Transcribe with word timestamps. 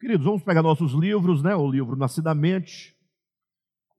Queridos, 0.00 0.24
vamos 0.24 0.44
pegar 0.44 0.62
nossos 0.62 0.92
livros, 0.92 1.42
né? 1.42 1.56
O 1.56 1.68
livro 1.68 1.96
Nascidamente. 1.96 2.94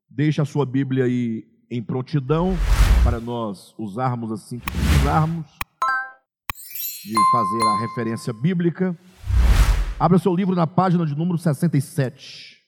Deixe 0.09 0.41
a 0.41 0.45
sua 0.45 0.65
Bíblia 0.65 1.03
aí 1.03 1.43
em 1.69 1.83
prontidão 1.83 2.53
para 3.03 3.19
nós 3.19 3.75
usarmos 3.77 4.31
assim 4.31 4.59
que 4.59 4.71
precisarmos 4.71 5.46
de 7.04 7.13
fazer 7.33 7.63
a 7.63 7.79
referência 7.81 8.31
bíblica. 8.31 8.97
Abra 9.99 10.17
seu 10.17 10.33
livro 10.33 10.55
na 10.55 10.65
página 10.65 11.05
de 11.05 11.13
número 11.13 11.38
67. 11.38 12.63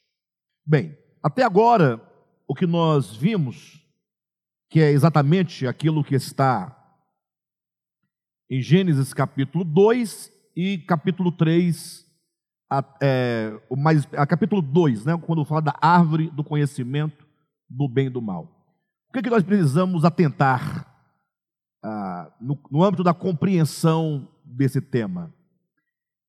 Bem, 0.66 0.98
até 1.24 1.44
agora, 1.44 2.02
o 2.46 2.54
que 2.54 2.68
nós 2.68 3.16
vimos, 3.16 3.82
que 4.70 4.82
é 4.82 4.92
exatamente 4.92 5.66
aquilo 5.66 6.04
que 6.04 6.16
está 6.16 6.78
em 8.50 8.62
Gênesis 8.62 9.14
capítulo 9.14 9.64
2 9.64 10.30
e 10.54 10.80
capítulo 10.80 11.32
3, 11.32 12.11
a, 12.72 12.82
é, 13.02 13.60
mais, 13.78 14.08
a 14.14 14.26
capítulo 14.26 14.62
2, 14.62 15.04
né, 15.04 15.18
quando 15.18 15.44
fala 15.44 15.62
da 15.62 15.78
árvore 15.82 16.30
do 16.30 16.42
conhecimento 16.42 17.28
do 17.70 17.86
bem 17.90 18.08
e 18.08 18.10
do 18.10 18.22
mal. 18.22 18.46
O 19.10 19.12
que, 19.12 19.20
é 19.20 19.22
que 19.22 19.30
nós 19.30 19.44
precisamos 19.44 20.06
atentar 20.06 20.88
ah, 21.84 22.32
no, 22.40 22.58
no 22.72 22.82
âmbito 22.82 23.04
da 23.04 23.14
compreensão 23.14 24.26
desse 24.46 24.80
tema? 24.80 25.34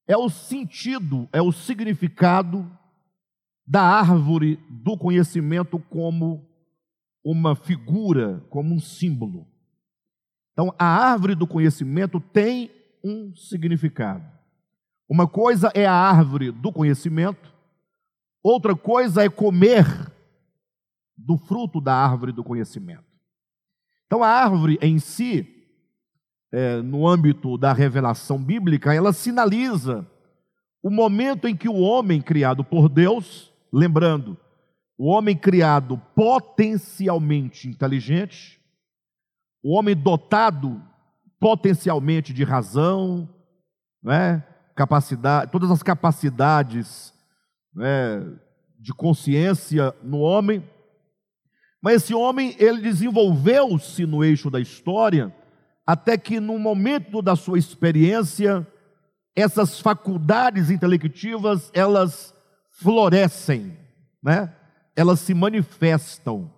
É 0.05 0.17
o 0.17 0.29
sentido, 0.29 1.29
é 1.33 1.41
o 1.41 1.53
significado 1.53 2.69
da 3.65 3.83
árvore 3.83 4.59
do 4.69 4.99
conhecimento 4.99 5.79
como 5.79 6.45
uma 7.25 7.55
figura, 7.55 8.45
como 8.51 8.75
um 8.75 8.81
símbolo. 8.81 9.47
Então, 10.53 10.75
a 10.77 10.85
árvore 10.85 11.37
do 11.37 11.47
conhecimento 11.47 12.19
tem 12.19 12.69
um 13.05 13.33
significado. 13.37 14.42
Uma 15.09 15.29
coisa 15.29 15.71
é 15.75 15.87
a 15.87 15.93
árvore 15.93 16.51
do 16.51 16.73
conhecimento, 16.73 17.53
outra 18.43 18.75
coisa 18.75 19.23
é 19.25 19.29
comer 19.29 19.85
do 21.17 21.37
fruto 21.37 21.81
da 21.81 21.95
árvore 21.95 22.33
do 22.33 22.43
conhecimento. 22.43 23.05
Então, 24.07 24.23
a 24.23 24.29
árvore 24.29 24.79
em 24.83 24.99
si, 24.99 25.47
é, 26.53 26.83
no 26.83 27.07
âmbito 27.07 27.57
da 27.57 27.73
revelação 27.73 28.43
bíblica, 28.43 28.93
ela 28.95 29.13
sinaliza 29.13 30.07
o 30.83 30.91
momento 30.91 31.47
em 31.47 31.57
que 31.57 31.69
o 31.69 31.79
homem 31.79 32.21
criado 32.21 32.65
por 32.65 32.89
Deus, 32.89 33.53
lembrando, 33.73 34.37
o 34.99 35.07
homem 35.07 35.37
criado 35.37 35.97
potencialmente 36.15 37.69
inteligente, 37.69 38.61
o 39.63 39.77
homem 39.77 39.97
dotado 39.97 40.83
potencialmente 41.39 42.33
de 42.33 42.45
razão, 42.45 43.29
né? 44.03 44.45
Capacidade, 44.75 45.51
todas 45.51 45.71
as 45.71 45.83
capacidades 45.83 47.13
né, 47.75 48.23
de 48.79 48.93
consciência 48.93 49.95
no 50.03 50.19
homem. 50.19 50.63
Mas 51.81 52.03
esse 52.03 52.15
homem, 52.15 52.55
ele 52.59 52.81
desenvolveu-se 52.81 54.07
no 54.07 54.23
eixo 54.23 54.51
da 54.51 54.61
história, 54.61 55.35
até 55.87 56.17
que 56.17 56.39
no 56.39 56.59
momento 56.59 57.21
da 57.21 57.35
sua 57.35 57.59
experiência, 57.59 58.67
essas 59.35 59.81
faculdades 59.81 60.71
intelectivas, 60.71 61.71
elas 61.75 62.35
florescem, 62.71 63.77
né? 64.23 64.55
Elas 64.95 65.21
se 65.21 65.35
manifestam. 65.35 66.53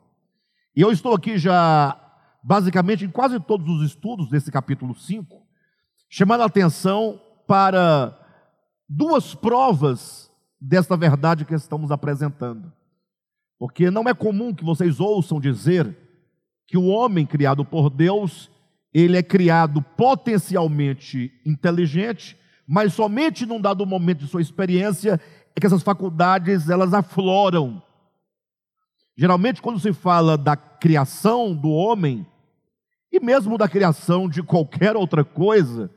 E 0.77 0.81
eu 0.81 0.91
estou 0.91 1.15
aqui 1.15 1.39
já, 1.39 1.97
basicamente, 2.43 3.05
em 3.05 3.11
quase 3.11 3.39
todos 3.41 3.69
os 3.69 3.87
estudos 3.87 4.29
desse 4.29 4.51
capítulo 4.51 4.95
5, 4.95 5.43
chamando 6.11 6.43
a 6.43 6.47
atenção 6.47 7.21
para 7.47 8.19
duas 8.89 9.35
provas 9.35 10.31
desta 10.61 10.97
verdade 10.97 11.45
que 11.45 11.55
estamos 11.55 11.91
apresentando. 11.91 12.73
Porque 13.59 13.91
não 13.91 14.09
é 14.09 14.15
comum 14.15 14.55
que 14.55 14.65
vocês 14.65 15.01
ouçam 15.01 15.41
dizer 15.41 15.97
que 16.67 16.77
o 16.77 16.87
homem 16.87 17.27
criado 17.27 17.65
por 17.65 17.91
Deus, 17.91 18.51
ele 18.93 19.17
é 19.17 19.23
criado 19.23 19.83
potencialmente 19.83 21.33
inteligente, 21.45 22.37
mas 22.67 22.95
somente 22.95 23.45
num 23.45 23.61
dado 23.61 23.85
momento 23.85 24.21
de 24.21 24.29
sua 24.29 24.41
experiência 24.41 25.21
é 25.55 25.61
que 25.61 25.67
essas 25.67 25.83
faculdades 25.83 26.69
elas 26.69 26.95
afloram. 26.95 27.83
Geralmente 29.17 29.63
quando 29.63 29.79
se 29.79 29.93
fala 29.93 30.37
da 30.37 30.57
criação 30.57 31.55
do 31.55 31.71
homem 31.71 32.27
e 33.13 33.21
mesmo 33.21 33.57
da 33.57 33.69
criação 33.69 34.29
de 34.29 34.43
qualquer 34.43 34.97
outra 34.97 35.25
coisa, 35.25 35.91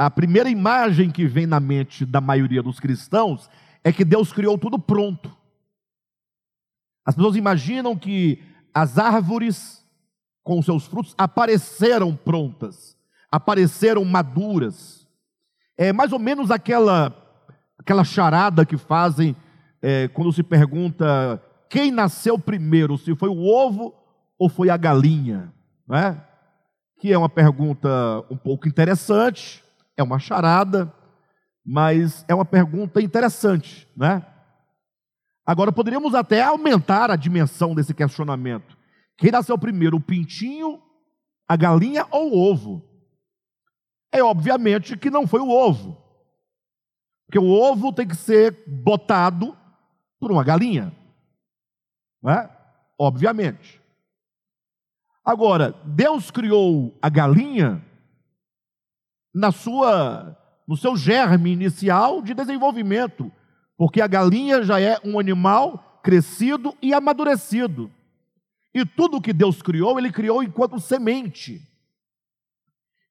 a 0.00 0.08
primeira 0.08 0.48
imagem 0.48 1.10
que 1.10 1.26
vem 1.26 1.44
na 1.44 1.58
mente 1.58 2.06
da 2.06 2.20
maioria 2.20 2.62
dos 2.62 2.78
cristãos 2.78 3.50
é 3.82 3.92
que 3.92 4.04
Deus 4.04 4.32
criou 4.32 4.56
tudo 4.56 4.78
pronto. 4.78 5.36
As 7.04 7.16
pessoas 7.16 7.34
imaginam 7.34 7.96
que 7.96 8.40
as 8.72 8.96
árvores 8.96 9.84
com 10.44 10.62
seus 10.62 10.86
frutos 10.86 11.16
apareceram 11.18 12.14
prontas, 12.14 12.96
apareceram 13.28 14.04
maduras. 14.04 15.04
É 15.76 15.92
mais 15.92 16.12
ou 16.12 16.20
menos 16.20 16.52
aquela 16.52 17.12
aquela 17.76 18.04
charada 18.04 18.64
que 18.64 18.76
fazem 18.76 19.34
é, 19.82 20.06
quando 20.06 20.32
se 20.32 20.44
pergunta 20.44 21.42
quem 21.68 21.90
nasceu 21.90 22.38
primeiro, 22.38 22.96
se 22.96 23.16
foi 23.16 23.28
o 23.28 23.44
ovo 23.44 23.92
ou 24.38 24.48
foi 24.48 24.70
a 24.70 24.76
galinha, 24.76 25.52
não 25.88 25.96
é? 25.96 26.24
Que 27.00 27.12
é 27.12 27.18
uma 27.18 27.28
pergunta 27.28 27.88
um 28.30 28.36
pouco 28.36 28.68
interessante, 28.68 29.66
é 29.98 30.02
uma 30.02 30.20
charada, 30.20 30.94
mas 31.66 32.24
é 32.28 32.34
uma 32.34 32.44
pergunta 32.44 33.02
interessante, 33.02 33.86
né? 33.96 34.24
Agora 35.44 35.72
poderíamos 35.72 36.14
até 36.14 36.40
aumentar 36.40 37.10
a 37.10 37.16
dimensão 37.16 37.74
desse 37.74 37.92
questionamento. 37.92 38.78
Quem 39.16 39.32
nasceu 39.32 39.58
primeiro, 39.58 39.96
o 39.96 40.00
pintinho, 40.00 40.80
a 41.48 41.56
galinha 41.56 42.06
ou 42.10 42.32
o 42.32 42.38
ovo? 42.38 42.82
É 44.12 44.22
obviamente 44.22 44.96
que 44.96 45.10
não 45.10 45.26
foi 45.26 45.40
o 45.40 45.50
ovo. 45.50 46.00
Porque 47.26 47.38
o 47.38 47.50
ovo 47.50 47.92
tem 47.92 48.06
que 48.06 48.14
ser 48.14 48.64
botado 48.66 49.56
por 50.20 50.30
uma 50.30 50.44
galinha. 50.44 50.94
Não 52.22 52.30
é? 52.30 52.56
Obviamente. 52.98 53.82
Agora, 55.24 55.72
Deus 55.84 56.30
criou 56.30 56.96
a 57.02 57.08
galinha 57.08 57.84
na 59.34 59.52
sua 59.52 60.36
no 60.66 60.76
seu 60.76 60.94
germe 60.94 61.50
inicial 61.50 62.20
de 62.20 62.34
desenvolvimento, 62.34 63.32
porque 63.74 64.02
a 64.02 64.06
galinha 64.06 64.62
já 64.62 64.78
é 64.78 64.98
um 65.02 65.18
animal 65.18 66.00
crescido 66.02 66.76
e 66.82 66.92
amadurecido. 66.92 67.90
E 68.74 68.84
tudo 68.84 69.20
que 69.20 69.32
Deus 69.32 69.62
criou, 69.62 69.98
ele 69.98 70.12
criou 70.12 70.42
enquanto 70.42 70.78
semente. 70.78 71.62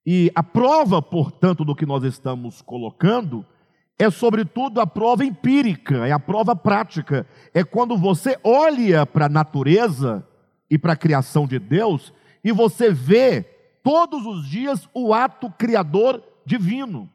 E 0.05 0.31
a 0.35 0.43
prova, 0.43 1.01
portanto, 1.01 1.65
do 1.65 1.75
que 1.75 1.85
nós 1.85 2.03
estamos 2.03 2.61
colocando 2.61 3.43
é 3.99 4.11
sobretudo 4.11 4.79
a 4.79 4.85
prova 4.85 5.25
empírica, 5.25 6.07
é 6.07 6.11
a 6.11 6.19
prova 6.19 6.55
prática. 6.55 7.25
É 7.53 7.63
quando 7.63 7.97
você 7.97 8.37
olha 8.43 9.05
para 9.05 9.25
a 9.25 9.29
natureza 9.29 10.25
e 10.69 10.77
para 10.77 10.93
a 10.93 10.97
criação 10.97 11.47
de 11.47 11.57
Deus 11.57 12.13
e 12.43 12.51
você 12.51 12.91
vê 12.91 13.56
todos 13.87 14.25
os 14.25 14.45
dias 14.45 14.89
o 14.93 15.13
ato 15.13 15.49
criador 15.49 16.21
divino. 16.45 17.09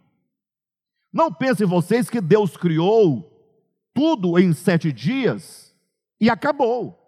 Não 1.12 1.30
pensem 1.30 1.66
vocês 1.66 2.08
que 2.08 2.18
Deus 2.18 2.56
criou 2.56 3.30
tudo 3.92 4.38
em 4.38 4.54
sete 4.54 4.90
dias 4.90 5.76
e 6.18 6.30
acabou. 6.30 6.98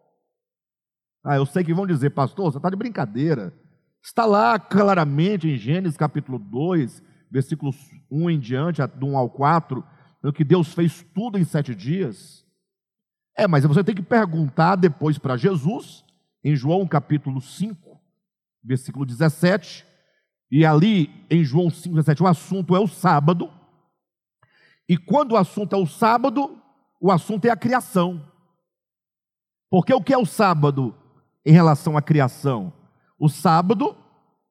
Ah, 1.25 1.37
eu 1.37 1.47
sei 1.47 1.65
que 1.65 1.73
vão 1.73 1.87
dizer, 1.87 2.11
pastor, 2.11 2.53
você 2.53 2.59
está 2.59 2.69
de 2.69 2.77
brincadeira. 2.77 3.55
Está 4.03 4.27
lá 4.27 4.59
claramente 4.59 5.49
em 5.49 5.57
Gênesis 5.57 5.97
capítulo 5.97 6.39
2, 6.39 7.03
versículos 7.31 7.75
1 8.11 8.29
em 8.29 8.39
diante, 8.39 8.87
do 8.87 9.07
1 9.07 9.17
ao 9.17 9.31
4, 9.31 9.83
que 10.35 10.45
Deus 10.45 10.75
fez 10.75 11.07
tudo 11.15 11.39
em 11.39 11.45
sete 11.45 11.75
dias. 11.75 12.45
É, 13.35 13.49
mas 13.49 13.65
você 13.65 13.83
tem 13.83 13.95
que 13.95 14.03
perguntar 14.03 14.77
depois 14.77 15.17
para 15.17 15.39
Jesus, 15.39 16.05
em 16.45 16.55
João 16.55 16.87
capítulo 16.87 17.41
5, 17.41 17.94
versículo 18.65 19.05
17, 19.05 19.85
e 20.51 20.65
ali 20.65 21.11
em 21.31 21.45
João 21.45 21.69
5, 21.71 21.95
17, 21.95 22.23
o 22.23 22.27
assunto 22.27 22.75
é 22.75 22.81
o 22.81 22.89
sábado, 22.89 23.51
e 24.89 24.97
quando 24.97 25.33
o 25.33 25.37
assunto 25.37 25.75
é 25.75 25.79
o 25.79 25.87
sábado, 25.87 26.59
o 27.01 27.11
assunto 27.11 27.45
é 27.47 27.51
a 27.51 27.57
criação. 27.57 28.23
Porque 29.71 29.93
o 29.93 30.01
que 30.01 30.13
é 30.13 30.19
o 30.19 30.27
sábado 30.27 30.95
em 31.45 31.53
relação 31.53 31.97
à 31.97 32.03
criação? 32.03 32.73
O 33.19 33.29
sábado 33.29 33.97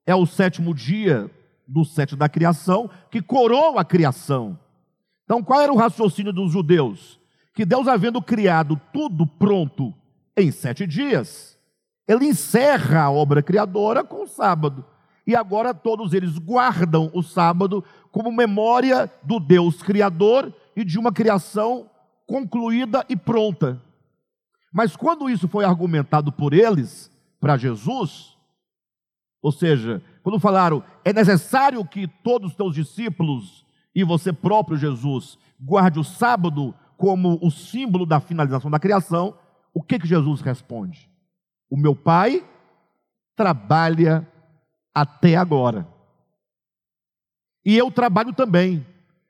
é 0.05 0.15
o 0.15 0.25
sétimo 0.25 0.73
dia 0.73 1.29
do 1.67 1.85
sete 1.85 2.15
da 2.15 2.27
criação, 2.27 2.89
que 3.09 3.21
coroa 3.21 3.81
a 3.81 3.85
criação. 3.85 4.59
Então, 5.23 5.41
qual 5.41 5.61
era 5.61 5.71
o 5.71 5.77
raciocínio 5.77 6.33
dos 6.33 6.51
judeus? 6.51 7.19
Que 7.55 7.65
Deus, 7.65 7.87
havendo 7.87 8.21
criado 8.21 8.79
tudo 8.91 9.25
pronto 9.25 9.93
em 10.35 10.51
sete 10.51 10.85
dias, 10.85 11.57
ele 12.07 12.25
encerra 12.25 13.03
a 13.03 13.11
obra 13.11 13.41
criadora 13.41 14.03
com 14.03 14.23
o 14.23 14.27
sábado. 14.27 14.85
E 15.25 15.35
agora 15.35 15.73
todos 15.73 16.13
eles 16.13 16.37
guardam 16.37 17.09
o 17.13 17.23
sábado 17.23 17.83
como 18.11 18.31
memória 18.31 19.09
do 19.23 19.39
Deus 19.39 19.81
Criador 19.81 20.53
e 20.75 20.83
de 20.83 20.99
uma 20.99 21.13
criação 21.13 21.89
concluída 22.27 23.05
e 23.07 23.15
pronta. 23.15 23.81
Mas 24.73 24.95
quando 24.95 25.29
isso 25.29 25.47
foi 25.47 25.63
argumentado 25.63 26.31
por 26.31 26.53
eles 26.53 27.09
para 27.39 27.57
Jesus, 27.57 28.35
ou 29.41 29.51
seja, 29.51 30.01
quando 30.23 30.39
falaram, 30.39 30.83
é 31.05 31.13
necessário 31.13 31.85
que 31.85 32.07
todos 32.07 32.51
os 32.51 32.55
teus 32.55 32.73
discípulos 32.73 33.65
e 33.95 34.03
você 34.03 34.33
próprio, 34.33 34.77
Jesus, 34.77 35.37
guarde 35.59 35.99
o 35.99 36.03
sábado 36.03 36.73
como 36.97 37.37
o 37.41 37.51
símbolo 37.51 38.05
da 38.05 38.19
finalização 38.19 38.71
da 38.71 38.79
criação, 38.79 39.37
o 39.73 39.81
que, 39.81 39.99
que 39.99 40.07
Jesus 40.07 40.41
responde? 40.41 41.12
O 41.69 41.77
meu 41.77 41.95
Pai 41.95 42.45
trabalha 43.35 44.27
até 44.93 45.35
agora. 45.35 45.87
E 47.65 47.77
eu 47.77 47.91
trabalho 47.91 48.33
também. 48.33 48.85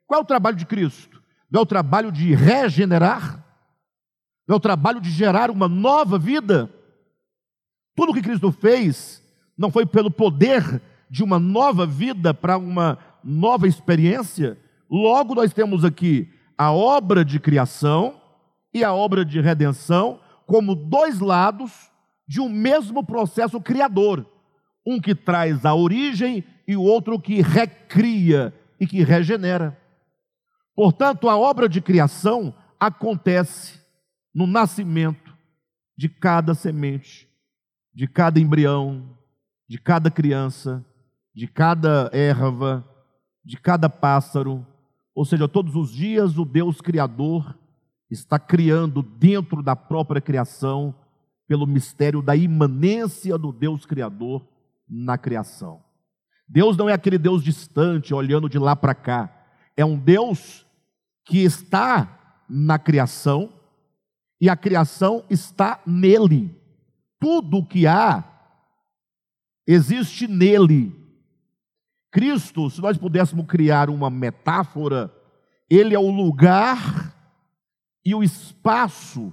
Qual 0.06 0.20
é 0.20 0.22
o 0.22 0.26
trabalho 0.26 0.56
de 0.56 0.66
Cristo? 0.66 1.22
Não 1.50 1.60
é 1.60 1.62
o 1.62 1.66
trabalho 1.66 2.10
de 2.12 2.34
regenerar? 2.34 3.44
Não 4.46 4.54
é 4.54 4.56
o 4.56 4.60
trabalho 4.60 5.00
de 5.00 5.10
gerar 5.10 5.50
uma 5.50 5.68
nova 5.68 6.18
vida? 6.18 6.70
Tudo 7.94 8.10
o 8.10 8.14
que 8.14 8.22
Cristo 8.22 8.50
fez 8.52 9.22
não 9.56 9.70
foi 9.70 9.86
pelo 9.86 10.10
poder 10.10 10.82
de 11.08 11.22
uma 11.22 11.38
nova 11.38 11.86
vida 11.86 12.34
para 12.34 12.58
uma 12.58 12.98
nova 13.22 13.68
experiência? 13.68 14.58
Logo, 14.90 15.34
nós 15.34 15.52
temos 15.52 15.84
aqui 15.84 16.28
a 16.58 16.72
obra 16.72 17.24
de 17.24 17.40
criação 17.40 18.20
e 18.72 18.84
a 18.84 18.92
obra 18.92 19.24
de 19.24 19.40
redenção 19.40 20.20
como 20.46 20.74
dois 20.74 21.20
lados 21.20 21.90
de 22.26 22.40
um 22.40 22.48
mesmo 22.48 23.04
processo 23.04 23.60
criador. 23.60 24.26
Um 24.86 25.00
que 25.00 25.14
traz 25.14 25.64
a 25.64 25.74
origem 25.74 26.44
e 26.66 26.76
o 26.76 26.82
outro 26.82 27.20
que 27.20 27.40
recria 27.40 28.52
e 28.78 28.86
que 28.86 29.02
regenera. 29.02 29.78
Portanto, 30.74 31.28
a 31.28 31.36
obra 31.36 31.68
de 31.68 31.80
criação 31.80 32.54
acontece 32.78 33.80
no 34.34 34.46
nascimento 34.46 35.34
de 35.96 36.08
cada 36.08 36.54
semente, 36.54 37.28
de 37.94 38.08
cada 38.08 38.40
embrião, 38.40 39.16
de 39.68 39.78
cada 39.78 40.10
criança, 40.10 40.84
de 41.34 41.46
cada 41.46 42.10
erva, 42.12 42.84
de 43.44 43.56
cada 43.56 43.88
pássaro. 43.88 44.66
Ou 45.14 45.24
seja, 45.24 45.46
todos 45.46 45.76
os 45.76 45.92
dias 45.92 46.36
o 46.36 46.44
Deus 46.44 46.80
Criador 46.80 47.56
está 48.10 48.38
criando 48.38 49.02
dentro 49.02 49.62
da 49.62 49.76
própria 49.76 50.20
criação, 50.20 50.94
pelo 51.54 51.68
mistério 51.68 52.20
da 52.20 52.34
imanência 52.34 53.38
do 53.38 53.52
Deus 53.52 53.86
Criador 53.86 54.44
na 54.88 55.16
criação. 55.16 55.80
Deus 56.48 56.76
não 56.76 56.88
é 56.88 56.92
aquele 56.92 57.16
Deus 57.16 57.44
distante, 57.44 58.12
olhando 58.12 58.48
de 58.48 58.58
lá 58.58 58.74
para 58.74 58.92
cá. 58.92 59.32
É 59.76 59.84
um 59.84 59.96
Deus 59.96 60.66
que 61.24 61.38
está 61.38 62.42
na 62.48 62.76
criação 62.76 63.52
e 64.40 64.50
a 64.50 64.56
criação 64.56 65.24
está 65.30 65.80
nele. 65.86 66.60
Tudo 67.20 67.58
o 67.58 67.64
que 67.64 67.86
há 67.86 68.24
existe 69.64 70.26
nele. 70.26 70.92
Cristo, 72.10 72.68
se 72.68 72.80
nós 72.80 72.98
pudéssemos 72.98 73.46
criar 73.46 73.88
uma 73.88 74.10
metáfora, 74.10 75.08
ele 75.70 75.94
é 75.94 75.98
o 76.00 76.10
lugar 76.10 77.14
e 78.04 78.12
o 78.12 78.24
espaço 78.24 79.32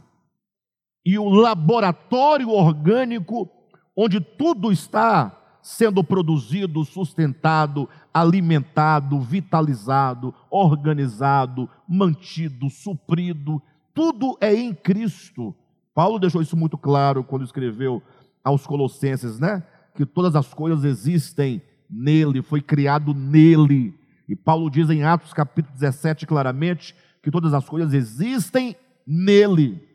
e 1.06 1.18
o 1.18 1.30
laboratório 1.30 2.50
orgânico 2.50 3.50
onde 3.95 4.19
tudo 4.19 4.71
está 4.71 5.38
sendo 5.62 6.03
produzido, 6.03 6.83
sustentado, 6.83 7.88
alimentado, 8.13 9.19
vitalizado, 9.19 10.33
organizado, 10.50 11.69
mantido, 11.88 12.69
suprido, 12.69 13.62
tudo 13.94 14.38
é 14.42 14.53
em 14.53 14.74
Cristo. 14.74 15.56
Paulo 15.94 16.19
deixou 16.19 16.42
isso 16.42 16.57
muito 16.57 16.77
claro 16.77 17.24
quando 17.24 17.45
escreveu 17.45 18.01
aos 18.44 18.65
Colossenses, 18.65 19.39
né? 19.39 19.63
Que 19.94 20.06
todas 20.06 20.36
as 20.36 20.54
coisas 20.54 20.83
existem 20.83 21.62
nele, 21.89 22.42
foi 22.42 22.62
criado 22.62 23.13
nele. 23.13 23.94
E 24.27 24.36
Paulo 24.36 24.69
diz 24.69 24.89
em 24.89 25.04
Atos 25.04 25.33
capítulo 25.33 25.74
17 25.75 26.25
claramente 26.25 26.95
que 27.21 27.30
todas 27.30 27.54
as 27.54 27.68
coisas 27.68 27.94
existem 27.94 28.75
nele, 29.06 29.88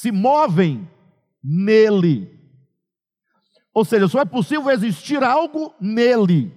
se 0.00 0.10
movem 0.10 0.88
nele. 1.44 2.40
Ou 3.74 3.84
seja, 3.84 4.08
só 4.08 4.20
é 4.20 4.24
possível 4.24 4.70
existir 4.70 5.22
algo 5.22 5.74
nele. 5.78 6.50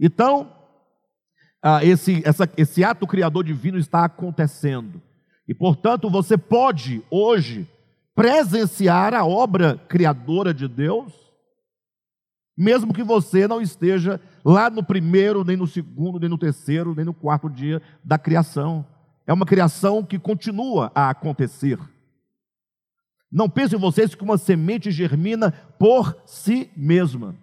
Então, 0.00 0.52
ah, 1.62 1.84
esse, 1.84 2.20
essa, 2.26 2.50
esse 2.56 2.82
ato 2.82 3.06
criador 3.06 3.44
divino 3.44 3.78
está 3.78 4.04
acontecendo. 4.04 5.00
E, 5.46 5.54
portanto, 5.54 6.10
você 6.10 6.36
pode 6.36 7.04
hoje 7.08 7.68
presenciar 8.16 9.14
a 9.14 9.24
obra 9.24 9.76
criadora 9.88 10.52
de 10.52 10.66
Deus, 10.66 11.12
mesmo 12.58 12.92
que 12.92 13.04
você 13.04 13.46
não 13.46 13.60
esteja 13.60 14.20
lá 14.44 14.68
no 14.68 14.82
primeiro, 14.82 15.44
nem 15.44 15.56
no 15.56 15.68
segundo, 15.68 16.18
nem 16.18 16.28
no 16.28 16.36
terceiro, 16.36 16.96
nem 16.96 17.04
no 17.04 17.14
quarto 17.14 17.48
dia 17.48 17.80
da 18.02 18.18
criação. 18.18 18.84
É 19.24 19.32
uma 19.32 19.46
criação 19.46 20.04
que 20.04 20.18
continua 20.18 20.90
a 20.96 21.08
acontecer. 21.10 21.78
Não 23.32 23.48
pensem 23.48 23.78
vocês 23.78 24.14
que 24.14 24.22
uma 24.22 24.36
semente 24.36 24.90
germina 24.90 25.52
por 25.78 26.14
si 26.26 26.70
mesma. 26.76 27.34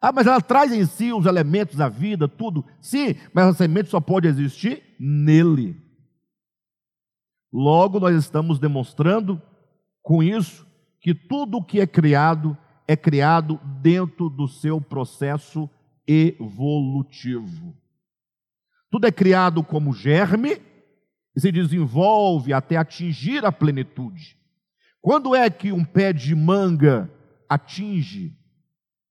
Ah, 0.00 0.12
mas 0.12 0.26
ela 0.26 0.40
traz 0.40 0.72
em 0.72 0.84
si 0.84 1.12
os 1.12 1.24
elementos 1.24 1.76
da 1.76 1.88
vida, 1.88 2.28
tudo. 2.28 2.64
Sim, 2.80 3.14
mas 3.32 3.46
a 3.46 3.54
semente 3.54 3.88
só 3.88 4.00
pode 4.00 4.28
existir 4.28 4.82
nele. 5.00 5.80
Logo, 7.50 7.98
nós 7.98 8.16
estamos 8.16 8.58
demonstrando 8.58 9.40
com 10.02 10.22
isso 10.22 10.66
que 11.00 11.14
tudo 11.14 11.58
o 11.58 11.64
que 11.64 11.80
é 11.80 11.86
criado 11.86 12.58
é 12.86 12.96
criado 12.96 13.58
dentro 13.80 14.28
do 14.28 14.46
seu 14.46 14.80
processo 14.80 15.70
evolutivo. 16.06 17.74
Tudo 18.90 19.06
é 19.06 19.12
criado 19.12 19.62
como 19.64 19.94
germe 19.94 20.60
e 21.34 21.40
se 21.40 21.50
desenvolve 21.50 22.52
até 22.52 22.76
atingir 22.76 23.44
a 23.46 23.52
plenitude. 23.52 24.41
Quando 25.02 25.34
é 25.34 25.50
que 25.50 25.72
um 25.72 25.84
pé 25.84 26.12
de 26.12 26.32
manga 26.32 27.10
atinge 27.48 28.38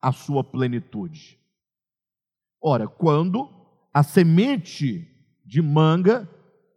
a 0.01 0.13
sua 0.13 0.41
plenitude? 0.41 1.37
Ora, 2.61 2.87
quando 2.87 3.49
a 3.93 4.01
semente 4.01 5.05
de 5.45 5.61
manga 5.61 6.29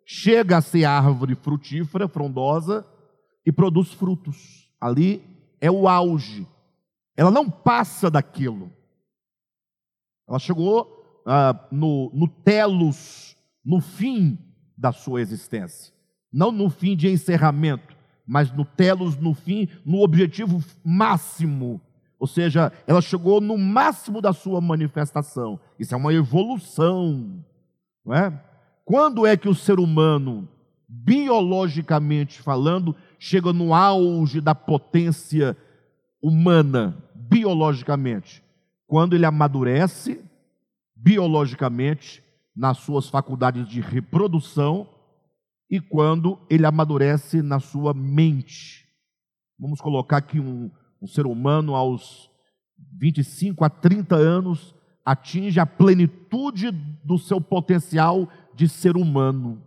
chega 0.04 0.56
a 0.56 0.60
ser 0.60 0.84
árvore 0.84 1.36
frutífera, 1.36 2.08
frondosa 2.08 2.84
e 3.46 3.52
produz 3.52 3.92
frutos. 3.92 4.68
Ali 4.80 5.22
é 5.60 5.70
o 5.70 5.86
auge. 5.86 6.44
Ela 7.16 7.30
não 7.30 7.48
passa 7.48 8.10
daquilo. 8.10 8.72
Ela 10.28 10.40
chegou 10.40 11.22
ah, 11.24 11.68
no, 11.70 12.10
no 12.12 12.26
telos, 12.26 13.36
no 13.64 13.80
fim 13.80 14.36
da 14.76 14.90
sua 14.90 15.20
existência. 15.20 15.94
Não 16.32 16.50
no 16.50 16.68
fim 16.68 16.96
de 16.96 17.08
encerramento, 17.08 17.96
mas 18.26 18.50
no 18.52 18.64
telos, 18.64 19.16
no 19.16 19.34
fim, 19.34 19.68
no 19.84 20.02
objetivo 20.02 20.62
máximo. 20.84 21.80
Ou 22.18 22.26
seja, 22.26 22.72
ela 22.86 23.02
chegou 23.02 23.40
no 23.40 23.58
máximo 23.58 24.20
da 24.20 24.32
sua 24.32 24.60
manifestação. 24.60 25.60
Isso 25.78 25.94
é 25.94 25.96
uma 25.96 26.12
evolução. 26.12 27.44
Não 28.04 28.14
é? 28.14 28.42
Quando 28.84 29.26
é 29.26 29.36
que 29.36 29.48
o 29.48 29.54
ser 29.54 29.78
humano, 29.78 30.48
biologicamente 30.88 32.40
falando, 32.40 32.94
chega 33.18 33.52
no 33.52 33.74
auge 33.74 34.40
da 34.40 34.54
potência 34.54 35.56
humana, 36.22 36.96
biologicamente? 37.14 38.42
Quando 38.86 39.14
ele 39.14 39.26
amadurece, 39.26 40.24
biologicamente, 40.94 42.22
nas 42.54 42.78
suas 42.78 43.08
faculdades 43.08 43.66
de 43.68 43.80
reprodução 43.80 44.88
e 45.70 45.80
quando 45.80 46.38
ele 46.48 46.66
amadurece 46.66 47.42
na 47.42 47.58
sua 47.58 47.94
mente. 47.94 48.86
Vamos 49.58 49.80
colocar 49.80 50.18
aqui 50.18 50.40
um, 50.40 50.70
um 51.00 51.06
ser 51.06 51.26
humano 51.26 51.74
aos 51.74 52.30
25 52.98 53.64
a 53.64 53.70
30 53.70 54.14
anos 54.16 54.74
atinge 55.04 55.60
a 55.60 55.66
plenitude 55.66 56.70
do 56.70 57.18
seu 57.18 57.40
potencial 57.40 58.28
de 58.54 58.68
ser 58.68 58.96
humano, 58.96 59.62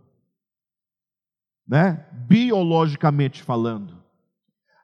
né? 1.66 2.06
Biologicamente 2.26 3.42
falando. 3.42 4.02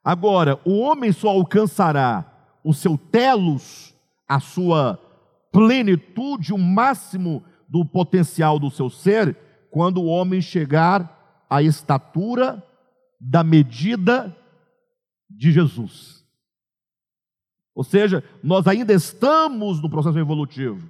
Agora, 0.02 0.61
o 0.64 0.78
homem 0.78 1.11
só 1.11 1.30
alcançará 1.30 2.30
o 2.62 2.73
seu 2.73 2.97
telos, 2.97 3.94
a 4.28 4.38
sua 4.38 4.99
plenitude, 5.50 6.52
o 6.52 6.59
máximo 6.59 7.42
do 7.68 7.85
potencial 7.85 8.59
do 8.59 8.71
seu 8.71 8.90
ser, 8.90 9.37
quando 9.75 10.00
o 10.00 10.07
homem 10.07 10.40
chegar 10.40 11.45
à 11.50 11.61
estatura 11.61 12.64
da 13.21 13.43
medida 13.43 14.33
de 15.28 15.50
Jesus. 15.50 16.25
Ou 17.75 17.83
seja, 17.83 18.23
nós 18.40 18.69
ainda 18.69 18.93
estamos 18.93 19.83
no 19.83 19.90
processo 19.90 20.16
evolutivo. 20.16 20.88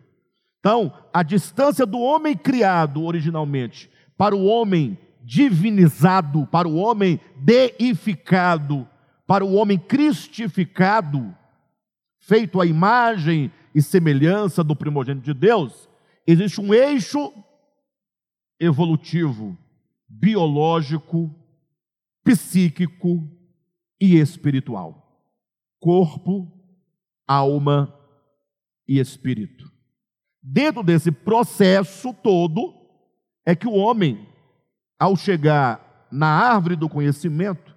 Então, 0.60 0.92
a 1.14 1.22
distância 1.22 1.86
do 1.86 1.98
homem 1.98 2.36
criado 2.36 3.02
originalmente 3.02 3.90
para 4.18 4.36
o 4.36 4.44
homem 4.44 4.98
divinizado, 5.22 6.46
para 6.48 6.68
o 6.68 6.76
homem 6.76 7.18
deificado, 7.36 8.86
para 9.26 9.46
o 9.46 9.54
homem 9.54 9.78
cristificado, 9.78 11.34
feito 12.20 12.60
à 12.60 12.66
imagem 12.66 13.50
e 13.74 13.80
semelhança 13.80 14.62
do 14.62 14.76
primogênito 14.76 15.24
de 15.24 15.32
Deus, 15.32 15.88
existe 16.26 16.60
um 16.60 16.74
eixo 16.74 17.32
evolutivo, 18.58 19.56
biológico, 20.08 21.34
psíquico 22.22 23.28
e 24.00 24.16
espiritual. 24.16 25.20
Corpo, 25.80 26.50
alma 27.26 27.94
e 28.88 28.98
espírito. 28.98 29.70
Dentro 30.42 30.82
desse 30.82 31.10
processo 31.10 32.12
todo, 32.12 32.74
é 33.46 33.54
que 33.54 33.66
o 33.66 33.74
homem, 33.74 34.26
ao 34.98 35.16
chegar 35.16 36.08
na 36.10 36.28
árvore 36.28 36.76
do 36.76 36.88
conhecimento, 36.88 37.74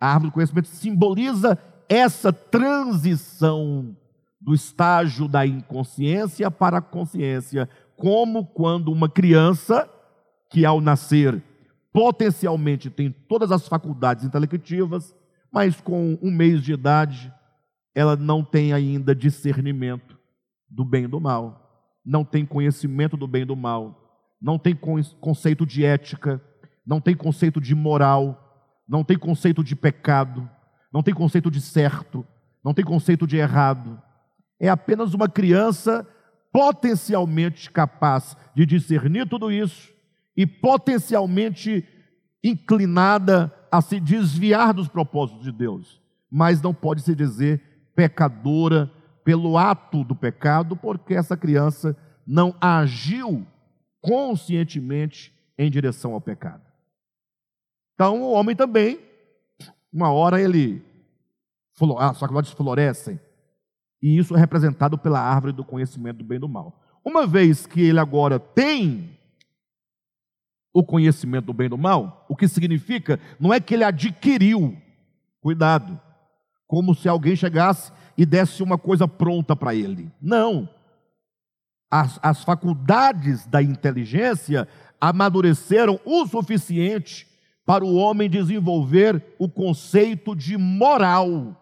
a 0.00 0.08
árvore 0.08 0.30
do 0.30 0.34
conhecimento 0.34 0.68
simboliza 0.68 1.58
essa 1.88 2.32
transição 2.32 3.96
do 4.40 4.54
estágio 4.54 5.28
da 5.28 5.46
inconsciência 5.46 6.50
para 6.50 6.78
a 6.78 6.82
consciência, 6.82 7.68
como 7.96 8.46
quando 8.46 8.92
uma 8.92 9.08
criança 9.08 9.90
que 10.56 10.64
ao 10.64 10.80
nascer 10.80 11.42
potencialmente 11.92 12.88
tem 12.88 13.10
todas 13.10 13.52
as 13.52 13.68
faculdades 13.68 14.24
intelectivas, 14.24 15.14
mas 15.52 15.82
com 15.82 16.18
um 16.22 16.30
mês 16.30 16.62
de 16.62 16.72
idade 16.72 17.30
ela 17.94 18.16
não 18.16 18.42
tem 18.42 18.72
ainda 18.72 19.14
discernimento 19.14 20.18
do 20.66 20.82
bem 20.82 21.04
e 21.04 21.08
do 21.08 21.20
mal, 21.20 21.92
não 22.02 22.24
tem 22.24 22.46
conhecimento 22.46 23.18
do 23.18 23.26
bem 23.26 23.42
e 23.42 23.44
do 23.44 23.54
mal, 23.54 24.32
não 24.40 24.58
tem 24.58 24.74
conceito 25.20 25.66
de 25.66 25.84
ética, 25.84 26.40
não 26.86 27.02
tem 27.02 27.14
conceito 27.14 27.60
de 27.60 27.74
moral, 27.74 28.80
não 28.88 29.04
tem 29.04 29.18
conceito 29.18 29.62
de 29.62 29.76
pecado, 29.76 30.48
não 30.90 31.02
tem 31.02 31.12
conceito 31.12 31.50
de 31.50 31.60
certo, 31.60 32.26
não 32.64 32.72
tem 32.72 32.82
conceito 32.82 33.26
de 33.26 33.36
errado. 33.36 34.00
É 34.58 34.70
apenas 34.70 35.12
uma 35.12 35.28
criança 35.28 36.08
potencialmente 36.50 37.70
capaz 37.70 38.34
de 38.54 38.64
discernir 38.64 39.28
tudo 39.28 39.52
isso 39.52 39.94
e 40.36 40.46
potencialmente 40.46 41.86
inclinada 42.42 43.52
a 43.70 43.80
se 43.80 43.98
desviar 43.98 44.74
dos 44.74 44.88
propósitos 44.88 45.44
de 45.44 45.52
Deus, 45.52 46.00
mas 46.30 46.60
não 46.60 46.74
pode 46.74 47.02
se 47.02 47.14
dizer 47.14 47.62
pecadora 47.94 48.90
pelo 49.24 49.58
ato 49.58 50.04
do 50.04 50.14
pecado, 50.14 50.76
porque 50.76 51.14
essa 51.14 51.36
criança 51.36 51.96
não 52.26 52.54
agiu 52.60 53.46
conscientemente 54.00 55.34
em 55.58 55.70
direção 55.70 56.12
ao 56.12 56.20
pecado. 56.20 56.62
Então, 57.94 58.22
o 58.22 58.32
homem 58.32 58.54
também, 58.54 59.00
uma 59.92 60.12
hora 60.12 60.40
ele, 60.40 60.84
as 61.98 62.20
faculdades 62.20 62.52
florescem, 62.52 63.18
e 64.02 64.18
isso 64.18 64.36
é 64.36 64.38
representado 64.38 64.98
pela 64.98 65.18
árvore 65.18 65.52
do 65.52 65.64
conhecimento 65.64 66.18
do 66.18 66.24
bem 66.24 66.36
e 66.36 66.40
do 66.40 66.48
mal. 66.48 66.80
Uma 67.04 67.26
vez 67.26 67.66
que 67.66 67.80
ele 67.80 67.98
agora 67.98 68.38
tem 68.38 69.15
o 70.76 70.84
conhecimento 70.84 71.46
do 71.46 71.54
bem 71.54 71.68
e 71.68 71.70
do 71.70 71.78
mal, 71.78 72.26
o 72.28 72.36
que 72.36 72.46
significa 72.46 73.18
não 73.40 73.50
é 73.50 73.58
que 73.58 73.72
ele 73.72 73.82
adquiriu, 73.82 74.76
cuidado, 75.40 75.98
como 76.66 76.94
se 76.94 77.08
alguém 77.08 77.34
chegasse 77.34 77.90
e 78.14 78.26
desse 78.26 78.62
uma 78.62 78.76
coisa 78.76 79.08
pronta 79.08 79.56
para 79.56 79.74
ele. 79.74 80.12
Não. 80.20 80.68
As, 81.90 82.20
as 82.22 82.44
faculdades 82.44 83.46
da 83.46 83.62
inteligência 83.62 84.68
amadureceram 85.00 85.98
o 86.04 86.26
suficiente 86.26 87.26
para 87.64 87.82
o 87.82 87.94
homem 87.94 88.28
desenvolver 88.28 89.34
o 89.38 89.48
conceito 89.48 90.36
de 90.36 90.58
moral. 90.58 91.56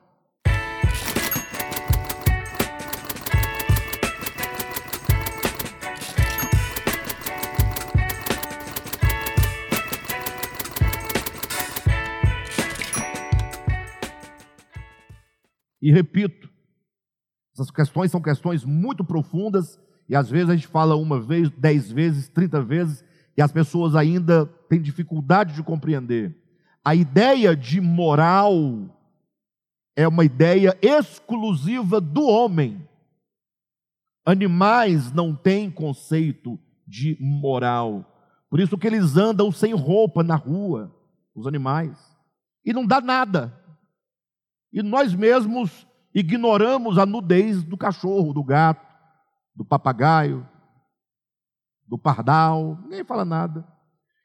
E 15.84 15.92
repito, 15.92 16.48
essas 17.52 17.70
questões 17.70 18.10
são 18.10 18.22
questões 18.22 18.64
muito 18.64 19.04
profundas 19.04 19.78
e 20.08 20.16
às 20.16 20.30
vezes 20.30 20.48
a 20.48 20.54
gente 20.56 20.66
fala 20.66 20.96
uma 20.96 21.20
vez, 21.20 21.50
dez 21.50 21.92
vezes, 21.92 22.26
trinta 22.26 22.62
vezes 22.62 23.04
e 23.36 23.42
as 23.42 23.52
pessoas 23.52 23.94
ainda 23.94 24.46
têm 24.66 24.80
dificuldade 24.80 25.52
de 25.52 25.62
compreender. 25.62 26.34
A 26.82 26.94
ideia 26.94 27.54
de 27.54 27.82
moral 27.82 28.54
é 29.94 30.08
uma 30.08 30.24
ideia 30.24 30.74
exclusiva 30.80 32.00
do 32.00 32.26
homem. 32.26 32.88
Animais 34.24 35.12
não 35.12 35.36
têm 35.36 35.70
conceito 35.70 36.58
de 36.88 37.14
moral. 37.20 38.10
Por 38.48 38.58
isso 38.58 38.78
que 38.78 38.86
eles 38.86 39.18
andam 39.18 39.52
sem 39.52 39.74
roupa 39.74 40.22
na 40.22 40.34
rua, 40.34 40.90
os 41.34 41.46
animais. 41.46 41.94
E 42.64 42.72
não 42.72 42.86
dá 42.86 43.02
nada. 43.02 43.63
E 44.74 44.82
nós 44.82 45.14
mesmos 45.14 45.86
ignoramos 46.12 46.98
a 46.98 47.06
nudez 47.06 47.62
do 47.62 47.76
cachorro, 47.76 48.32
do 48.32 48.42
gato, 48.42 48.84
do 49.54 49.64
papagaio, 49.64 50.44
do 51.86 51.96
pardal, 51.96 52.76
ninguém 52.82 53.04
fala 53.04 53.24
nada. 53.24 53.64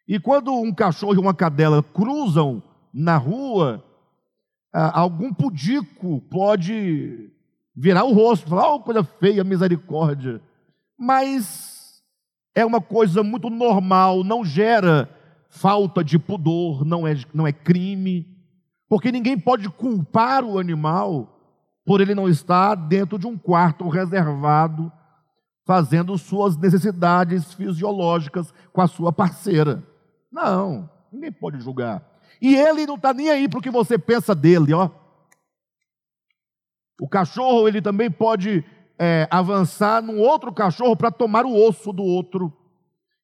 E 0.08 0.20
quando 0.20 0.52
um 0.52 0.74
cachorro 0.74 1.14
e 1.14 1.20
uma 1.20 1.36
cadela 1.36 1.84
cruzam 1.84 2.64
na 2.92 3.16
rua, 3.16 3.86
algum 4.74 5.32
pudico 5.32 6.20
pode 6.32 7.32
virar 7.76 8.06
o 8.06 8.14
rosto, 8.14 8.50
falar, 8.50 8.74
oh, 8.74 8.80
coisa 8.80 9.04
feia, 9.04 9.44
misericórdia. 9.44 10.42
Mas 10.98 12.04
é 12.56 12.66
uma 12.66 12.82
coisa 12.82 13.22
muito 13.22 13.52
normal, 13.52 14.24
não 14.24 14.44
gera 14.44 15.08
falta 15.48 16.04
de 16.04 16.18
pudor, 16.18 16.84
não 16.84 17.08
é, 17.08 17.16
não 17.32 17.46
é 17.46 17.54
crime. 17.54 18.39
Porque 18.90 19.12
ninguém 19.12 19.40
pode 19.40 19.70
culpar 19.70 20.44
o 20.44 20.58
animal 20.58 21.40
por 21.86 22.02
ele 22.02 22.16
não 22.16 22.28
estar 22.28 22.74
dentro 22.76 23.20
de 23.20 23.28
um 23.28 23.38
quarto 23.38 23.88
reservado, 23.88 24.92
fazendo 25.66 26.18
suas 26.18 26.58
necessidades 26.58 27.54
fisiológicas 27.54 28.52
com 28.74 28.82
a 28.82 28.88
sua 28.88 29.14
parceira. 29.14 29.84
Não, 30.32 30.90
ninguém 31.12 31.32
pode 31.32 31.60
julgar. 31.62 32.04
E 32.42 32.56
ele 32.56 32.88
não 32.88 32.96
está 32.96 33.14
nem 33.14 33.30
aí 33.30 33.48
para 33.48 33.60
o 33.60 33.62
que 33.62 33.70
você 33.70 33.98
pensa 33.98 34.34
dele, 34.34 34.74
ó. 34.74 34.90
O 37.00 37.08
cachorro, 37.08 37.68
ele 37.68 37.82
também 37.82 38.10
pode 38.10 38.66
é, 38.98 39.28
avançar 39.30 40.02
num 40.02 40.20
outro 40.20 40.52
cachorro 40.52 40.96
para 40.96 41.12
tomar 41.12 41.46
o 41.46 41.56
osso 41.56 41.94
do 41.94 42.04
outro. 42.04 42.52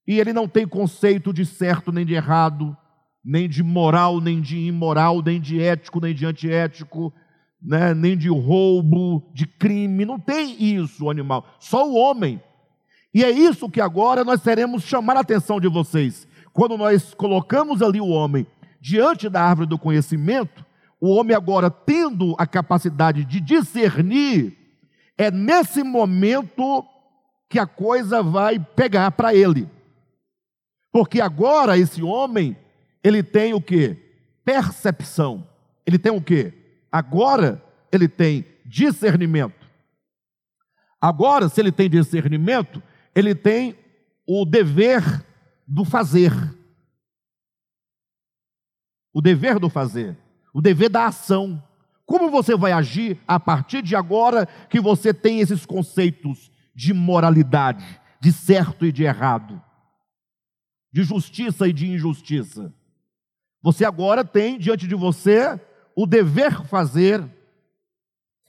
E 0.08 0.20
ele 0.20 0.32
não 0.32 0.48
tem 0.48 0.68
conceito 0.68 1.34
de 1.34 1.46
certo 1.46 1.92
nem 1.92 2.06
de 2.06 2.14
errado 2.14 2.78
nem 3.25 3.50
de 3.50 3.63
moral, 3.63 4.22
nem 4.22 4.39
de 4.39 4.55
imoral, 4.58 5.24
nem 5.24 5.41
de 5.41 5.60
ético, 5.60 6.00
nem 6.00 6.13
de 6.13 6.27
antiético, 6.27 7.12
né? 7.60 7.96
nem 7.96 8.15
de 8.15 8.29
roubo, 8.29 9.27
de 9.34 9.48
crime. 9.48 10.05
Não 10.05 10.20
tem 10.20 10.55
isso 10.63 11.05
o 11.05 11.10
animal, 11.10 11.44
só 11.60 11.89
o 11.89 11.96
homem. 11.96 12.39
E 13.12 13.24
é 13.24 13.32
isso 13.32 13.70
que 13.70 13.82
agora 13.82 14.24
nós 14.24 14.41
teremos 14.44 14.84
chamar 14.84 15.17
a 15.17 15.22
atenção 15.22 15.60
de 15.60 15.67
vocês. 15.67 16.27
Quando 16.53 16.77
nós 16.77 17.13
colocamos 17.15 17.82
ali 17.82 18.00
o 18.00 18.10
homem 18.10 18.46
diante 18.79 19.27
da 19.27 19.41
árvore 19.41 19.67
do 19.67 19.79
conhecimento, 19.79 20.63
o 21.01 21.10
homem 21.10 21.36
agora 21.36 21.72
tendo 21.72 22.36
a 22.38 22.46
capacidade 22.46 23.25
de 23.25 23.41
discernir, 23.41 24.55
é 25.17 25.32
nesse 25.32 25.82
momento 25.82 26.86
que 27.50 27.58
a 27.58 27.65
coisa 27.65 28.22
vai 28.22 28.60
pegar 28.60 29.12
para 29.12 29.34
ele. 29.34 29.67
Porque 30.91 31.20
agora 31.20 31.77
esse 31.77 32.03
homem 32.03 32.55
ele 33.06 33.22
tem 33.22 33.54
o 33.54 33.62
que? 33.62 33.96
Percepção. 34.44 35.48
Ele 35.86 36.00
tem 36.00 36.12
o 36.12 36.20
que? 36.20 36.52
Agora 36.92 37.64
ele 37.92 38.08
tem 38.08 38.44
discernimento. 38.66 39.70
Agora, 41.00 41.48
se 41.48 41.62
ele 41.62 41.72
tem 41.72 41.88
discernimento, 41.88 42.82
ele 43.14 43.36
tem 43.36 43.78
o 44.28 44.44
dever 44.44 45.04
do 45.68 45.86
fazer. 45.86 46.32
O 49.14 49.22
dever 49.22 49.60
do 49.60 49.70
fazer. 49.70 50.18
O 50.52 50.60
dever 50.60 50.90
da 50.90 51.06
ação. 51.06 51.64
Como 52.08 52.32
você 52.32 52.58
vai 52.58 52.72
agir 52.72 53.20
a 53.28 53.40
partir 53.40 53.84
de 53.84 53.96
agora 53.96 54.48
que 54.68 54.80
você 54.80 55.14
tem 55.14 55.42
esses 55.42 55.64
conceitos 55.64 56.52
de 56.74 56.92
moralidade, 56.92 58.02
de 58.20 58.34
certo 58.34 58.84
e 58.84 58.92
de 58.92 59.04
errado, 59.04 59.62
de 60.92 61.04
justiça 61.04 61.68
e 61.68 61.74
de 61.74 61.88
injustiça? 61.88 62.74
Você 63.66 63.84
agora 63.84 64.24
tem 64.24 64.60
diante 64.60 64.88
de 64.88 64.94
você 64.94 65.60
o 65.96 66.06
dever 66.06 66.64
fazer, 66.68 67.28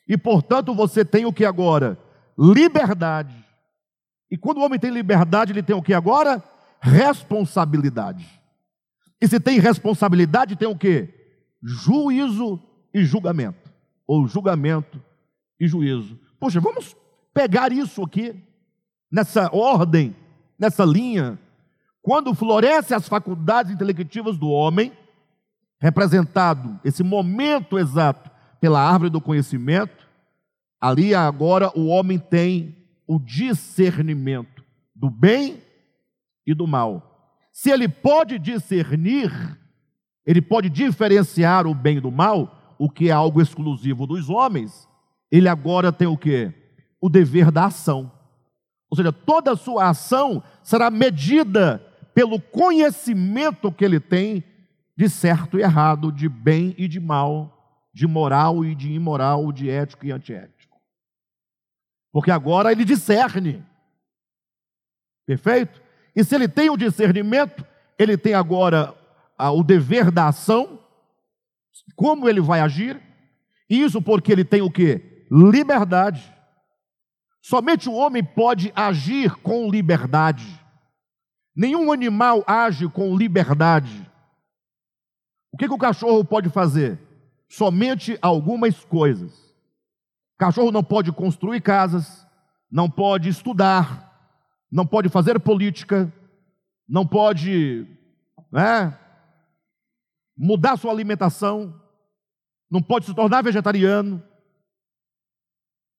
e 0.07 0.17
portanto 0.19 0.75
você 0.75 1.07
tem 1.07 1.25
o 1.25 1.33
que 1.33 1.45
agora? 1.45 1.99
Liberdade. 2.39 3.35
E 4.31 4.37
quando 4.37 4.59
o 4.59 4.63
homem 4.63 4.79
tem 4.79 4.91
liberdade, 4.91 5.53
ele 5.53 5.63
tem 5.63 5.75
o 5.75 5.83
que 5.83 5.95
agora? 5.95 6.45
responsabilidade. 6.83 8.29
E 9.19 9.27
se 9.27 9.41
tem 9.41 9.59
responsabilidade, 9.59 10.55
tem 10.55 10.69
o 10.69 10.77
quê? 10.77 11.09
Juízo 11.63 12.61
e 12.93 13.03
julgamento. 13.03 13.73
Ou 14.07 14.29
julgamento 14.29 15.03
e 15.59 15.67
juízo. 15.67 16.21
Poxa, 16.39 16.61
vamos 16.61 16.95
pegar 17.33 17.73
isso 17.73 18.03
aqui, 18.03 18.39
nessa 19.11 19.49
ordem, 19.51 20.15
nessa 20.59 20.85
linha. 20.85 21.39
Quando 22.03 22.35
florescem 22.35 22.95
as 22.95 23.09
faculdades 23.09 23.73
intelectivas 23.73 24.37
do 24.37 24.49
homem, 24.49 24.93
representado 25.78 26.80
esse 26.85 27.02
momento 27.02 27.78
exato 27.78 28.30
pela 28.61 28.80
árvore 28.80 29.11
do 29.11 29.21
conhecimento, 29.21 30.06
ali 30.80 31.14
agora 31.14 31.71
o 31.78 31.87
homem 31.87 32.18
tem 32.18 32.76
o 33.06 33.18
discernimento 33.18 34.64
do 34.95 35.11
bem 35.11 35.62
e 36.47 36.54
do 36.54 36.66
mal. 36.66 37.38
Se 37.52 37.71
ele 37.71 37.88
pode 37.88 38.38
discernir, 38.38 39.30
ele 40.25 40.42
pode 40.42 40.68
diferenciar 40.68 41.66
o 41.66 41.75
bem 41.75 42.00
do 42.00 42.11
mal, 42.11 42.76
o 42.78 42.90
que 42.90 43.09
é 43.09 43.12
algo 43.12 43.40
exclusivo 43.40 44.06
dos 44.06 44.28
homens, 44.28 44.88
ele 45.30 45.49
agora 45.49 45.92
tem 45.92 46.06
o 46.06 46.16
que? 46.16 46.52
O 47.00 47.09
dever 47.09 47.50
da 47.50 47.66
ação. 47.66 48.11
Ou 48.90 48.97
seja, 48.97 49.12
toda 49.12 49.52
a 49.52 49.56
sua 49.56 49.88
ação 49.88 50.42
será 50.62 50.90
medida 50.90 51.83
pelo 52.14 52.40
conhecimento 52.40 53.73
que 53.73 53.85
ele 53.85 54.00
tem 54.00 54.45
de 54.97 55.09
certo 55.09 55.59
e 55.59 55.62
errado, 55.62 56.11
de 56.11 56.29
bem 56.29 56.75
e 56.79 56.88
de 56.88 56.99
mal, 56.99 57.88
de 57.93 58.07
moral 58.07 58.65
e 58.65 58.75
de 58.75 58.93
imoral, 58.93 59.53
de 59.53 59.69
ético 59.69 60.07
e 60.07 60.12
antiético. 60.12 60.76
Porque 62.12 62.31
agora 62.31 62.73
ele 62.73 62.85
discerne. 62.85 63.65
Perfeito? 65.26 65.83
E 66.15 66.25
se 66.25 66.35
ele 66.35 66.49
tem 66.49 66.71
o 66.71 66.76
discernimento, 66.76 67.65
ele 67.99 68.17
tem 68.17 68.33
agora 68.33 68.95
ah, 69.37 69.50
o 69.50 69.62
dever 69.62 70.11
da 70.11 70.29
ação, 70.29 70.79
como 71.95 72.29
ele 72.29 72.41
vai 72.41 72.61
agir, 72.61 73.00
isso 73.69 74.00
porque 74.00 74.33
ele 74.33 74.45
tem 74.45 74.62
o 74.62 74.71
que? 74.71 75.26
Liberdade. 75.31 76.33
Somente 77.43 77.88
o 77.88 77.93
homem 77.93 78.25
pode 78.25 78.73
agir 78.75 79.35
com 79.37 79.71
liberdade. 79.71 80.47
Nenhum 81.55 81.93
animal 81.93 82.43
age 82.47 82.88
com 82.88 83.17
liberdade. 83.17 84.06
O 85.57 85.59
que, 85.59 85.67
que 85.67 85.73
o 85.73 85.79
cachorro 85.79 86.23
pode 86.23 86.51
fazer? 86.51 87.01
Somente 87.49 88.19
algumas 88.21 88.85
coisas. 88.85 89.33
O 90.35 90.39
cachorro 90.39 90.71
não 90.71 90.85
pode 90.85 91.11
construir 91.11 91.63
casas, 91.63 92.27
não 92.71 92.91
pode 92.91 93.31
estudar, 93.31 94.37
não 94.71 94.87
pode 94.87 95.09
fazer 95.09 95.41
política, 95.41 96.13
não 96.87 97.07
pode 97.07 97.87
né, 98.53 99.01
mudar 100.37 100.77
sua 100.77 100.93
alimentação, 100.93 101.75
não 102.71 102.83
pode 102.83 103.07
se 103.07 103.15
tornar 103.15 103.43
vegetariano. 103.43 104.23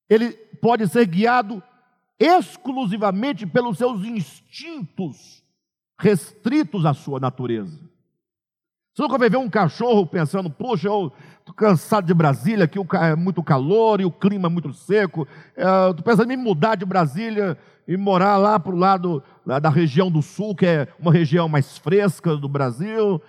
Ele 0.08 0.34
pode 0.62 0.88
ser 0.88 1.08
guiado 1.08 1.64
exclusivamente 2.20 3.48
pelos 3.48 3.80
seus 3.80 4.06
instintos 4.06 5.44
restritos 6.00 6.86
à 6.86 6.94
sua 6.94 7.20
natureza. 7.20 7.97
Você 8.98 9.04
nunca 9.04 9.20
vai 9.20 9.30
ver 9.30 9.38
um 9.38 9.48
cachorro 9.48 10.08
pensando, 10.08 10.50
poxa, 10.50 10.88
eu 10.88 11.14
estou 11.38 11.54
cansado 11.54 12.08
de 12.08 12.16
Brasília, 12.16 12.66
aqui 12.66 12.80
é 13.00 13.16
muito 13.16 13.44
calor 13.44 14.02
e 14.02 14.06
o 14.06 14.12
clima 14.12 14.48
é 14.48 14.50
muito 14.50 14.74
seco. 14.74 15.28
Estou 15.56 16.04
pensando 16.04 16.34
em 16.34 16.36
mudar 16.36 16.74
de 16.74 16.84
Brasília 16.84 17.56
e 17.88 17.96
morar 17.96 18.38
lá 18.38 18.60
para 18.60 18.74
o 18.74 18.76
lado 18.76 19.22
da 19.46 19.70
região 19.70 20.10
do 20.10 20.24
sul, 20.24 20.56
que 20.56 20.66
é 20.66 20.88
uma 21.00 21.14
região 21.14 21.48
mais 21.48 21.78
fresca 21.78 22.36
do 22.36 22.50
Brasil. 22.50 23.22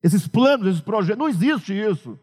Esses 0.00 0.28
planos, 0.28 0.68
esses 0.68 0.80
projetos, 0.80 1.18
não 1.18 1.28
existe 1.28 1.74
isso. 1.74 2.16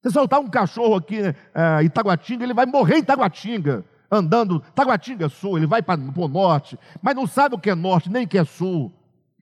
Você 0.00 0.12
soltar 0.12 0.38
um 0.38 0.48
cachorro 0.48 0.94
aqui 0.94 1.18
é, 1.18 1.82
em 1.82 1.88
Taguatinga, 1.88 2.44
ele 2.44 2.54
vai 2.54 2.64
morrer 2.64 2.98
em 2.98 3.02
Taguatinga, 3.02 3.84
andando, 4.08 4.60
Taguatinga 4.72 5.28
Sul, 5.28 5.58
ele 5.58 5.66
vai 5.66 5.82
para 5.82 6.00
o 6.00 6.28
norte, 6.28 6.78
mas 7.02 7.16
não 7.16 7.26
sabe 7.26 7.56
o 7.56 7.58
que 7.58 7.70
é 7.70 7.74
norte, 7.74 8.08
nem 8.08 8.24
o 8.24 8.28
que 8.28 8.38
é 8.38 8.44
sul. 8.44 8.92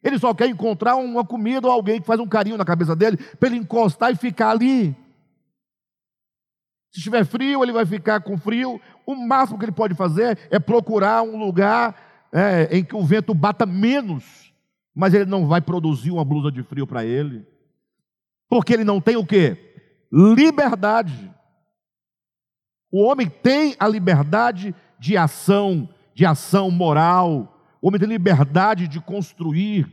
Ele 0.06 0.20
só 0.20 0.32
quer 0.32 0.48
encontrar 0.48 0.94
uma 0.94 1.24
comida 1.24 1.66
ou 1.66 1.72
alguém 1.72 2.00
que 2.00 2.06
faz 2.06 2.20
um 2.20 2.28
carinho 2.28 2.56
na 2.56 2.64
cabeça 2.64 2.94
dele, 2.94 3.16
para 3.16 3.48
ele 3.48 3.58
encostar 3.58 4.12
e 4.12 4.16
ficar 4.16 4.50
ali. 4.50 4.96
Se 6.92 7.00
estiver 7.00 7.26
frio, 7.26 7.64
ele 7.64 7.72
vai 7.72 7.84
ficar 7.84 8.20
com 8.20 8.38
frio. 8.38 8.80
O 9.04 9.16
máximo 9.16 9.58
que 9.58 9.64
ele 9.64 9.72
pode 9.72 9.96
fazer 9.96 10.38
é 10.48 10.60
procurar 10.60 11.24
um 11.24 11.36
lugar 11.36 12.28
é, 12.32 12.68
em 12.70 12.84
que 12.84 12.94
o 12.94 13.04
vento 13.04 13.34
bata 13.34 13.66
menos, 13.66 14.54
mas 14.94 15.12
ele 15.12 15.24
não 15.24 15.48
vai 15.48 15.60
produzir 15.60 16.12
uma 16.12 16.24
blusa 16.24 16.52
de 16.52 16.62
frio 16.62 16.86
para 16.86 17.04
ele, 17.04 17.44
porque 18.48 18.72
ele 18.72 18.84
não 18.84 19.00
tem 19.00 19.16
o 19.16 19.26
que? 19.26 19.56
Liberdade. 20.12 21.34
O 22.92 23.02
homem 23.02 23.28
tem 23.28 23.74
a 23.76 23.88
liberdade 23.88 24.72
de 25.00 25.16
ação, 25.16 25.88
de 26.14 26.24
ação 26.24 26.70
moral. 26.70 27.55
O 27.86 27.88
homem 27.88 28.00
tem 28.00 28.08
liberdade 28.08 28.88
de 28.88 29.00
construir, 29.00 29.86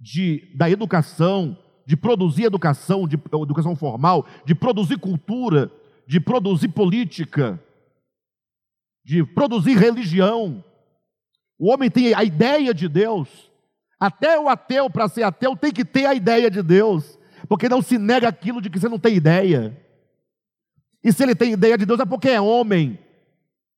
de, 0.00 0.52
da 0.56 0.68
educação, 0.68 1.56
de 1.86 1.96
produzir 1.96 2.42
educação, 2.42 3.06
de 3.06 3.14
educação 3.14 3.76
formal, 3.76 4.26
de 4.44 4.56
produzir 4.56 4.98
cultura, 4.98 5.70
de 6.04 6.18
produzir 6.18 6.70
política, 6.70 7.62
de 9.04 9.24
produzir 9.24 9.78
religião. 9.78 10.64
O 11.56 11.70
homem 11.70 11.88
tem 11.88 12.12
a 12.12 12.24
ideia 12.24 12.74
de 12.74 12.88
Deus. 12.88 13.28
Até 14.00 14.36
o 14.36 14.48
ateu, 14.48 14.90
para 14.90 15.06
ser 15.06 15.22
ateu, 15.22 15.56
tem 15.56 15.70
que 15.70 15.84
ter 15.84 16.06
a 16.06 16.14
ideia 16.16 16.50
de 16.50 16.60
Deus, 16.60 17.16
porque 17.48 17.68
não 17.68 17.80
se 17.80 17.98
nega 17.98 18.26
aquilo 18.26 18.60
de 18.60 18.68
que 18.68 18.80
você 18.80 18.88
não 18.88 18.98
tem 18.98 19.14
ideia. 19.14 19.80
E 21.04 21.12
se 21.12 21.22
ele 21.22 21.36
tem 21.36 21.52
ideia 21.52 21.78
de 21.78 21.86
Deus 21.86 22.00
é 22.00 22.04
porque 22.04 22.30
é 22.30 22.40
homem. 22.40 22.98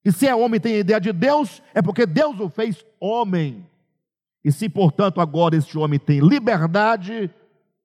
E 0.04 0.12
se 0.12 0.26
é 0.26 0.34
homem 0.34 0.58
e 0.58 0.60
tem 0.60 0.76
ideia 0.76 1.00
de 1.00 1.12
Deus, 1.12 1.62
é 1.72 1.80
porque 1.80 2.04
Deus 2.04 2.38
o 2.38 2.50
fez 2.50 2.84
homem. 3.00 3.66
E 4.44 4.52
se, 4.52 4.68
portanto, 4.68 5.20
agora 5.20 5.56
este 5.56 5.78
homem 5.78 5.98
tem 5.98 6.20
liberdade, 6.20 7.30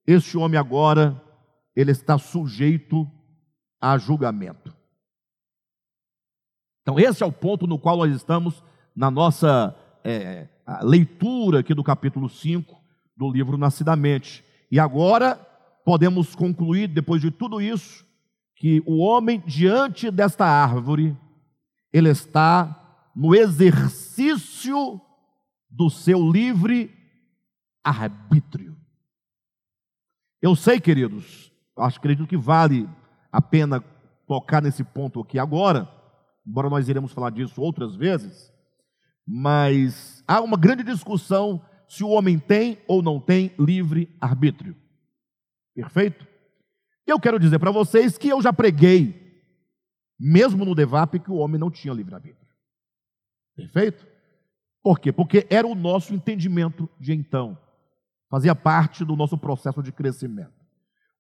este 0.06 0.38
homem 0.38 0.60
agora, 0.60 1.22
ele 1.76 1.92
está 1.92 2.18
sujeito 2.18 3.10
a 3.80 3.98
julgamento. 3.98 4.76
Então, 6.82 7.00
esse 7.00 7.24
é 7.24 7.26
o 7.26 7.32
ponto 7.32 7.66
no 7.66 7.80
qual 7.80 7.98
nós 7.98 8.14
estamos 8.14 8.62
na 8.94 9.10
nossa 9.10 9.74
é, 10.04 10.48
leitura 10.82 11.60
aqui 11.60 11.74
do 11.74 11.84
capítulo 11.84 12.28
5 12.28 12.78
do 13.16 13.32
livro 13.32 13.58
Nascidamente. 13.58 14.44
E 14.70 14.80
agora 14.80 15.36
podemos 15.86 16.36
concluir, 16.36 16.88
depois 16.88 17.22
de 17.22 17.32
tudo 17.32 17.62
isso, 17.62 18.06
que 18.56 18.84
o 18.86 18.98
homem, 18.98 19.42
diante 19.46 20.12
desta 20.12 20.46
árvore, 20.46 21.16
ele 21.92 22.10
está 22.10 23.12
no 23.16 23.36
exercício 23.36 25.02
do 25.70 25.90
seu 25.90 26.30
livre 26.30 26.92
arbítrio. 27.84 28.78
Eu 30.42 30.56
sei, 30.56 30.80
queridos, 30.80 31.52
acho 31.78 31.98
acredito 31.98 32.28
que 32.28 32.38
vale 32.38 32.90
a 33.32 33.42
pena 33.42 33.82
tocar 34.28 34.62
nesse 34.62 34.84
ponto 34.84 35.20
aqui 35.20 35.38
agora, 35.38 35.90
embora 36.46 36.70
nós 36.70 36.88
iremos 36.88 37.12
falar 37.12 37.32
disso 37.32 37.62
outras 37.62 37.96
vezes, 37.96 38.52
mas 39.28 40.24
há 40.28 40.42
uma 40.42 40.58
grande 40.58 40.84
discussão 40.84 41.64
se 41.88 42.04
o 42.04 42.10
homem 42.10 42.40
tem 42.40 42.78
ou 42.88 43.02
não 43.02 43.20
tem 43.20 43.52
livre 43.60 44.16
arbítrio. 44.22 44.76
Perfeito? 45.76 46.28
Eu 47.06 47.20
quero 47.20 47.40
dizer 47.40 47.60
para 47.60 47.72
vocês 47.72 48.18
que 48.18 48.30
eu 48.30 48.42
já 48.42 48.54
preguei, 48.54 49.29
mesmo 50.20 50.66
no 50.66 50.76
DEVAP, 50.76 51.20
que 51.20 51.32
o 51.32 51.36
homem 51.36 51.60
não 51.60 51.72
tinha 51.72 51.94
livre 51.94 52.14
arbítrio. 52.14 52.48
Perfeito? 53.56 54.06
Por 54.82 55.00
quê? 55.00 55.12
Porque 55.12 55.48
era 55.50 55.68
o 55.68 55.76
nosso 55.76 56.14
entendimento 56.14 56.90
de 57.00 57.14
então. 57.14 57.58
Fazia 58.30 58.56
parte 58.56 59.04
do 59.04 59.16
nosso 59.16 59.38
processo 59.38 59.82
de 59.82 59.92
crescimento. 59.92 60.54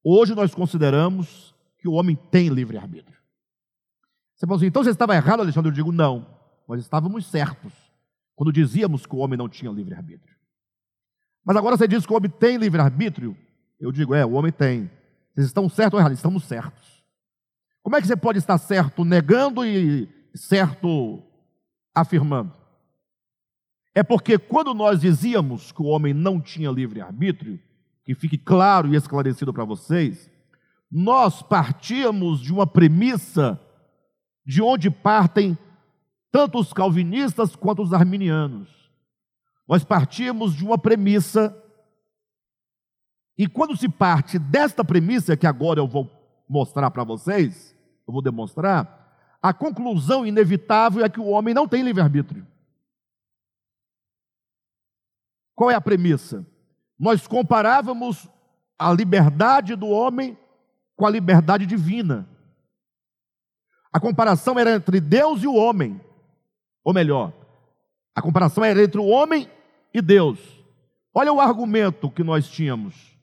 Hoje 0.03 0.33
nós 0.35 0.53
consideramos 0.53 1.53
que 1.79 1.87
o 1.87 1.93
homem 1.93 2.15
tem 2.15 2.49
livre-arbítrio. 2.49 3.17
Você 4.35 4.45
fala 4.45 4.57
assim, 4.57 4.67
então 4.67 4.83
você 4.83 4.91
estava 4.91 5.15
errado, 5.15 5.41
Alexandre? 5.41 5.69
Eu 5.69 5.73
digo, 5.73 5.91
não. 5.91 6.25
Nós 6.67 6.79
estávamos 6.79 7.25
certos 7.25 7.73
quando 8.35 8.53
dizíamos 8.53 9.05
que 9.05 9.15
o 9.15 9.19
homem 9.19 9.37
não 9.37 9.49
tinha 9.49 9.71
livre-arbítrio. 9.71 10.35
Mas 11.43 11.57
agora 11.57 11.75
você 11.75 11.87
diz 11.87 12.05
que 12.05 12.13
o 12.13 12.15
homem 12.15 12.29
tem 12.29 12.57
livre-arbítrio? 12.57 13.35
Eu 13.79 13.91
digo, 13.91 14.13
é, 14.13 14.25
o 14.25 14.33
homem 14.33 14.51
tem. 14.51 14.89
Vocês 15.33 15.47
estão 15.47 15.67
certos 15.67 15.95
ou 15.95 15.99
errados? 15.99 16.17
Estamos 16.17 16.43
certos. 16.43 16.98
Como 17.81 17.95
é 17.95 18.01
que 18.01 18.07
você 18.07 18.15
pode 18.15 18.37
estar 18.37 18.57
certo 18.57 19.03
negando 19.03 19.65
e 19.65 20.07
certo 20.33 21.23
afirmando? 21.95 22.53
É 23.95 24.03
porque 24.03 24.37
quando 24.37 24.73
nós 24.73 25.01
dizíamos 25.01 25.71
que 25.71 25.81
o 25.81 25.85
homem 25.85 26.13
não 26.13 26.39
tinha 26.39 26.69
livre-arbítrio, 26.69 27.59
que 28.03 28.15
fique 28.15 28.37
claro 28.37 28.93
e 28.93 28.95
esclarecido 28.95 29.53
para 29.53 29.65
vocês, 29.65 30.29
nós 30.91 31.41
partíamos 31.41 32.41
de 32.41 32.51
uma 32.51 32.65
premissa 32.65 33.59
de 34.45 34.61
onde 34.61 34.89
partem 34.89 35.57
tanto 36.31 36.59
os 36.59 36.73
calvinistas 36.73 37.55
quanto 37.55 37.81
os 37.81 37.93
arminianos. 37.93 38.69
nós 39.67 39.83
partimos 39.83 40.55
de 40.55 40.65
uma 40.65 40.79
premissa, 40.79 41.55
e 43.37 43.47
quando 43.47 43.77
se 43.77 43.87
parte 43.87 44.39
desta 44.39 44.83
premissa, 44.83 45.37
que 45.37 45.45
agora 45.45 45.79
eu 45.79 45.87
vou 45.87 46.18
mostrar 46.49 46.89
para 46.89 47.03
vocês, 47.03 47.75
eu 48.07 48.11
vou 48.11 48.21
demonstrar, 48.21 48.97
a 49.41 49.53
conclusão 49.53 50.25
inevitável 50.25 51.05
é 51.05 51.09
que 51.09 51.19
o 51.19 51.27
homem 51.27 51.53
não 51.53 51.67
tem 51.67 51.83
livre-arbítrio. 51.83 52.45
Qual 55.55 55.69
é 55.69 55.75
a 55.75 55.81
premissa? 55.81 56.45
Nós 56.97 57.27
comparávamos 57.27 58.27
a 58.77 58.91
liberdade 58.91 59.75
do 59.75 59.87
homem 59.87 60.37
com 60.95 61.05
a 61.05 61.09
liberdade 61.09 61.65
divina. 61.65 62.27
A 63.91 63.99
comparação 63.99 64.57
era 64.57 64.75
entre 64.75 64.99
Deus 64.99 65.43
e 65.43 65.47
o 65.47 65.55
homem. 65.55 65.99
Ou 66.83 66.93
melhor, 66.93 67.33
a 68.15 68.21
comparação 68.21 68.63
era 68.63 68.81
entre 68.83 68.99
o 68.99 69.07
homem 69.07 69.49
e 69.93 70.01
Deus. 70.01 70.39
Olha 71.13 71.31
o 71.31 71.39
argumento 71.39 72.09
que 72.09 72.23
nós 72.23 72.49
tínhamos. 72.49 73.18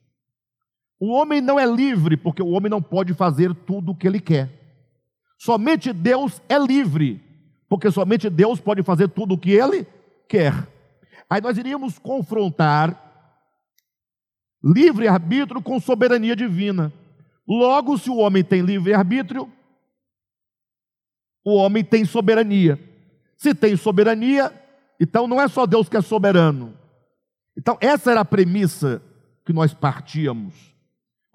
O 0.99 1.09
homem 1.09 1.41
não 1.41 1.59
é 1.59 1.65
livre 1.65 2.17
porque 2.17 2.41
o 2.41 2.49
homem 2.49 2.69
não 2.69 2.81
pode 2.81 3.13
fazer 3.13 3.53
tudo 3.53 3.91
o 3.91 3.95
que 3.95 4.07
ele 4.07 4.19
quer. 4.19 4.49
Somente 5.37 5.93
Deus 5.93 6.41
é 6.49 6.57
livre, 6.57 7.21
porque 7.69 7.91
somente 7.91 8.29
Deus 8.29 8.59
pode 8.59 8.81
fazer 8.81 9.07
tudo 9.09 9.35
o 9.35 9.37
que 9.37 9.51
ele 9.51 9.85
quer. 10.27 10.67
Aí 11.29 11.39
nós 11.41 11.57
iríamos 11.57 11.99
confrontar 11.99 13.03
livre-arbítrio 14.63 15.61
com 15.61 15.79
soberania 15.79 16.35
divina. 16.35 16.91
Logo, 17.47 17.97
se 17.97 18.09
o 18.09 18.17
homem 18.17 18.43
tem 18.43 18.61
livre-arbítrio, 18.61 19.51
o 21.45 21.55
homem 21.55 21.83
tem 21.83 22.03
soberania. 22.03 22.79
Se 23.37 23.53
tem 23.53 23.77
soberania, 23.77 24.51
então 24.99 25.27
não 25.27 25.39
é 25.39 25.47
só 25.47 25.65
Deus 25.65 25.87
que 25.87 25.95
é 25.95 26.01
soberano. 26.01 26.77
Então, 27.55 27.77
essa 27.79 28.11
era 28.11 28.21
a 28.21 28.25
premissa 28.25 29.01
que 29.45 29.53
nós 29.53 29.73
partíamos. 29.73 30.76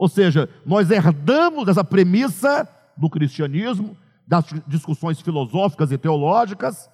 Ou 0.03 0.09
seja, 0.09 0.49
nós 0.67 0.91
herdamos 0.91 1.69
essa 1.69 1.85
premissa 1.85 2.69
do 2.97 3.09
cristianismo, 3.09 3.97
das 4.27 4.45
discussões 4.67 5.21
filosóficas 5.21 5.93
e 5.93 5.97
teológicas, 5.97 6.91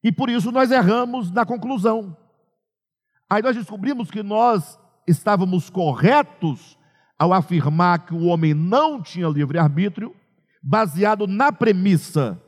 e 0.00 0.12
por 0.12 0.30
isso 0.30 0.52
nós 0.52 0.70
erramos 0.70 1.28
na 1.32 1.44
conclusão. 1.44 2.16
Aí 3.28 3.42
nós 3.42 3.56
descobrimos 3.56 4.12
que 4.12 4.22
nós 4.22 4.78
estávamos 5.08 5.68
corretos 5.68 6.78
ao 7.18 7.32
afirmar 7.32 8.06
que 8.06 8.14
o 8.14 8.26
homem 8.26 8.54
não 8.54 9.02
tinha 9.02 9.26
livre-arbítrio, 9.26 10.14
baseado 10.62 11.26
na 11.26 11.50
premissa. 11.50 12.40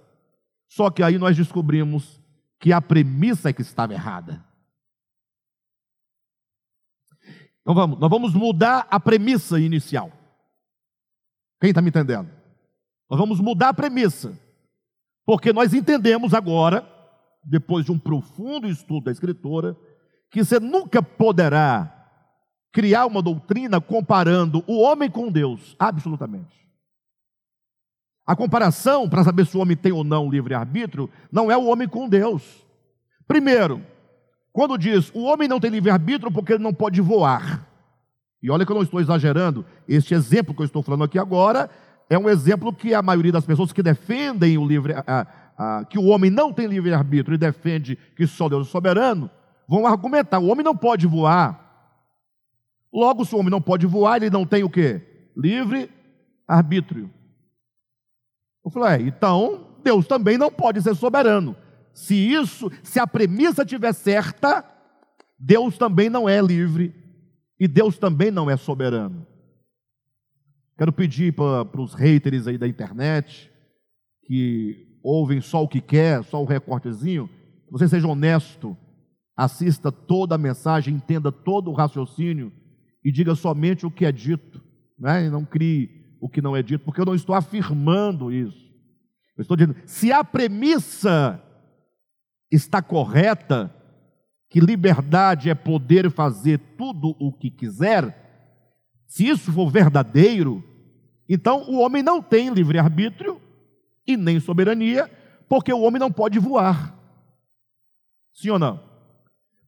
Só 0.69 0.91
que 0.91 1.03
aí 1.03 1.19
nós 1.19 1.37
descobrimos 1.37 2.23
que 2.61 2.73
a 2.73 2.81
premissa 2.81 3.51
é 3.51 3.53
que 3.53 3.63
estava 3.63 3.95
errada. 3.95 4.45
Então 7.69 7.75
vamos, 7.75 7.99
nós 7.99 8.09
vamos 8.09 8.33
mudar 8.33 8.87
a 8.91 8.99
premissa 8.99 9.61
inicial. 9.61 10.11
Quem 11.61 11.69
está 11.69 11.83
me 11.83 11.91
entendendo? 11.91 12.31
Nós 13.11 13.21
vamos 13.21 13.41
mudar 13.41 13.69
a 13.69 13.75
premissa, 13.75 14.33
porque 15.27 15.53
nós 15.53 15.75
entendemos 15.75 16.33
agora, 16.33 16.89
depois 17.45 17.85
de 17.85 17.93
um 17.93 17.99
profundo 17.99 18.67
estudo 18.67 19.05
da 19.05 19.13
Escritura, 19.13 19.77
que 20.31 20.43
você 20.43 20.59
nunca 20.59 21.03
poderá 21.03 21.95
criar 22.73 23.05
uma 23.05 23.21
doutrina 23.21 23.83
comparando 23.83 24.65
o 24.67 24.81
homem 24.81 25.11
com 25.11 25.31
Deus, 25.31 25.77
absolutamente. 25.79 26.67
A 28.27 28.35
comparação, 28.35 29.11
para 29.11 29.25
saber 29.25 29.45
se 29.45 29.59
o 29.59 29.61
homem 29.61 29.77
tem 29.77 29.93
ou 29.93 30.05
não 30.05 30.31
livre-arbítrio, 30.31 31.11
não 31.31 31.51
é 31.51 31.57
o 31.57 31.67
homem 31.67 31.87
com 31.87 32.09
Deus. 32.09 32.65
Primeiro, 33.27 33.85
quando 34.53 34.79
diz 34.79 35.11
o 35.15 35.25
homem 35.25 35.49
não 35.49 35.61
tem 35.61 35.71
livre-arbítrio 35.71 36.33
porque 36.33 36.55
ele 36.55 36.63
não 36.63 36.75
pode 36.75 37.01
voar. 37.01 37.67
E 38.43 38.51
olha 38.51 38.65
que 38.65 38.71
eu 38.71 38.77
não 38.77 38.83
estou 38.83 39.01
exagerando, 39.01 39.65
este 39.89 40.15
exemplo 40.15 40.55
que 40.55 40.63
eu 40.63 40.67
estou 40.67 40.83
falando 40.83 41.05
aqui 41.05 41.19
agora 41.19 41.69
é 42.09 42.19
um 42.19 42.29
exemplo 42.29 42.73
que 42.73 42.95
a 42.95 43.03
maioria 43.03 43.33
das 43.33 43.45
pessoas 43.45 43.73
que 43.73 43.83
defendem 43.83 44.57
o 44.57 44.67
livre, 44.67 44.95
a, 44.95 45.27
a, 45.57 45.85
que 45.85 45.99
o 45.99 46.07
homem 46.07 46.31
não 46.31 46.53
tem 46.53 46.67
livre-arbítrio 46.67 47.35
e 47.35 47.39
defende 47.39 47.99
que 48.17 48.27
só 48.27 48.49
Deus 48.49 48.69
é 48.69 48.71
soberano, 48.71 49.31
vão 49.69 49.87
argumentar: 49.87 50.39
o 50.39 50.47
homem 50.47 50.65
não 50.65 50.77
pode 50.77 51.07
voar. 51.07 51.67
Logo, 52.93 53.25
se 53.25 53.35
o 53.35 53.39
homem 53.39 53.51
não 53.51 53.61
pode 53.61 53.87
voar, 53.87 54.17
ele 54.17 54.31
não 54.31 54.47
tem 54.47 54.65
o 54.65 54.71
quê? 54.71 55.03
Livre-arbítrio. 55.37 57.11
Eu 58.65 58.71
falei, 58.71 59.05
é, 59.05 59.09
então 59.09 59.67
Deus 59.83 60.07
também 60.07 60.39
não 60.39 60.51
pode 60.51 60.81
ser 60.83 60.95
soberano. 60.95 61.55
Se 61.99 62.15
isso, 62.15 62.71
se 62.81 63.01
a 63.01 63.09
premissa 63.09 63.63
estiver 63.63 63.93
certa, 63.93 64.65
Deus 65.37 65.77
também 65.77 66.09
não 66.09 66.29
é 66.29 66.41
livre 66.41 66.95
e 67.59 67.67
Deus 67.67 67.99
também 67.99 68.31
não 68.31 68.49
é 68.49 68.57
soberano. 68.57 69.27
Quero 70.79 70.93
pedir 70.93 71.33
para 71.33 71.81
os 71.81 71.95
haters 71.95 72.47
aí 72.47 72.57
da 72.57 72.69
internet, 72.69 73.51
que 74.25 74.97
ouvem 75.03 75.41
só 75.41 75.65
o 75.65 75.67
que 75.67 75.81
quer, 75.81 76.23
só 76.23 76.41
o 76.41 76.47
recortezinho, 76.47 77.29
que 77.67 77.73
você 77.73 77.89
seja 77.89 78.07
honesto, 78.07 78.77
assista 79.37 79.91
toda 79.91 80.37
a 80.37 80.39
mensagem, 80.39 80.95
entenda 80.95 81.33
todo 81.33 81.69
o 81.69 81.75
raciocínio 81.75 82.53
e 83.05 83.11
diga 83.11 83.35
somente 83.35 83.85
o 83.85 83.91
que 83.91 84.05
é 84.05 84.13
dito, 84.13 84.63
né? 84.97 85.27
e 85.27 85.31
não 85.31 85.45
crie 85.45 85.91
o 86.21 86.29
que 86.29 86.41
não 86.41 86.57
é 86.57 86.63
dito, 86.63 86.85
porque 86.85 87.01
eu 87.01 87.07
não 87.07 87.17
estou 87.17 87.35
afirmando 87.35 88.33
isso. 88.33 88.69
Eu 89.37 89.43
estou 89.43 89.57
dizendo, 89.57 89.75
se 89.85 90.13
a 90.13 90.23
premissa 90.23 91.43
está 92.51 92.81
correta, 92.81 93.75
que 94.49 94.61
liberdade 94.61 95.51
é 95.51 95.55
poder 95.55 96.11
fazer 96.11 96.59
tudo 96.77 97.15
o 97.19 97.33
que 97.33 97.51
quiser, 97.51 98.29
se 99.07 99.27
isso 99.27 99.53
for 99.53 99.71
verdadeiro, 99.71 100.63
então 101.29 101.63
o 101.69 101.79
homem 101.79 102.03
não 102.03 102.23
tem 102.23 102.51
livre-arbítrio 102.51 103.41
e 104.07 104.17
nem 104.17 104.39
soberania, 104.39 105.11
porque 105.49 105.73
o 105.73 105.81
homem 105.81 105.99
não 105.99 106.13
pode 106.13 106.39
voar. 106.39 106.95
Sim 108.33 108.51
ou 108.51 108.59
não? 108.59 108.81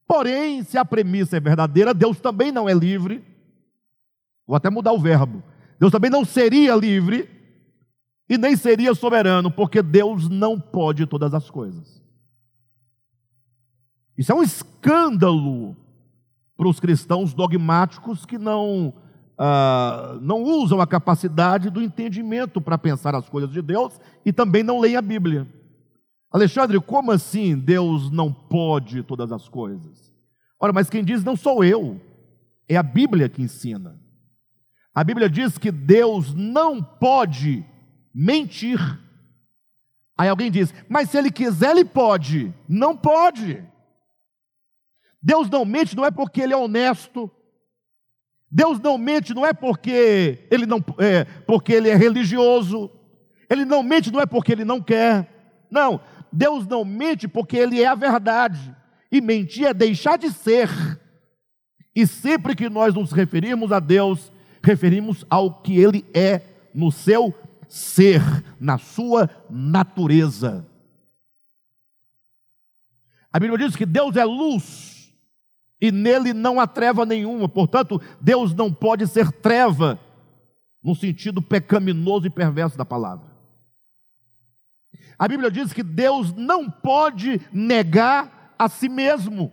Porém, 0.07 0.63
se 0.63 0.77
a 0.77 0.85
premissa 0.85 1.37
é 1.37 1.41
verdadeira, 1.41 1.95
Deus 1.95 2.21
também 2.21 2.53
não 2.53 2.69
é 2.69 2.75
livre. 2.75 3.25
Vou 4.47 4.57
até 4.57 4.69
mudar 4.69 4.93
o 4.93 4.99
verbo. 4.99 5.43
Deus 5.79 5.93
também 5.93 6.11
não 6.11 6.25
seria 6.25 6.75
livre 6.75 7.31
e 8.29 8.37
nem 8.37 8.57
seria 8.57 8.95
soberano, 8.95 9.51
porque 9.51 9.83
Deus 9.83 10.29
não 10.29 10.61
pode 10.61 11.07
todas 11.07 11.33
as 11.33 11.49
coisas. 11.49 12.00
Isso 14.21 14.33
é 14.33 14.35
um 14.35 14.43
escândalo 14.43 15.75
para 16.55 16.69
os 16.69 16.79
cristãos 16.79 17.33
dogmáticos 17.33 18.27
que 18.27 18.37
não 18.37 18.93
ah, 19.39 20.19
não 20.21 20.43
usam 20.43 20.79
a 20.79 20.87
capacidade 20.87 21.71
do 21.71 21.81
entendimento 21.81 22.61
para 22.61 22.77
pensar 22.77 23.15
as 23.15 23.31
coisas 23.31 23.51
de 23.51 23.63
Deus 23.63 23.99
e 24.23 24.31
também 24.31 24.63
não 24.63 24.79
leem 24.79 24.97
a 24.97 25.01
Bíblia. 25.01 25.49
Alexandre, 26.31 26.79
como 26.79 27.11
assim 27.11 27.57
Deus 27.57 28.11
não 28.11 28.31
pode 28.31 29.03
todas 29.05 29.33
as 29.33 29.49
coisas? 29.49 30.13
Ora, 30.61 30.71
mas 30.71 30.91
quem 30.91 31.03
diz 31.03 31.25
não 31.25 31.35
sou 31.35 31.65
eu, 31.65 31.99
é 32.69 32.77
a 32.77 32.83
Bíblia 32.83 33.27
que 33.27 33.41
ensina. 33.41 33.99
A 34.95 35.03
Bíblia 35.03 35.31
diz 35.31 35.57
que 35.57 35.73
Deus 35.73 36.35
não 36.35 36.83
pode 36.83 37.65
mentir. 38.15 38.79
Aí 40.15 40.29
alguém 40.29 40.51
diz, 40.51 40.75
mas 40.91 41.09
se 41.09 41.17
ele 41.17 41.31
quiser, 41.31 41.71
ele 41.71 41.87
pode. 41.87 42.53
Não 42.69 42.95
pode. 42.95 43.71
Deus 45.23 45.51
não 45.51 45.65
mente, 45.65 45.97
não 45.97 46.05
é 46.05 46.11
porque 46.11 46.41
ele 46.41 46.55
é 46.55 46.57
honesto, 46.57 47.31
Deus 48.51 48.81
não 48.81 48.99
mente 48.99 49.33
não 49.33 49.47
é 49.47 49.53
porque 49.53 50.47
ele 50.51 50.67
não 50.67 50.85
é 50.99 51.25
porque 51.47 51.73
ele 51.73 51.89
é 51.89 51.95
religioso. 51.95 52.91
Ele 53.49 53.65
não 53.65 53.83
mente 53.83 54.11
não 54.11 54.21
é 54.21 54.27
porque 54.27 54.51
ele 54.51 54.65
não 54.65 54.83
quer. 54.83 55.29
Não, 55.71 56.01
Deus 56.33 56.67
não 56.67 56.85
mente 56.85 57.29
porque 57.29 57.57
ele 57.57 57.81
é 57.81 57.87
a 57.87 57.95
verdade. 57.95 58.75
E 59.11 59.21
mentir 59.21 59.67
é 59.67 59.75
deixar 59.75 60.19
de 60.19 60.31
ser. 60.33 60.69
E 61.95 62.07
sempre 62.07 62.57
que 62.57 62.69
nós 62.69 62.95
nos 62.95 63.13
referimos 63.13 63.71
a 63.71 63.79
Deus, 63.79 64.33
referimos 64.63 65.25
ao 65.31 65.63
que 65.63 65.79
ele 65.79 66.05
é 66.13 66.43
no 66.75 66.91
seu 66.91 67.33
ser, 67.69 68.21
na 68.59 68.79
sua 68.79 69.31
natureza. 69.49 70.67
A 73.33 73.39
Bíblia 73.39 73.67
diz 73.67 73.77
que 73.77 73.87
Deus 73.87 74.17
é 74.17 74.25
luz 74.25 75.00
e 75.81 75.91
nele 75.91 76.35
não 76.35 76.61
há 76.61 76.67
treva 76.67 77.07
nenhuma. 77.07 77.49
Portanto, 77.49 78.01
Deus 78.21 78.55
não 78.55 78.73
pode 78.73 79.07
ser 79.07 79.33
treva 79.33 79.99
no 80.83 80.95
sentido 80.95 81.41
pecaminoso 81.41 82.27
e 82.27 82.31
perverso 82.31 82.77
da 82.77 82.85
palavra. 82.85 83.31
A 85.19 85.27
Bíblia 85.27 85.51
diz 85.51 85.73
que 85.73 85.83
Deus 85.83 86.33
não 86.35 86.71
pode 86.71 87.41
negar 87.53 88.55
a 88.59 88.69
si 88.69 88.89
mesmo. 88.89 89.53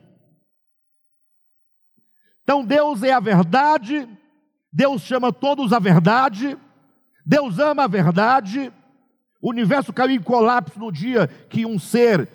Então, 2.43 2.63
Deus 2.63 3.03
é 3.03 3.11
a 3.11 3.19
verdade, 3.19 4.07
Deus 4.71 5.01
chama 5.01 5.33
todos 5.33 5.73
a 5.73 5.79
verdade, 5.79 6.57
Deus 7.25 7.59
ama 7.59 7.83
a 7.83 7.87
verdade. 7.87 8.71
O 9.41 9.49
universo 9.49 9.91
caiu 9.93 10.15
em 10.15 10.21
colapso 10.21 10.79
no 10.79 10.91
dia 10.91 11.27
que 11.49 11.65
um 11.65 11.77
ser 11.77 12.29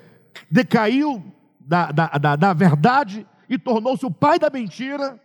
decaiu 0.50 1.22
da, 1.58 1.90
da, 1.90 2.06
da, 2.18 2.36
da 2.36 2.52
verdade 2.52 3.26
e 3.52 3.58
tornou-se 3.58 4.06
o 4.06 4.10
pai 4.10 4.38
da 4.38 4.48
mentira. 4.48 5.20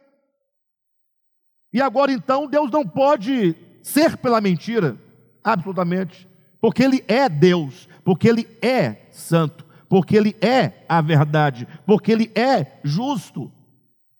E 1.71 1.81
agora 1.81 2.11
então 2.11 2.45
Deus 2.45 2.69
não 2.69 2.85
pode 2.85 3.55
ser 3.81 4.17
pela 4.17 4.41
mentira, 4.41 4.99
absolutamente, 5.41 6.27
porque 6.59 6.83
Ele 6.83 7.05
é 7.07 7.29
Deus, 7.29 7.87
porque 8.03 8.27
Ele 8.27 8.45
é 8.61 9.07
santo, 9.11 9.65
porque 9.87 10.17
Ele 10.17 10.35
é 10.41 10.83
a 10.89 10.99
verdade, 10.99 11.65
porque 11.85 12.11
Ele 12.11 12.29
é 12.35 12.81
justo. 12.83 13.49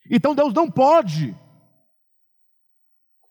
Então 0.10 0.34
Deus 0.34 0.54
não 0.54 0.72
pode, 0.72 1.36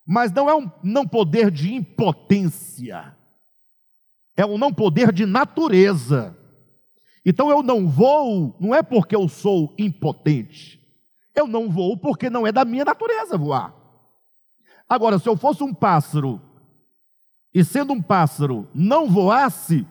mas 0.06 0.30
não 0.30 0.50
é 0.50 0.54
um 0.54 0.70
não 0.82 1.08
poder 1.08 1.50
de 1.50 1.72
impotência, 1.72 3.16
é 4.36 4.44
um 4.44 4.58
não 4.58 4.74
poder 4.74 5.10
de 5.10 5.24
natureza. 5.24 6.36
Então 7.28 7.50
eu 7.50 7.60
não 7.60 7.88
vou, 7.88 8.54
não 8.60 8.72
é 8.72 8.84
porque 8.84 9.16
eu 9.16 9.28
sou 9.28 9.74
impotente, 9.76 10.80
eu 11.34 11.48
não 11.48 11.68
vou 11.68 11.96
porque 11.96 12.30
não 12.30 12.46
é 12.46 12.52
da 12.52 12.64
minha 12.64 12.84
natureza 12.84 13.36
voar. 13.36 13.74
Agora, 14.88 15.18
se 15.18 15.28
eu 15.28 15.36
fosse 15.36 15.64
um 15.64 15.74
pássaro, 15.74 16.40
e 17.52 17.64
sendo 17.64 17.92
um 17.92 18.00
pássaro, 18.00 18.68
não 18.72 19.10
voasse, 19.10 19.84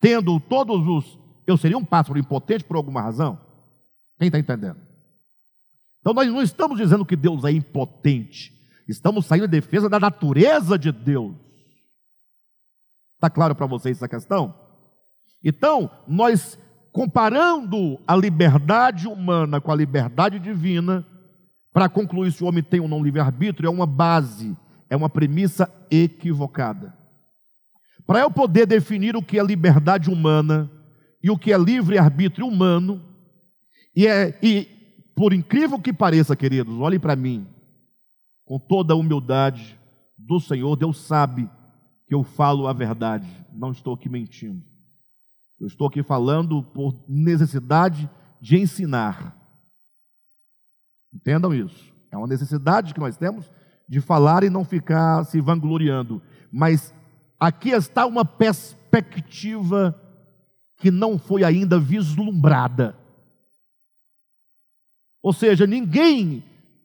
tendo 0.00 0.40
todos 0.40 0.88
os. 0.88 1.18
Eu 1.46 1.58
seria 1.58 1.76
um 1.76 1.84
pássaro 1.84 2.18
impotente 2.18 2.64
por 2.64 2.76
alguma 2.76 3.02
razão? 3.02 3.38
Quem 4.18 4.28
está 4.28 4.38
entendendo? 4.38 4.80
Então 6.00 6.14
nós 6.14 6.32
não 6.32 6.40
estamos 6.40 6.78
dizendo 6.78 7.04
que 7.04 7.16
Deus 7.16 7.44
é 7.44 7.50
impotente, 7.50 8.58
estamos 8.88 9.26
saindo 9.26 9.44
em 9.44 9.50
defesa 9.50 9.86
da 9.86 10.00
natureza 10.00 10.78
de 10.78 10.90
Deus. 10.90 11.34
Está 13.16 13.28
claro 13.28 13.54
para 13.54 13.66
vocês 13.66 13.98
essa 13.98 14.08
questão? 14.08 14.63
Então, 15.44 15.90
nós 16.08 16.58
comparando 16.90 17.98
a 18.06 18.14
liberdade 18.16 19.08
humana 19.08 19.60
com 19.60 19.70
a 19.72 19.76
liberdade 19.76 20.38
divina, 20.38 21.04
para 21.72 21.88
concluir 21.88 22.30
se 22.30 22.44
o 22.44 22.46
homem 22.46 22.62
tem 22.62 22.78
ou 22.78 22.86
não 22.86 23.02
livre-arbítrio, 23.02 23.66
é 23.66 23.70
uma 23.70 23.84
base, 23.84 24.56
é 24.88 24.96
uma 24.96 25.10
premissa 25.10 25.68
equivocada. 25.90 26.96
Para 28.06 28.20
eu 28.20 28.30
poder 28.30 28.64
definir 28.64 29.16
o 29.16 29.22
que 29.22 29.40
é 29.40 29.42
liberdade 29.42 30.08
humana 30.08 30.70
e 31.20 31.30
o 31.30 31.36
que 31.36 31.52
é 31.52 31.58
livre-arbítrio 31.58 32.46
humano, 32.46 33.02
e, 33.96 34.06
é, 34.06 34.38
e 34.40 34.68
por 35.16 35.32
incrível 35.32 35.80
que 35.80 35.92
pareça, 35.92 36.36
queridos, 36.36 36.78
olhem 36.78 37.00
para 37.00 37.16
mim, 37.16 37.44
com 38.44 38.58
toda 38.58 38.94
a 38.94 38.96
humildade 38.96 39.76
do 40.16 40.38
Senhor, 40.38 40.76
Deus 40.76 40.98
sabe 40.98 41.50
que 42.06 42.14
eu 42.14 42.22
falo 42.22 42.68
a 42.68 42.72
verdade, 42.72 43.26
não 43.52 43.72
estou 43.72 43.94
aqui 43.94 44.08
mentindo. 44.08 44.73
Eu 45.64 45.68
estou 45.68 45.86
aqui 45.86 46.02
falando 46.02 46.62
por 46.62 46.94
necessidade 47.08 48.10
de 48.38 48.58
ensinar. 48.58 49.34
Entendam 51.10 51.54
isso. 51.54 51.90
É 52.10 52.18
uma 52.18 52.26
necessidade 52.26 52.92
que 52.92 53.00
nós 53.00 53.16
temos 53.16 53.50
de 53.88 53.98
falar 54.02 54.44
e 54.44 54.50
não 54.50 54.62
ficar 54.62 55.24
se 55.24 55.40
vangloriando. 55.40 56.20
Mas 56.52 56.92
aqui 57.40 57.70
está 57.70 58.04
uma 58.04 58.26
perspectiva 58.26 59.98
que 60.76 60.90
não 60.90 61.18
foi 61.18 61.42
ainda 61.42 61.80
vislumbrada. 61.80 62.94
Ou 65.22 65.32
seja, 65.32 65.66
ninguém 65.66 66.44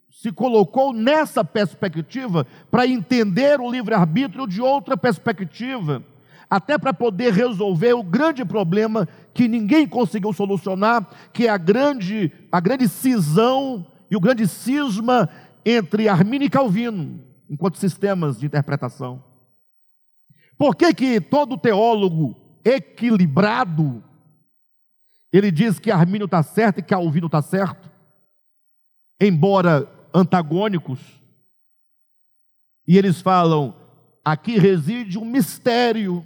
se 0.10 0.32
colocou 0.32 0.94
nessa 0.94 1.44
perspectiva 1.44 2.48
para 2.72 2.88
entender 2.88 3.60
o 3.60 3.70
livre-arbítrio 3.70 4.48
de 4.48 4.62
outra 4.62 4.96
perspectiva 4.96 6.02
até 6.50 6.78
para 6.78 6.94
poder 6.94 7.32
resolver 7.32 7.94
o 7.94 8.04
grande 8.04 8.44
problema 8.44 9.08
que 9.34 9.48
ninguém 9.48 9.88
conseguiu 9.88 10.34
solucionar, 10.34 11.08
que 11.32 11.46
é 11.46 11.50
a 11.50 11.58
grande, 11.58 12.32
a 12.52 12.60
grande 12.60 12.90
cisão 12.90 13.86
e 14.10 14.16
o 14.16 14.20
grande 14.20 14.48
cisma 14.48 15.30
entre 15.64 16.10
Armínio 16.10 16.48
e 16.48 16.50
Calvino, 16.50 17.24
enquanto 17.48 17.78
sistemas 17.78 18.40
de 18.40 18.48
interpretação. 18.48 19.24
Por 20.58 20.76
que, 20.76 20.94
que 20.94 21.22
todo 21.22 21.58
teólogo 21.58 22.36
equilibrado, 22.66 24.04
ele 25.32 25.52
diz 25.52 25.78
que 25.78 25.92
Armínio 25.92 26.26
está 26.26 26.42
certo 26.42 26.80
e 26.80 26.84
Calvino 26.84 27.28
está 27.28 27.42
certo, 27.42 27.90
embora 29.22 29.88
antagônicos, 30.14 31.00
e 32.88 32.98
eles 32.98 33.22
falam, 33.22 33.76
aqui 34.26 34.58
reside 34.58 35.20
um 35.20 35.26
mistério 35.26 36.26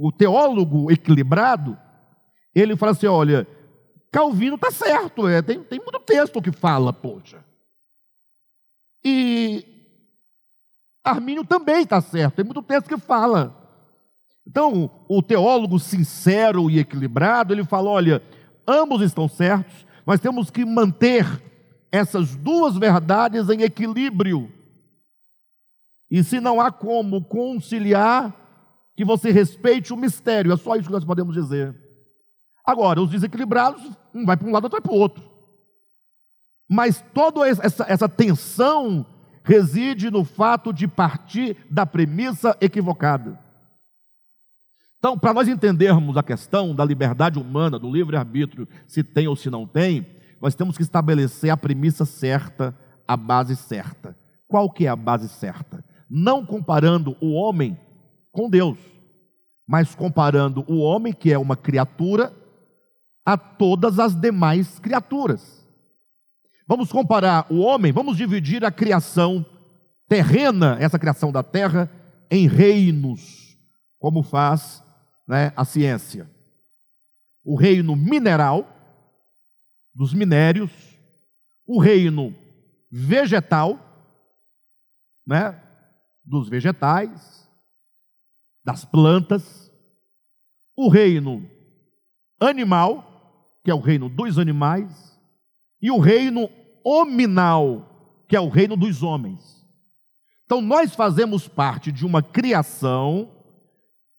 o 0.00 0.12
teólogo 0.12 0.92
equilibrado, 0.92 1.76
ele 2.54 2.76
fala 2.76 2.92
assim: 2.92 3.08
olha, 3.08 3.46
Calvino 4.12 4.54
está 4.54 4.70
certo, 4.70 5.26
é, 5.26 5.42
tem, 5.42 5.60
tem 5.62 5.80
muito 5.80 5.98
texto 5.98 6.40
que 6.40 6.52
fala, 6.52 6.92
poxa. 6.92 7.44
E 9.04 9.64
Armínio 11.02 11.44
também 11.44 11.82
está 11.82 12.00
certo, 12.00 12.36
tem 12.36 12.44
muito 12.44 12.62
texto 12.62 12.88
que 12.88 12.96
fala. 12.96 13.56
Então, 14.46 14.90
o 15.08 15.20
teólogo 15.20 15.78
sincero 15.80 16.70
e 16.70 16.78
equilibrado, 16.78 17.52
ele 17.52 17.64
fala: 17.64 17.90
olha, 17.90 18.22
ambos 18.66 19.02
estão 19.02 19.28
certos, 19.28 19.84
nós 20.06 20.20
temos 20.20 20.48
que 20.48 20.64
manter 20.64 21.26
essas 21.90 22.36
duas 22.36 22.76
verdades 22.76 23.48
em 23.48 23.62
equilíbrio. 23.62 24.52
E 26.08 26.22
se 26.22 26.40
não 26.40 26.60
há 26.60 26.70
como 26.70 27.22
conciliar, 27.24 28.47
que 28.98 29.04
você 29.04 29.30
respeite 29.30 29.92
o 29.92 29.96
mistério, 29.96 30.52
é 30.52 30.56
só 30.56 30.74
isso 30.74 30.88
que 30.88 30.92
nós 30.92 31.04
podemos 31.04 31.32
dizer. 31.32 31.72
Agora, 32.66 33.00
os 33.00 33.08
desequilibrados, 33.08 33.80
um 34.12 34.26
vai 34.26 34.36
para 34.36 34.48
um 34.48 34.50
lado, 34.50 34.64
outro 34.64 34.76
vai 34.76 34.80
para 34.80 34.92
o 34.92 34.98
outro. 34.98 35.22
Mas 36.68 37.00
toda 37.14 37.48
essa, 37.48 37.86
essa 37.88 38.08
tensão 38.08 39.06
reside 39.44 40.10
no 40.10 40.24
fato 40.24 40.72
de 40.72 40.88
partir 40.88 41.56
da 41.70 41.86
premissa 41.86 42.56
equivocada. 42.60 43.38
Então, 44.98 45.16
para 45.16 45.32
nós 45.32 45.46
entendermos 45.46 46.16
a 46.16 46.22
questão 46.24 46.74
da 46.74 46.84
liberdade 46.84 47.38
humana, 47.38 47.78
do 47.78 47.88
livre-arbítrio, 47.88 48.66
se 48.84 49.04
tem 49.04 49.28
ou 49.28 49.36
se 49.36 49.48
não 49.48 49.64
tem, 49.64 50.08
nós 50.42 50.56
temos 50.56 50.76
que 50.76 50.82
estabelecer 50.82 51.50
a 51.50 51.56
premissa 51.56 52.04
certa, 52.04 52.76
a 53.06 53.16
base 53.16 53.54
certa. 53.54 54.18
Qual 54.48 54.68
que 54.68 54.86
é 54.86 54.88
a 54.88 54.96
base 54.96 55.28
certa? 55.28 55.84
Não 56.10 56.44
comparando 56.44 57.16
o 57.20 57.34
homem 57.34 57.78
com 58.38 58.48
Deus, 58.48 58.78
mas 59.66 59.96
comparando 59.96 60.64
o 60.68 60.78
homem, 60.78 61.12
que 61.12 61.32
é 61.32 61.36
uma 61.36 61.56
criatura, 61.56 62.32
a 63.26 63.36
todas 63.36 63.98
as 63.98 64.14
demais 64.14 64.78
criaturas. 64.78 65.66
Vamos 66.64 66.92
comparar 66.92 67.46
o 67.50 67.58
homem, 67.58 67.90
vamos 67.90 68.16
dividir 68.16 68.64
a 68.64 68.70
criação 68.70 69.44
terrena, 70.06 70.76
essa 70.78 71.00
criação 71.00 71.32
da 71.32 71.42
terra, 71.42 71.90
em 72.30 72.46
reinos, 72.46 73.58
como 73.98 74.22
faz 74.22 74.84
né, 75.26 75.52
a 75.56 75.64
ciência. 75.64 76.30
O 77.44 77.56
reino 77.56 77.96
mineral, 77.96 78.68
dos 79.92 80.14
minérios, 80.14 80.70
o 81.66 81.80
reino 81.80 82.32
vegetal, 82.88 83.80
né, 85.26 85.60
dos 86.24 86.48
vegetais, 86.48 87.37
das 88.68 88.84
plantas, 88.84 89.72
o 90.76 90.90
reino 90.90 91.42
animal, 92.38 93.56
que 93.64 93.70
é 93.70 93.74
o 93.74 93.80
reino 93.80 94.10
dos 94.10 94.38
animais, 94.38 95.18
e 95.80 95.90
o 95.90 95.98
reino 95.98 96.50
hominal, 96.84 98.20
que 98.28 98.36
é 98.36 98.40
o 98.40 98.50
reino 98.50 98.76
dos 98.76 99.02
homens. 99.02 99.64
Então 100.44 100.60
nós 100.60 100.94
fazemos 100.94 101.48
parte 101.48 101.90
de 101.90 102.04
uma 102.04 102.22
criação 102.22 103.30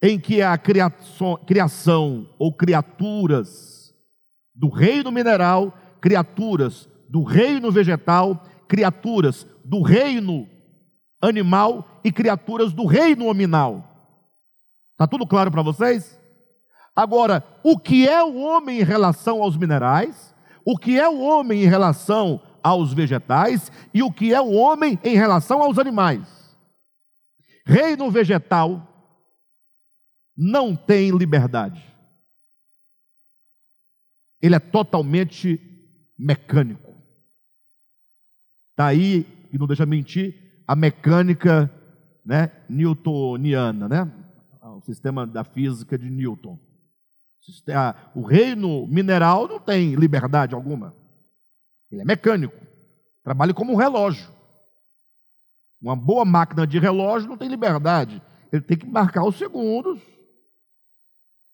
em 0.01 0.19
que 0.19 0.41
a 0.41 0.57
criação, 0.57 1.39
criação 1.45 2.27
ou 2.39 2.51
criaturas 2.51 3.93
do 4.55 4.67
reino 4.67 5.12
mineral, 5.12 5.77
criaturas 6.01 6.89
do 7.07 7.21
reino 7.21 7.71
vegetal, 7.71 8.43
criaturas 8.67 9.45
do 9.63 9.83
reino 9.83 10.49
animal 11.21 12.01
e 12.03 12.12
criaturas 12.12 12.73
do 12.73 12.88
reino 12.88 13.27
hominal. 13.27 13.88
Está 14.99 15.07
tudo 15.07 15.25
claro 15.25 15.49
para 15.49 15.62
vocês? 15.62 16.19
Agora, 16.93 17.41
o 17.63 17.79
que 17.79 18.05
é 18.05 18.21
o 18.21 18.35
homem 18.35 18.81
em 18.81 18.83
relação 18.83 19.41
aos 19.41 19.55
minerais? 19.55 20.35
O 20.65 20.77
que 20.77 20.99
é 20.99 21.07
o 21.07 21.21
homem 21.21 21.63
em 21.63 21.67
relação 21.67 22.41
aos 22.62 22.93
vegetais? 22.93 23.71
E 23.93 24.03
o 24.03 24.12
que 24.12 24.33
é 24.33 24.41
o 24.41 24.51
homem 24.51 24.99
em 25.01 25.15
relação 25.15 25.62
aos 25.62 25.79
animais? 25.79 26.53
Reino 27.65 28.12
vegetal 28.12 28.85
não 30.35 30.75
tem 30.75 31.12
liberdade. 31.12 31.81
Ele 34.41 34.55
é 34.55 34.59
totalmente 34.59 35.62
mecânico. 36.19 36.93
Daí, 38.75 39.23
tá 39.23 39.29
e 39.53 39.57
não 39.57 39.65
deixa 39.65 39.85
mentir, 39.85 40.62
a 40.67 40.75
mecânica 40.75 41.71
né, 42.25 42.51
newtoniana, 42.67 43.88
né? 43.88 44.28
O 44.79 44.85
sistema 44.85 45.27
da 45.27 45.43
física 45.43 45.97
de 45.97 46.09
Newton. 46.09 46.57
O 48.15 48.21
reino 48.21 48.87
mineral 48.87 49.47
não 49.47 49.59
tem 49.59 49.95
liberdade 49.95 50.55
alguma. 50.55 50.95
Ele 51.91 52.01
é 52.01 52.05
mecânico. 52.05 52.55
Trabalha 53.23 53.53
como 53.53 53.73
um 53.73 53.75
relógio. 53.75 54.29
Uma 55.81 55.95
boa 55.95 56.25
máquina 56.25 56.67
de 56.67 56.79
relógio 56.79 57.29
não 57.29 57.37
tem 57.37 57.47
liberdade. 57.47 58.21
Ele 58.51 58.61
tem 58.61 58.77
que 58.77 58.87
marcar 58.87 59.23
os 59.23 59.37
segundos. 59.37 59.99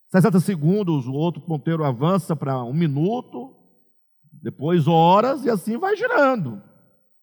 60 0.09 0.39
segundos, 0.39 1.07
o 1.07 1.13
outro 1.13 1.41
ponteiro 1.41 1.83
avança 1.83 2.35
para 2.35 2.63
um 2.63 2.73
minuto, 2.73 3.53
depois 4.31 4.87
horas, 4.87 5.43
e 5.43 5.49
assim 5.49 5.77
vai 5.77 5.95
girando. 5.95 6.61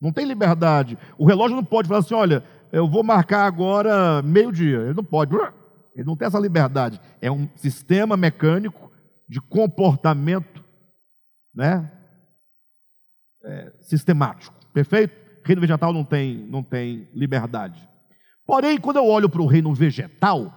Não 0.00 0.12
tem 0.12 0.26
liberdade. 0.26 0.98
O 1.16 1.24
relógio 1.24 1.56
não 1.56 1.64
pode 1.64 1.88
falar 1.88 2.00
assim: 2.00 2.14
olha, 2.14 2.44
eu 2.72 2.88
vou 2.88 3.02
marcar 3.02 3.46
agora 3.46 4.20
meio-dia. 4.22 4.78
Ele 4.78 4.94
não 4.94 5.04
pode. 5.04 5.34
Ele 5.94 6.06
não 6.06 6.16
tem 6.16 6.26
essa 6.26 6.38
liberdade. 6.38 7.00
É 7.20 7.30
um 7.30 7.48
sistema 7.56 8.16
mecânico 8.16 8.90
de 9.28 9.40
comportamento 9.40 10.62
né? 11.54 11.90
É, 13.44 13.72
sistemático. 13.80 14.54
Perfeito? 14.72 15.14
Reino 15.44 15.60
vegetal 15.60 15.92
não 15.92 16.04
tem, 16.04 16.36
não 16.46 16.62
tem 16.62 17.08
liberdade. 17.12 17.88
Porém, 18.46 18.78
quando 18.78 18.96
eu 18.96 19.06
olho 19.06 19.28
para 19.28 19.42
o 19.42 19.46
reino 19.46 19.74
vegetal, 19.74 20.56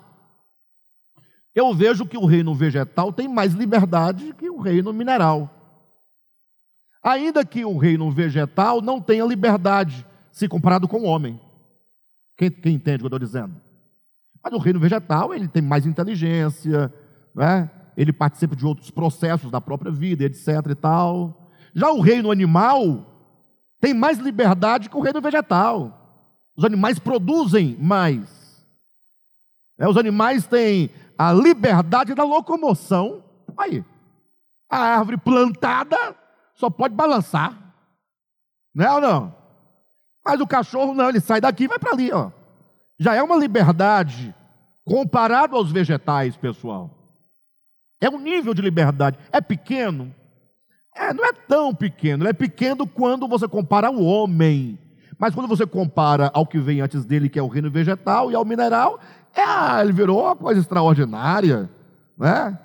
eu 1.54 1.74
vejo 1.74 2.06
que 2.06 2.18
o 2.18 2.26
reino 2.26 2.54
vegetal 2.54 3.12
tem 3.12 3.28
mais 3.28 3.54
liberdade 3.54 4.34
que 4.34 4.50
o 4.50 4.60
reino 4.60 4.94
mineral. 4.94 5.52
Ainda 7.04 7.46
que 7.46 7.66
o 7.66 7.78
reino 7.78 8.10
vegetal 8.12 8.82
não 8.82 9.02
tenha 9.02 9.26
liberdade 9.26 10.06
se 10.32 10.48
comparado 10.48 10.88
com 10.88 11.02
o 11.02 11.06
homem. 11.06 11.40
Quem, 12.38 12.52
quem 12.52 12.76
entende 12.76 12.98
o 12.98 13.00
que 13.00 13.06
eu 13.06 13.08
estou 13.08 13.20
dizendo? 13.20 13.65
Mas 14.46 14.54
o 14.54 14.60
reino 14.60 14.80
vegetal 14.80 15.34
ele 15.34 15.48
tem 15.48 15.60
mais 15.60 15.88
inteligência, 15.88 16.94
né? 17.34 17.68
ele 17.98 18.14
participa 18.14 18.56
de 18.56 18.64
outros 18.64 18.92
processos 18.92 19.50
da 19.50 19.60
própria 19.60 19.92
vida, 19.92 20.24
etc. 20.24 20.48
e 20.70 20.76
tal. 20.76 21.50
Já 21.74 21.90
o 21.92 22.00
reino 22.00 22.30
animal 22.30 23.12
tem 23.82 23.92
mais 23.92 24.20
liberdade 24.20 24.88
que 24.88 24.96
o 24.96 25.02
reino 25.02 25.20
vegetal. 25.20 26.22
Os 26.56 26.64
animais 26.64 27.00
produzem 27.00 27.76
mais. 27.80 28.64
É, 29.80 29.90
os 29.90 29.98
animais 29.98 30.46
têm 30.46 30.92
a 31.18 31.34
liberdade 31.34 32.14
da 32.14 32.24
locomoção. 32.24 33.24
Aí, 33.58 33.84
a 34.70 34.78
árvore 34.78 35.18
plantada 35.18 36.16
só 36.54 36.70
pode 36.70 36.94
balançar. 36.94 37.58
Não 38.76 38.86
é 38.86 38.94
ou 38.94 39.02
não? 39.02 39.36
Mas 40.24 40.40
o 40.40 40.46
cachorro 40.46 40.94
não, 40.94 41.10
ele 41.10 41.20
sai 41.20 41.42
daqui 41.42 41.64
e 41.64 41.68
vai 41.68 41.80
para 41.80 41.94
ali, 41.94 42.12
ó. 42.12 42.30
Já 43.00 43.16
é 43.16 43.22
uma 43.22 43.36
liberdade 43.36 44.34
comparado 44.86 45.56
aos 45.56 45.72
vegetais, 45.72 46.38
pessoal. 46.38 46.92
É 48.00 48.10
um 48.10 48.20
nível 48.20 48.54
de 48.54 48.62
liberdade. 48.62 49.18
É 49.32 49.42
pequeno? 49.42 50.14
É, 50.96 51.14
não 51.14 51.26
é 51.26 51.34
tão 51.34 51.74
pequeno. 51.74 52.28
É 52.28 52.34
pequeno 52.34 52.88
quando 52.88 53.28
você 53.28 53.48
compara 53.48 53.88
ao 53.88 54.02
homem. 54.02 54.80
Mas 55.18 55.34
quando 55.34 55.48
você 55.48 55.66
compara 55.66 56.30
ao 56.34 56.46
que 56.46 56.60
vem 56.60 56.82
antes 56.82 57.06
dele, 57.06 57.30
que 57.30 57.40
é 57.40 57.42
o 57.42 57.48
reino 57.48 57.70
vegetal, 57.72 58.32
e 58.32 58.36
ao 58.36 58.46
mineral, 58.46 59.00
é, 59.34 59.82
ele 59.82 59.92
virou 59.92 60.24
uma 60.24 60.36
coisa 60.36 60.62
extraordinária. 60.62 61.70
Né? 62.18 62.58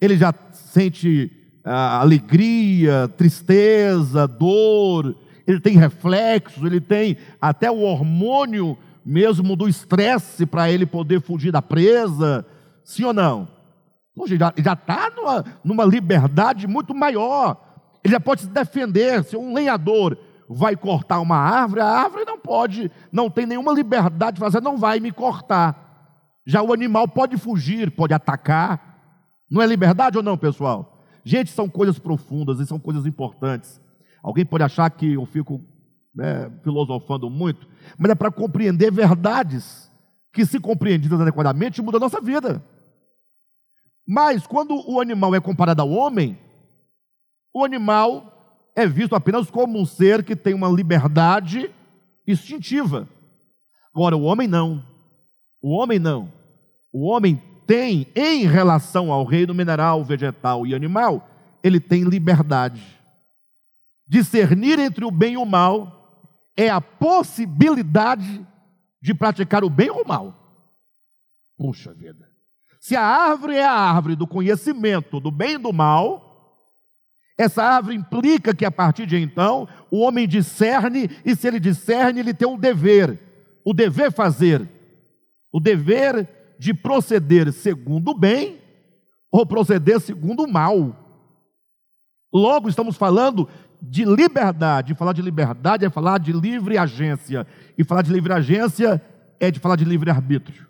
Ele 0.00 0.16
já 0.16 0.34
sente 0.52 1.30
ah, 1.64 2.00
alegria, 2.00 3.08
tristeza, 3.16 4.26
dor, 4.26 5.14
ele 5.46 5.60
tem 5.60 5.76
reflexos, 5.76 6.62
ele 6.64 6.80
tem 6.80 7.16
até 7.40 7.70
o 7.70 7.80
hormônio 7.80 8.76
mesmo 9.08 9.56
do 9.56 9.66
estresse 9.66 10.44
para 10.44 10.70
ele 10.70 10.84
poder 10.84 11.22
fugir 11.22 11.50
da 11.50 11.62
presa. 11.62 12.44
Sim 12.84 13.04
ou 13.04 13.14
não? 13.14 13.48
Poxa, 14.14 14.36
já 14.36 14.72
está 14.74 15.10
numa, 15.16 15.44
numa 15.64 15.84
liberdade 15.86 16.66
muito 16.66 16.94
maior. 16.94 17.56
Ele 18.04 18.12
já 18.12 18.20
pode 18.20 18.42
se 18.42 18.48
defender. 18.48 19.24
Se 19.24 19.34
um 19.34 19.54
lenhador 19.54 20.18
vai 20.46 20.76
cortar 20.76 21.20
uma 21.20 21.38
árvore, 21.38 21.80
a 21.80 21.86
árvore 21.86 22.26
não 22.26 22.38
pode, 22.38 22.90
não 23.10 23.30
tem 23.30 23.46
nenhuma 23.46 23.72
liberdade 23.72 24.34
de 24.34 24.40
fazer, 24.40 24.60
não 24.60 24.76
vai 24.76 25.00
me 25.00 25.10
cortar. 25.10 25.86
Já 26.46 26.62
o 26.62 26.70
animal 26.70 27.08
pode 27.08 27.38
fugir, 27.38 27.90
pode 27.90 28.12
atacar. 28.12 28.98
Não 29.50 29.62
é 29.62 29.66
liberdade 29.66 30.18
ou 30.18 30.22
não, 30.22 30.36
pessoal? 30.36 31.02
Gente, 31.24 31.50
são 31.50 31.66
coisas 31.66 31.98
profundas 31.98 32.60
e 32.60 32.66
são 32.66 32.78
coisas 32.78 33.06
importantes. 33.06 33.80
Alguém 34.22 34.44
pode 34.44 34.64
achar 34.64 34.90
que 34.90 35.14
eu 35.14 35.24
fico 35.24 35.62
né, 36.18 36.50
filosofando 36.64 37.30
muito, 37.30 37.64
mas 37.96 38.10
é 38.10 38.14
para 38.16 38.28
compreender 38.28 38.90
verdades 38.90 39.88
que, 40.32 40.44
se 40.44 40.58
compreendidas 40.58 41.20
adequadamente, 41.20 41.80
mudam 41.80 41.98
a 41.98 42.00
nossa 42.00 42.20
vida. 42.20 42.60
Mas 44.04 44.44
quando 44.44 44.74
o 44.90 45.00
animal 45.00 45.32
é 45.36 45.40
comparado 45.40 45.80
ao 45.80 45.88
homem, 45.88 46.36
o 47.54 47.64
animal 47.64 48.72
é 48.74 48.84
visto 48.84 49.14
apenas 49.14 49.48
como 49.48 49.80
um 49.80 49.86
ser 49.86 50.24
que 50.24 50.34
tem 50.34 50.54
uma 50.54 50.68
liberdade 50.68 51.70
instintiva. 52.26 53.08
Agora, 53.94 54.16
o 54.16 54.22
homem 54.22 54.48
não. 54.48 54.84
O 55.62 55.70
homem 55.70 56.00
não. 56.00 56.32
O 56.92 57.06
homem 57.06 57.40
tem, 57.64 58.08
em 58.16 58.44
relação 58.44 59.12
ao 59.12 59.24
reino 59.24 59.54
mineral, 59.54 60.02
vegetal 60.02 60.66
e 60.66 60.74
animal, 60.74 61.28
ele 61.62 61.78
tem 61.78 62.02
liberdade. 62.02 62.82
Discernir 64.04 64.80
entre 64.80 65.04
o 65.04 65.12
bem 65.12 65.34
e 65.34 65.36
o 65.36 65.46
mal 65.46 65.97
é 66.58 66.68
a 66.68 66.80
possibilidade 66.80 68.44
de 69.00 69.14
praticar 69.14 69.62
o 69.62 69.70
bem 69.70 69.88
ou 69.90 70.02
o 70.02 70.08
mal. 70.08 70.34
Puxa 71.56 71.94
vida. 71.94 72.28
Se 72.80 72.96
a 72.96 73.02
árvore 73.02 73.54
é 73.54 73.64
a 73.64 73.72
árvore 73.72 74.16
do 74.16 74.26
conhecimento 74.26 75.20
do 75.20 75.30
bem 75.30 75.54
e 75.54 75.58
do 75.58 75.72
mal, 75.72 76.66
essa 77.38 77.62
árvore 77.62 77.94
implica 77.94 78.52
que 78.52 78.64
a 78.64 78.72
partir 78.72 79.06
de 79.06 79.16
então 79.16 79.68
o 79.88 80.00
homem 80.00 80.26
discerne, 80.26 81.08
e 81.24 81.36
se 81.36 81.46
ele 81.46 81.60
discerne, 81.60 82.18
ele 82.18 82.34
tem 82.34 82.48
um 82.48 82.58
dever, 82.58 83.20
o 83.64 83.72
dever 83.72 84.10
fazer, 84.10 84.68
o 85.52 85.60
dever 85.60 86.56
de 86.58 86.74
proceder 86.74 87.52
segundo 87.52 88.10
o 88.10 88.18
bem 88.18 88.60
ou 89.30 89.46
proceder 89.46 90.00
segundo 90.00 90.42
o 90.42 90.52
mal. 90.52 90.96
Logo, 92.32 92.68
estamos 92.68 92.96
falando 92.96 93.48
de 93.80 94.04
liberdade. 94.04 94.94
Falar 94.94 95.12
de 95.12 95.22
liberdade 95.22 95.84
é 95.84 95.90
falar 95.90 96.18
de 96.18 96.32
livre 96.32 96.76
agência. 96.78 97.46
E 97.76 97.84
falar 97.84 98.02
de 98.02 98.12
livre 98.12 98.32
agência 98.32 99.02
é 99.40 99.50
de 99.50 99.58
falar 99.58 99.76
de 99.76 99.84
livre 99.84 100.10
arbítrio. 100.10 100.66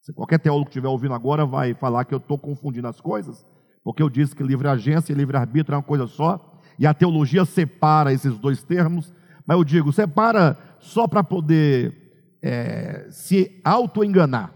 Se 0.00 0.12
qualquer 0.12 0.38
teólogo 0.38 0.66
que 0.66 0.70
estiver 0.70 0.88
ouvindo 0.88 1.14
agora 1.14 1.44
vai 1.44 1.74
falar 1.74 2.04
que 2.04 2.14
eu 2.14 2.18
estou 2.18 2.38
confundindo 2.38 2.88
as 2.88 3.00
coisas, 3.00 3.44
porque 3.84 4.02
eu 4.02 4.10
disse 4.10 4.34
que 4.34 4.42
livre 4.42 4.68
agência 4.68 5.12
e 5.12 5.16
livre 5.16 5.36
arbítrio 5.36 5.74
é 5.74 5.76
uma 5.76 5.82
coisa 5.82 6.06
só, 6.06 6.58
e 6.78 6.86
a 6.86 6.94
teologia 6.94 7.44
separa 7.44 8.12
esses 8.12 8.38
dois 8.38 8.62
termos, 8.62 9.12
mas 9.46 9.56
eu 9.56 9.64
digo, 9.64 9.92
separa 9.92 10.58
só 10.78 11.06
para 11.06 11.22
poder 11.22 12.38
é, 12.42 13.06
se 13.10 13.60
auto-enganar. 13.64 14.52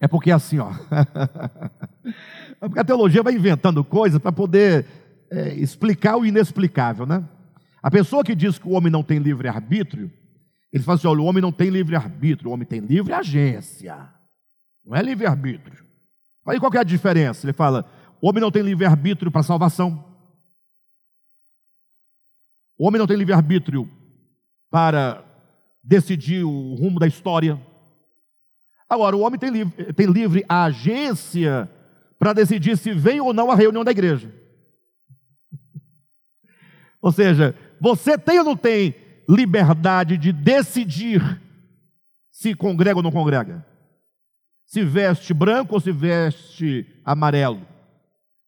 É 0.00 0.06
porque 0.08 0.30
é 0.30 0.34
assim, 0.34 0.58
ó. 0.58 0.70
é 2.60 2.68
porque 2.68 2.80
a 2.80 2.84
teologia 2.84 3.22
vai 3.22 3.34
inventando 3.34 3.82
coisas 3.84 4.20
para 4.20 4.32
poder 4.32 4.86
é, 5.30 5.54
explicar 5.54 6.16
o 6.16 6.26
inexplicável, 6.26 7.06
né? 7.06 7.26
A 7.82 7.90
pessoa 7.90 8.24
que 8.24 8.34
diz 8.34 8.58
que 8.58 8.66
o 8.66 8.72
homem 8.72 8.90
não 8.90 9.02
tem 9.02 9.18
livre 9.18 9.48
arbítrio, 9.48 10.10
ele 10.72 10.82
fala 10.82 10.96
assim: 10.96 11.06
olha, 11.06 11.20
o 11.20 11.24
homem 11.24 11.42
não 11.42 11.52
tem 11.52 11.70
livre 11.70 11.94
arbítrio, 11.96 12.50
o 12.50 12.52
homem 12.52 12.66
tem 12.66 12.80
livre 12.80 13.12
agência. 13.12 14.08
Não 14.84 14.96
é 14.96 15.02
livre 15.02 15.26
arbítrio. 15.26 15.84
Aí 16.46 16.60
qual 16.60 16.72
é 16.74 16.78
a 16.78 16.84
diferença? 16.84 17.44
Ele 17.44 17.52
fala: 17.52 17.88
o 18.20 18.28
homem 18.28 18.40
não 18.40 18.50
tem 18.50 18.62
livre-arbítrio 18.62 19.30
para 19.30 19.42
salvação. 19.42 20.04
O 22.78 22.86
homem 22.86 22.98
não 22.98 23.06
tem 23.06 23.16
livre-arbítrio 23.16 23.88
para 24.70 25.24
decidir 25.82 26.44
o 26.44 26.74
rumo 26.74 26.98
da 26.98 27.06
história. 27.06 27.60
Agora, 28.88 29.16
o 29.16 29.20
homem 29.20 29.38
tem 29.38 29.50
livre, 29.50 29.92
tem 29.92 30.06
livre 30.06 30.44
agência 30.48 31.70
para 32.18 32.32
decidir 32.32 32.76
se 32.76 32.92
vem 32.92 33.20
ou 33.20 33.32
não 33.32 33.50
a 33.50 33.54
reunião 33.54 33.84
da 33.84 33.90
igreja. 33.90 34.32
Ou 37.06 37.12
seja, 37.12 37.54
você 37.80 38.18
tem 38.18 38.40
ou 38.40 38.44
não 38.44 38.56
tem 38.56 38.92
liberdade 39.28 40.18
de 40.18 40.32
decidir 40.32 41.40
se 42.32 42.52
congrega 42.54 42.96
ou 42.96 43.02
não 43.02 43.12
congrega? 43.12 43.64
se 44.66 44.84
veste 44.84 45.32
branco 45.32 45.74
ou 45.74 45.80
se 45.80 45.92
veste 45.92 46.84
amarelo, 47.04 47.62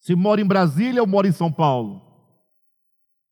se 0.01 0.15
mora 0.15 0.41
em 0.41 0.47
Brasília 0.47 1.01
ou 1.01 1.07
mora 1.07 1.29
em 1.29 1.33
São 1.33 1.51
Paulo. 1.51 2.03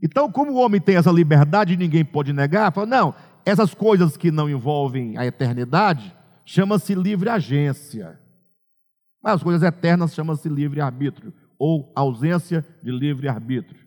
Então, 0.01 0.31
como 0.31 0.53
o 0.53 0.57
homem 0.57 0.81
tem 0.81 0.97
essa 0.97 1.11
liberdade 1.11 1.77
ninguém 1.77 2.05
pode 2.05 2.33
negar, 2.33 2.72
fala, 2.72 2.87
não, 2.87 3.14
essas 3.45 3.74
coisas 3.74 4.16
que 4.16 4.31
não 4.31 4.49
envolvem 4.49 5.18
a 5.18 5.27
eternidade, 5.27 6.14
chama-se 6.45 6.95
livre 6.95 7.29
agência. 7.29 8.20
Mas 9.22 9.35
as 9.35 9.43
coisas 9.43 9.62
eternas 9.62 10.14
chama-se 10.14 10.49
livre 10.49 10.81
arbítrio, 10.81 11.35
ou 11.59 11.91
ausência 11.97 12.64
de 12.83 12.93
livre 12.93 13.29
arbítrio. 13.29 13.86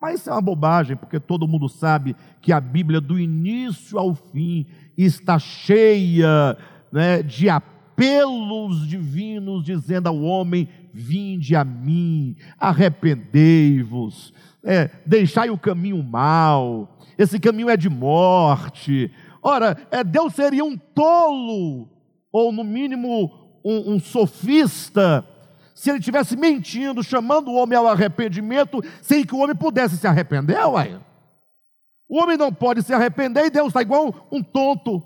Mas 0.00 0.20
isso 0.20 0.30
é 0.30 0.32
uma 0.32 0.40
bobagem, 0.40 0.96
porque 0.96 1.20
todo 1.20 1.46
mundo 1.46 1.68
sabe 1.68 2.16
que 2.40 2.52
a 2.52 2.60
Bíblia, 2.60 3.00
do 3.00 3.18
início 3.18 3.98
ao 3.98 4.14
fim, 4.14 4.66
está 4.96 5.38
cheia 5.38 6.56
né, 6.90 7.22
de 7.22 7.50
apelos 7.50 8.88
divinos 8.88 9.62
dizendo 9.62 10.08
ao 10.08 10.18
homem: 10.22 10.68
vinde 10.92 11.54
a 11.54 11.64
mim, 11.64 12.34
arrependei-vos, 12.58 14.32
é, 14.64 14.90
deixai 15.04 15.50
o 15.50 15.58
caminho 15.58 16.02
mal, 16.02 16.98
esse 17.18 17.38
caminho 17.38 17.68
é 17.68 17.76
de 17.76 17.90
morte. 17.90 19.10
Ora, 19.42 19.76
é, 19.90 20.02
Deus 20.02 20.34
seria 20.34 20.64
um 20.64 20.78
tolo, 20.78 21.88
ou 22.32 22.50
no 22.50 22.64
mínimo 22.64 23.30
um, 23.62 23.94
um 23.94 24.00
sofista, 24.00 25.24
se 25.80 25.88
ele 25.88 25.98
estivesse 25.98 26.36
mentindo, 26.36 27.02
chamando 27.02 27.48
o 27.48 27.54
homem 27.54 27.78
ao 27.78 27.88
arrependimento, 27.88 28.84
sem 29.00 29.24
que 29.24 29.34
o 29.34 29.38
homem 29.38 29.56
pudesse 29.56 29.96
se 29.96 30.06
arrepender, 30.06 30.62
uai. 30.66 31.00
O 32.06 32.18
homem 32.18 32.36
não 32.36 32.52
pode 32.52 32.82
se 32.82 32.92
arrepender 32.92 33.46
e 33.46 33.50
Deus 33.50 33.68
está 33.68 33.80
igual 33.80 34.28
um 34.30 34.42
tonto. 34.42 35.02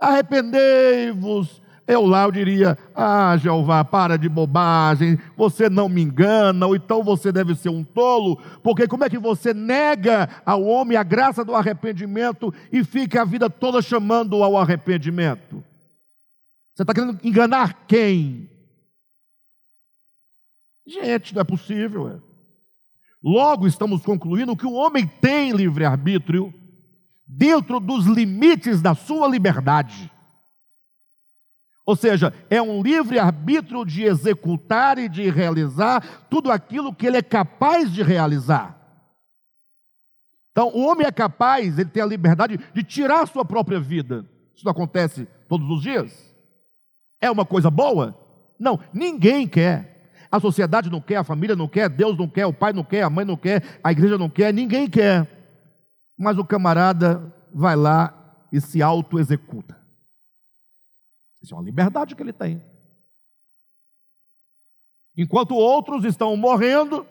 Arrependei-vos. 0.00 1.60
Eu 1.84 2.06
lá 2.06 2.22
eu 2.22 2.30
diria: 2.30 2.78
Ah, 2.94 3.36
Jeová, 3.36 3.84
para 3.84 4.16
de 4.16 4.28
bobagem, 4.28 5.18
você 5.36 5.68
não 5.68 5.88
me 5.88 6.02
engana, 6.02 6.64
ou 6.64 6.76
então 6.76 7.02
você 7.02 7.32
deve 7.32 7.56
ser 7.56 7.70
um 7.70 7.82
tolo, 7.82 8.40
porque 8.62 8.86
como 8.86 9.02
é 9.02 9.10
que 9.10 9.18
você 9.18 9.52
nega 9.52 10.28
ao 10.46 10.62
homem 10.62 10.96
a 10.96 11.02
graça 11.02 11.44
do 11.44 11.56
arrependimento 11.56 12.54
e 12.70 12.84
fica 12.84 13.22
a 13.22 13.24
vida 13.24 13.50
toda 13.50 13.82
chamando 13.82 14.44
ao 14.44 14.56
arrependimento? 14.56 15.56
Você 16.72 16.84
está 16.84 16.94
querendo 16.94 17.18
enganar 17.24 17.84
quem? 17.88 18.53
Gente, 20.86 21.34
não 21.34 21.40
é 21.40 21.44
possível. 21.44 22.08
É. 22.08 22.20
Logo, 23.22 23.66
estamos 23.66 24.02
concluindo 24.02 24.56
que 24.56 24.66
o 24.66 24.72
homem 24.72 25.06
tem 25.06 25.52
livre-arbítrio 25.52 26.52
dentro 27.26 27.80
dos 27.80 28.06
limites 28.06 28.82
da 28.82 28.94
sua 28.94 29.26
liberdade. 29.26 30.10
Ou 31.86 31.96
seja, 31.96 32.32
é 32.48 32.60
um 32.62 32.82
livre-arbítrio 32.82 33.84
de 33.84 34.04
executar 34.04 34.98
e 34.98 35.08
de 35.08 35.28
realizar 35.30 36.26
tudo 36.30 36.50
aquilo 36.50 36.94
que 36.94 37.06
ele 37.06 37.18
é 37.18 37.22
capaz 37.22 37.92
de 37.92 38.02
realizar. 38.02 38.78
Então, 40.50 40.68
o 40.68 40.86
homem 40.86 41.06
é 41.06 41.12
capaz, 41.12 41.78
ele 41.78 41.90
tem 41.90 42.02
a 42.02 42.06
liberdade 42.06 42.58
de 42.72 42.82
tirar 42.82 43.22
a 43.22 43.26
sua 43.26 43.44
própria 43.44 43.80
vida. 43.80 44.24
Isso 44.54 44.64
não 44.64 44.72
acontece 44.72 45.26
todos 45.48 45.68
os 45.68 45.82
dias? 45.82 46.34
É 47.20 47.30
uma 47.30 47.44
coisa 47.44 47.70
boa? 47.70 48.16
Não, 48.58 48.78
ninguém 48.92 49.48
quer. 49.48 49.93
A 50.34 50.40
sociedade 50.40 50.90
não 50.90 51.00
quer, 51.00 51.14
a 51.14 51.22
família 51.22 51.54
não 51.54 51.68
quer, 51.68 51.88
Deus 51.88 52.18
não 52.18 52.28
quer, 52.28 52.44
o 52.44 52.52
pai 52.52 52.72
não 52.72 52.82
quer, 52.82 53.04
a 53.04 53.08
mãe 53.08 53.24
não 53.24 53.36
quer, 53.36 53.78
a 53.84 53.92
igreja 53.92 54.18
não 54.18 54.28
quer, 54.28 54.52
ninguém 54.52 54.90
quer. 54.90 55.28
Mas 56.18 56.36
o 56.38 56.44
camarada 56.44 57.32
vai 57.54 57.76
lá 57.76 58.12
e 58.50 58.60
se 58.60 58.82
auto-executa. 58.82 59.80
Isso 61.40 61.54
é 61.54 61.56
uma 61.56 61.62
liberdade 61.62 62.16
que 62.16 62.20
ele 62.20 62.32
tem. 62.32 62.60
Enquanto 65.16 65.54
outros 65.54 66.04
estão 66.04 66.36
morrendo 66.36 67.06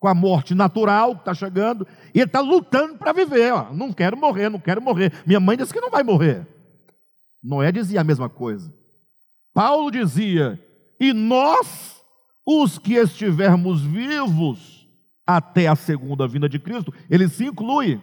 com 0.00 0.08
a 0.08 0.14
morte 0.14 0.52
natural 0.52 1.14
que 1.14 1.20
está 1.20 1.32
chegando, 1.32 1.86
e 2.12 2.18
ele 2.18 2.26
está 2.26 2.40
lutando 2.40 2.98
para 2.98 3.12
viver. 3.12 3.52
Ó. 3.52 3.72
Não 3.72 3.92
quero 3.92 4.16
morrer, 4.16 4.48
não 4.48 4.58
quero 4.58 4.82
morrer. 4.82 5.12
Minha 5.24 5.38
mãe 5.38 5.56
disse 5.56 5.72
que 5.72 5.80
não 5.80 5.90
vai 5.90 6.02
morrer. 6.02 6.44
Noé 7.40 7.70
dizia 7.70 8.00
a 8.00 8.04
mesma 8.04 8.28
coisa. 8.28 8.74
Paulo 9.54 9.92
dizia: 9.92 10.60
e 10.98 11.12
nós 11.12 11.99
os 12.52 12.78
que 12.78 12.94
estivermos 12.94 13.82
vivos 13.82 14.88
até 15.24 15.68
a 15.68 15.76
segunda 15.76 16.26
vinda 16.26 16.48
de 16.48 16.58
Cristo, 16.58 16.92
ele 17.08 17.28
se 17.28 17.44
inclui. 17.44 18.02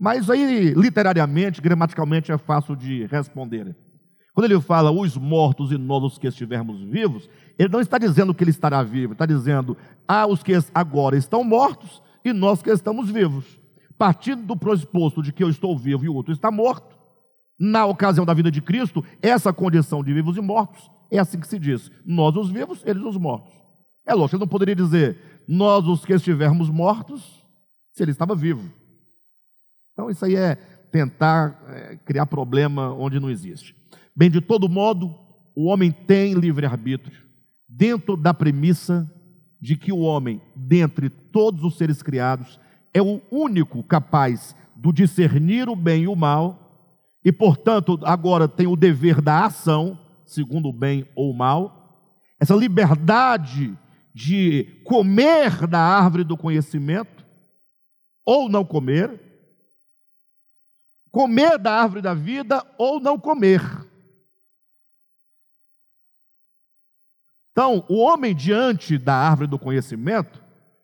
Mas 0.00 0.30
aí, 0.30 0.70
literariamente, 0.70 1.60
gramaticalmente, 1.60 2.32
é 2.32 2.38
fácil 2.38 2.74
de 2.74 3.04
responder. 3.04 3.76
Quando 4.32 4.50
ele 4.50 4.58
fala 4.62 4.90
os 4.90 5.16
mortos 5.18 5.70
e 5.72 5.76
nós 5.76 6.02
os 6.02 6.18
que 6.18 6.26
estivermos 6.26 6.80
vivos, 6.80 7.28
ele 7.58 7.68
não 7.68 7.80
está 7.80 7.98
dizendo 7.98 8.34
que 8.34 8.42
ele 8.42 8.50
estará 8.50 8.82
vivo, 8.82 9.12
está 9.12 9.26
dizendo 9.26 9.76
há 10.08 10.26
os 10.26 10.42
que 10.42 10.52
agora 10.74 11.16
estão 11.16 11.44
mortos 11.44 12.02
e 12.24 12.32
nós 12.32 12.62
que 12.62 12.70
estamos 12.70 13.10
vivos. 13.10 13.60
Partindo 13.98 14.42
do 14.42 14.56
pressuposto 14.56 15.22
de 15.22 15.32
que 15.32 15.44
eu 15.44 15.50
estou 15.50 15.78
vivo 15.78 16.04
e 16.04 16.08
o 16.08 16.14
outro 16.14 16.32
está 16.32 16.50
morto, 16.50 16.96
na 17.60 17.84
ocasião 17.84 18.24
da 18.24 18.34
vida 18.34 18.50
de 18.50 18.62
Cristo, 18.62 19.04
essa 19.20 19.52
condição 19.52 20.02
de 20.02 20.12
vivos 20.14 20.36
e 20.36 20.40
mortos 20.40 20.93
é 21.10 21.18
assim 21.18 21.38
que 21.38 21.48
se 21.48 21.58
diz: 21.58 21.90
nós 22.04 22.36
os 22.36 22.50
vivos, 22.50 22.82
eles 22.84 23.02
os 23.02 23.16
mortos. 23.16 23.52
É 24.06 24.14
lógico, 24.14 24.36
ele 24.36 24.40
não 24.40 24.48
poderia 24.48 24.74
dizer 24.74 25.18
nós 25.46 25.86
os 25.86 26.04
que 26.04 26.12
estivermos 26.12 26.68
mortos, 26.68 27.44
se 27.92 28.02
ele 28.02 28.10
estava 28.10 28.34
vivo. 28.34 28.70
Então, 29.92 30.10
isso 30.10 30.24
aí 30.24 30.34
é 30.34 30.56
tentar 30.90 31.62
é, 31.68 31.96
criar 31.96 32.26
problema 32.26 32.92
onde 32.92 33.20
não 33.20 33.30
existe. 33.30 33.74
Bem, 34.16 34.30
de 34.30 34.40
todo 34.40 34.68
modo, 34.68 35.14
o 35.54 35.66
homem 35.66 35.90
tem 35.90 36.34
livre-arbítrio, 36.34 37.22
dentro 37.68 38.16
da 38.16 38.32
premissa 38.32 39.10
de 39.60 39.76
que 39.76 39.92
o 39.92 39.98
homem, 39.98 40.40
dentre 40.54 41.08
todos 41.08 41.64
os 41.64 41.76
seres 41.76 42.02
criados, 42.02 42.58
é 42.92 43.00
o 43.00 43.20
único 43.30 43.82
capaz 43.82 44.54
do 44.76 44.92
discernir 44.92 45.68
o 45.68 45.76
bem 45.76 46.02
e 46.02 46.08
o 46.08 46.16
mal, 46.16 46.60
e, 47.24 47.32
portanto, 47.32 47.98
agora 48.02 48.46
tem 48.46 48.66
o 48.66 48.76
dever 48.76 49.20
da 49.20 49.46
ação, 49.46 49.98
segundo 50.34 50.68
o 50.68 50.72
bem 50.72 51.08
ou 51.14 51.30
o 51.30 51.36
mal, 51.36 52.12
essa 52.38 52.54
liberdade 52.54 53.76
de 54.14 54.64
comer 54.84 55.66
da 55.66 55.80
árvore 55.80 56.24
do 56.24 56.36
conhecimento, 56.36 57.24
ou 58.24 58.48
não 58.48 58.64
comer, 58.64 59.20
comer 61.10 61.58
da 61.58 61.72
árvore 61.72 62.00
da 62.02 62.14
vida 62.14 62.64
ou 62.78 62.98
não 62.98 63.18
comer. 63.18 63.60
Então, 67.52 67.84
o 67.88 67.98
homem 67.98 68.34
diante 68.34 68.98
da 68.98 69.14
árvore 69.14 69.46
do 69.46 69.58
conhecimento 69.58 70.42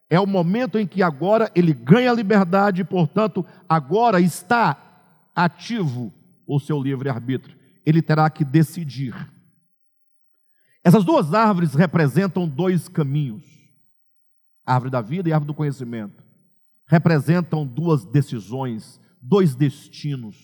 é 0.09 0.21
o 0.21 0.27
momento 0.27 0.79
em 0.79 0.87
que 0.87 1.03
agora 1.03 1.51
ele 1.55 1.73
ganha 1.73 2.13
liberdade 2.13 2.83
e, 2.83 2.85
portanto, 2.85 3.45
agora 3.69 4.21
está 4.21 4.77
ativo 5.35 6.13
o 6.47 6.61
seu 6.61 6.81
livre-arbítrio. 6.81 7.57
Ele 7.85 8.03
terá 8.03 8.29
que 8.29 8.45
decidir. 8.45 9.15
Essas 10.83 11.05
duas 11.05 11.35
árvores 11.35 11.75
representam 11.75 12.49
dois 12.49 12.89
caminhos: 12.89 13.45
a 14.65 14.75
árvore 14.75 14.91
da 14.91 15.01
vida 15.01 15.29
e 15.29 15.33
a 15.33 15.37
árvore 15.37 15.49
do 15.49 15.57
conhecimento. 15.57 16.25
Representam 16.87 17.67
duas 17.67 18.05
decisões, 18.05 19.01
dois 19.21 19.55
destinos, 19.55 20.37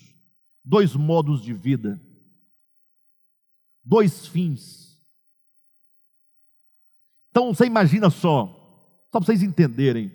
dois 0.64 0.94
modos 0.94 1.42
de 1.42 1.52
vida, 1.52 2.00
dois 3.84 4.26
fins. 4.26 4.96
Então 7.30 7.52
você 7.52 7.66
imagina 7.66 8.10
só, 8.10 8.46
só 9.10 9.18
para 9.18 9.26
vocês 9.26 9.42
entenderem, 9.42 10.12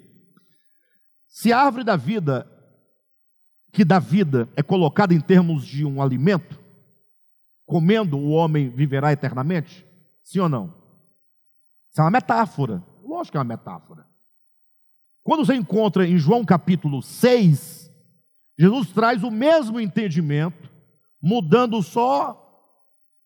se 1.27 1.51
a 1.51 1.59
árvore 1.59 1.83
da 1.83 1.95
vida, 1.95 2.49
que 3.71 3.85
dá 3.85 3.99
vida, 3.99 4.49
é 4.55 4.63
colocada 4.63 5.13
em 5.13 5.19
termos 5.19 5.65
de 5.65 5.85
um 5.85 6.01
alimento, 6.01 6.59
comendo 7.65 8.17
o 8.17 8.29
homem 8.31 8.69
viverá 8.69 9.11
eternamente? 9.11 9.85
Sim 10.23 10.39
ou 10.39 10.49
não? 10.49 10.73
Isso 11.91 11.99
é 11.99 12.03
uma 12.03 12.11
metáfora. 12.11 12.83
Lógico 13.03 13.31
que 13.31 13.37
é 13.37 13.39
uma 13.39 13.45
metáfora. 13.45 14.05
Quando 15.23 15.45
você 15.45 15.55
encontra 15.55 16.07
em 16.07 16.17
João 16.17 16.43
capítulo 16.43 17.01
6, 17.01 17.91
Jesus 18.57 18.91
traz 18.91 19.23
o 19.23 19.31
mesmo 19.31 19.79
entendimento, 19.79 20.69
mudando 21.21 21.81
só 21.83 22.37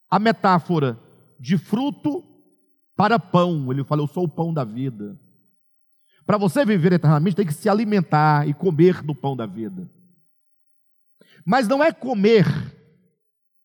a 0.10 0.20
metáfora 0.20 1.00
de 1.40 1.58
fruto 1.58 2.24
para 2.96 3.20
pão. 3.20 3.72
Ele 3.72 3.84
fala: 3.84 4.02
Eu 4.02 4.08
sou 4.08 4.26
o 4.26 4.30
pão 4.30 4.54
da 4.54 4.64
vida. 4.64 5.20
Para 6.26 6.38
você 6.38 6.66
viver 6.66 6.94
eternamente, 6.94 7.36
tem 7.36 7.46
que 7.46 7.54
se 7.54 7.70
alimentar 7.70 8.48
e 8.48 8.54
comer 8.54 9.02
do 9.04 9.14
pão 9.14 9.36
da 9.36 9.46
vida. 9.46 9.88
Mas 11.46 11.68
não 11.68 11.84
é 11.84 11.92
comer 11.92 12.46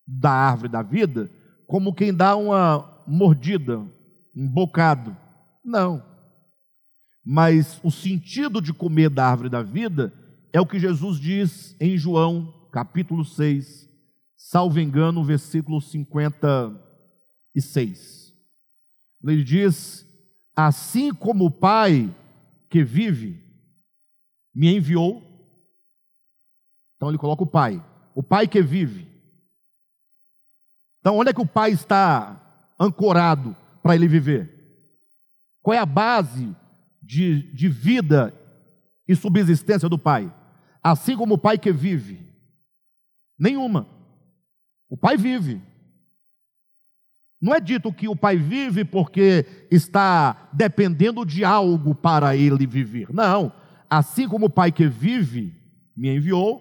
da 0.07 0.31
árvore 0.31 0.69
da 0.69 0.83
vida 0.83 1.31
como 1.67 1.95
quem 1.95 2.13
dá 2.13 2.37
uma 2.37 3.00
mordida, 3.11 3.79
um 4.35 4.49
bocado. 4.49 5.15
Não. 5.65 6.03
Mas 7.25 7.81
o 7.83 7.91
sentido 7.91 8.63
de 8.63 8.73
comer 8.73 9.11
da 9.11 9.27
árvore 9.27 9.49
da 9.49 9.63
vida 9.63 10.15
é 10.53 10.61
o 10.61 10.67
que 10.67 10.79
Jesus 10.79 11.19
diz 11.19 11.75
em 11.81 11.99
João, 11.99 12.69
capítulo 12.73 13.25
6, 13.25 13.89
salvo 14.37 14.79
engano, 14.79 15.25
versículo 15.25 15.81
56. 15.81 18.33
Ele 19.25 19.43
diz: 19.45 20.07
Assim 20.55 21.13
como 21.13 21.47
o 21.47 21.51
Pai 21.51 22.15
que 22.69 22.85
vive 22.85 23.43
me 24.55 24.77
enviou, 24.77 25.21
então 26.97 27.09
ele 27.09 27.19
coloca 27.19 27.43
o 27.43 27.47
Pai, 27.47 27.85
o 28.15 28.23
Pai 28.23 28.47
que 28.47 28.63
vive. 28.63 29.11
Então, 31.01 31.19
onde 31.19 31.31
é 31.31 31.33
que 31.33 31.41
o 31.41 31.47
Pai 31.47 31.73
está 31.73 32.50
ancorado 32.81 33.55
para 33.83 33.95
ele 33.95 34.09
viver? 34.09 34.51
Qual 35.63 35.75
é 35.75 35.79
a 35.79 35.87
base 35.87 36.57
de, 37.03 37.53
de 37.53 37.69
vida 37.69 38.35
e 39.07 39.15
subsistência 39.15 39.89
do 39.89 39.99
pai? 39.99 40.33
Assim 40.83 41.17
como 41.17 41.35
o 41.35 41.39
pai 41.39 41.59
que 41.59 41.71
vive? 41.71 42.19
Nenhuma. 43.39 43.87
O 44.89 44.97
pai 44.97 45.17
vive. 45.17 45.61
Não 47.41 47.55
é 47.55 47.61
dito 47.61 47.93
que 47.93 48.09
o 48.09 48.17
pai 48.17 48.37
vive 48.37 48.85
porque 48.85 49.47
está 49.71 50.51
dependendo 50.53 51.25
de 51.25 51.45
algo 51.45 51.95
para 51.95 52.37
ele 52.37 52.67
viver. 52.67 53.13
Não. 53.13 53.53
Assim 53.89 54.29
como 54.29 54.47
o 54.47 54.51
pai 54.51 54.71
que 54.71 54.87
vive 54.87 55.55
me 55.97 56.15
enviou, 56.15 56.61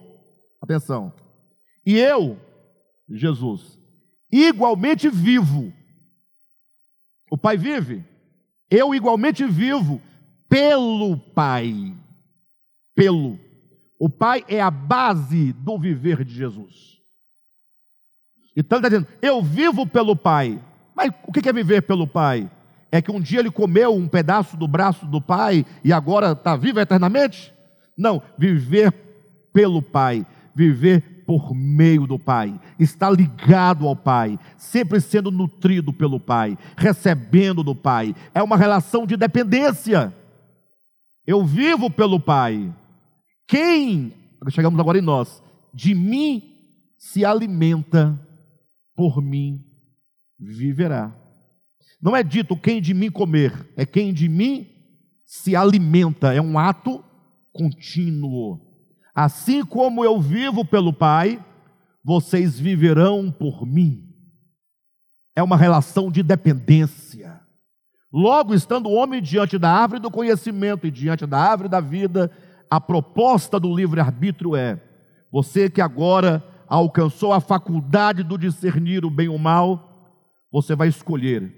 atenção. 0.62 1.14
E 1.86 1.98
eu, 1.98 2.38
Jesus, 3.10 3.78
igualmente 4.32 5.10
vivo. 5.10 5.74
O 7.30 7.38
pai 7.38 7.58
vive. 7.58 8.04
Eu 8.70 8.94
igualmente 8.94 9.46
vivo 9.46 10.02
pelo 10.48 11.18
pai. 11.18 11.94
Pelo. 12.96 13.40
O 14.00 14.10
pai 14.10 14.44
é 14.48 14.62
a 14.62 14.72
base 14.72 15.54
do 15.54 15.78
viver 15.78 16.24
de 16.24 16.34
Jesus. 16.34 17.00
Então 18.56 18.78
ele 18.78 18.88
está 18.88 18.98
dizendo: 18.98 19.18
eu 19.22 19.42
vivo 19.42 19.86
pelo 19.86 20.16
pai. 20.16 20.60
Mas 21.00 21.14
o 21.26 21.32
que 21.32 21.48
é 21.48 21.54
viver 21.54 21.84
pelo 21.84 22.06
Pai? 22.06 22.52
É 22.92 23.02
que 23.02 23.10
um 23.10 23.22
dia 23.22 23.40
ele 23.40 23.50
comeu 23.50 23.96
um 23.96 24.06
pedaço 24.06 24.58
do 24.58 24.68
braço 24.68 25.06
do 25.06 25.22
Pai 25.22 25.66
e 25.82 25.94
agora 25.94 26.34
está 26.34 26.58
vivo 26.58 26.78
eternamente? 26.78 27.54
Não, 27.98 28.22
viver 28.38 28.94
pelo 29.54 29.82
Pai, 29.82 30.28
viver 30.54 31.19
por 31.30 31.54
meio 31.54 32.08
do 32.08 32.18
Pai, 32.18 32.60
está 32.80 33.08
ligado 33.08 33.88
ao 33.88 33.96
Pai, 33.96 34.40
sempre 34.58 35.00
sendo 35.00 35.30
nutrido 35.30 35.94
pelo 35.94 36.20
Pai, 36.20 36.58
recebendo 36.76 37.64
do 37.64 37.76
Pai. 37.76 38.16
É 38.34 38.42
uma 38.42 38.58
relação 38.58 39.06
de 39.06 39.16
dependência. 39.16 40.12
Eu 41.28 41.46
vivo 41.46 41.88
pelo 41.92 42.20
Pai. 42.20 42.74
Quem, 43.48 44.12
chegamos 44.50 44.80
agora 44.80 44.98
em 44.98 45.04
nós, 45.04 45.44
de 45.72 45.94
mim 45.94 46.52
se 46.98 47.24
alimenta, 47.24 48.20
por 48.96 49.22
mim 49.22 49.64
viverá. 50.40 51.16
Não 52.02 52.16
é 52.16 52.24
dito 52.24 52.58
quem 52.58 52.82
de 52.82 52.96
mim 52.96 53.12
comer, 53.12 53.72
é 53.78 53.86
quem 53.86 54.12
de 54.12 54.28
mim 54.28 54.68
se 55.28 55.56
alimenta, 55.56 56.34
é 56.34 56.42
um 56.42 56.58
ato 56.58 57.04
contínuo. 57.54 58.69
Assim 59.22 59.66
como 59.66 60.06
eu 60.06 60.18
vivo 60.18 60.64
pelo 60.64 60.94
Pai, 60.94 61.44
vocês 62.02 62.58
viverão 62.58 63.30
por 63.30 63.66
mim. 63.66 64.16
É 65.36 65.44
uma 65.44 65.58
relação 65.58 66.10
de 66.10 66.24
dependência. 66.24 67.38
Logo, 68.14 68.54
estando 68.54 68.88
o 68.88 68.94
homem 68.94 69.22
diante 69.22 69.58
da 69.58 69.70
árvore 69.70 70.00
do 70.00 70.10
conhecimento 70.10 70.88
e 70.88 70.92
diante 70.92 71.26
da 71.26 71.38
árvore 71.38 71.68
da 71.68 71.82
vida, 71.82 72.32
a 72.72 72.80
proposta 72.80 73.60
do 73.60 73.76
livre-arbítrio 73.76 74.56
é: 74.56 74.82
você 75.30 75.70
que 75.70 75.82
agora 75.82 76.42
alcançou 76.66 77.34
a 77.34 77.42
faculdade 77.42 78.24
do 78.24 78.38
discernir 78.38 79.04
o 79.04 79.10
bem 79.10 79.26
e 79.26 79.30
o 79.30 79.38
mal, 79.38 80.16
você 80.50 80.78
vai 80.78 80.88
escolher 80.88 81.54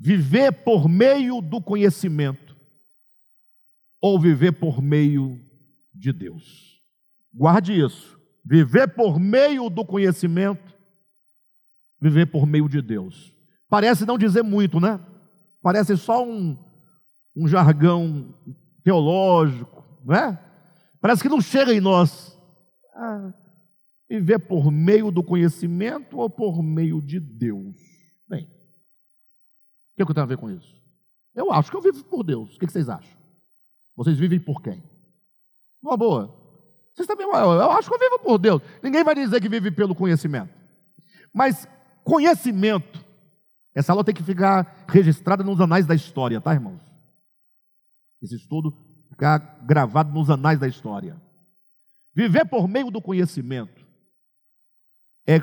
viver 0.00 0.50
por 0.50 0.88
meio 0.88 1.40
do 1.40 1.60
conhecimento 1.60 2.56
ou 4.02 4.18
viver 4.18 4.50
por 4.50 4.82
meio 4.82 5.46
de 5.98 6.12
Deus. 6.12 6.80
Guarde 7.34 7.78
isso. 7.78 8.18
Viver 8.44 8.94
por 8.94 9.18
meio 9.18 9.68
do 9.68 9.84
conhecimento, 9.84 10.74
viver 12.00 12.26
por 12.26 12.46
meio 12.46 12.68
de 12.68 12.80
Deus. 12.80 13.34
Parece 13.68 14.06
não 14.06 14.16
dizer 14.16 14.42
muito, 14.42 14.80
né? 14.80 14.98
Parece 15.62 15.96
só 15.96 16.24
um, 16.26 16.56
um 17.36 17.46
jargão 17.46 18.34
teológico, 18.82 19.84
não 20.04 20.14
é? 20.14 20.44
Parece 21.00 21.22
que 21.22 21.28
não 21.28 21.40
chega 21.40 21.74
em 21.74 21.80
nós. 21.80 22.36
Ah, 22.94 23.32
Viver 24.08 24.38
por 24.38 24.70
meio 24.70 25.10
do 25.10 25.22
conhecimento 25.22 26.16
ou 26.16 26.30
por 26.30 26.62
meio 26.62 27.02
de 27.02 27.20
Deus? 27.20 27.76
Bem, 28.26 28.44
o 28.44 29.96
que, 29.96 30.02
é 30.02 30.04
que 30.04 30.10
eu 30.10 30.14
tenho 30.14 30.24
a 30.24 30.28
ver 30.28 30.38
com 30.38 30.50
isso? 30.50 30.74
Eu 31.34 31.52
acho 31.52 31.70
que 31.70 31.76
eu 31.76 31.82
vivo 31.82 32.02
por 32.04 32.24
Deus. 32.24 32.56
O 32.56 32.58
que, 32.58 32.66
vocês 32.66 32.88
acham? 32.88 33.16
Vocês 33.94 34.18
vivem 34.18 34.40
por 34.40 34.62
quem? 34.62 34.82
Uma 35.82 35.96
boa. 35.96 36.34
Vocês 36.94 37.06
também, 37.06 37.26
eu 37.26 37.70
acho 37.70 37.88
que 37.88 37.94
eu 37.94 37.98
vivo 37.98 38.18
por 38.18 38.38
Deus. 38.38 38.60
Ninguém 38.82 39.04
vai 39.04 39.14
dizer 39.14 39.40
que 39.40 39.48
vive 39.48 39.70
pelo 39.70 39.94
conhecimento. 39.94 40.52
Mas 41.32 41.68
conhecimento, 42.02 43.04
essa 43.74 43.92
aula 43.92 44.02
tem 44.02 44.14
que 44.14 44.22
ficar 44.22 44.84
registrada 44.88 45.44
nos 45.44 45.60
anais 45.60 45.86
da 45.86 45.94
história, 45.94 46.40
tá, 46.40 46.52
irmãos? 46.52 46.80
Esse 48.20 48.34
estudo 48.34 48.76
ficar 49.10 49.38
gravado 49.64 50.12
nos 50.12 50.28
anais 50.30 50.58
da 50.58 50.66
história. 50.66 51.20
Viver 52.14 52.44
por 52.46 52.66
meio 52.66 52.90
do 52.90 53.00
conhecimento 53.00 53.86
é 55.26 55.40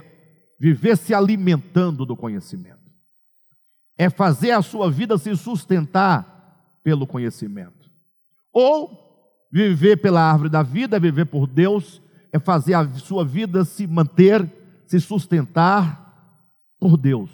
viver 0.60 0.98
se 0.98 1.14
alimentando 1.14 2.06
do 2.06 2.18
conhecimento, 2.18 2.92
é 3.98 4.10
fazer 4.10 4.52
a 4.52 4.62
sua 4.62 4.90
vida 4.90 5.18
se 5.18 5.36
sustentar 5.38 6.80
pelo 6.84 7.06
conhecimento, 7.06 7.90
ou 8.52 9.05
viver 9.56 9.96
pela 10.02 10.20
árvore 10.20 10.50
da 10.50 10.62
vida, 10.62 11.00
viver 11.00 11.24
por 11.24 11.48
Deus, 11.48 12.02
é 12.30 12.38
fazer 12.38 12.74
a 12.74 12.92
sua 12.96 13.24
vida 13.24 13.64
se 13.64 13.88
manter, 13.88 14.46
se 14.86 15.00
sustentar 15.00 16.44
por 16.78 16.98
Deus, 16.98 17.30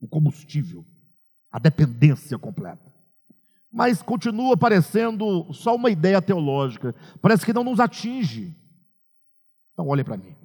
o 0.00 0.06
combustível, 0.06 0.86
a 1.50 1.58
dependência 1.58 2.38
completa. 2.38 2.92
Mas 3.72 4.00
continua 4.00 4.56
parecendo 4.56 5.52
só 5.52 5.74
uma 5.74 5.90
ideia 5.90 6.22
teológica, 6.22 6.94
parece 7.20 7.44
que 7.44 7.52
não 7.52 7.64
nos 7.64 7.80
atinge. 7.80 8.54
Então, 9.72 9.88
olhe 9.88 10.04
para 10.04 10.16
mim. 10.16 10.36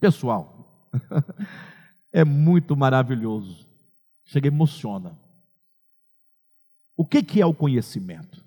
Pessoal, 0.00 0.88
é 2.10 2.24
muito 2.24 2.74
maravilhoso. 2.74 3.68
Chega 4.24 4.48
emociona. 4.48 5.14
O 6.96 7.04
que, 7.04 7.22
que 7.22 7.42
é 7.42 7.44
o 7.44 7.52
conhecimento? 7.52 8.41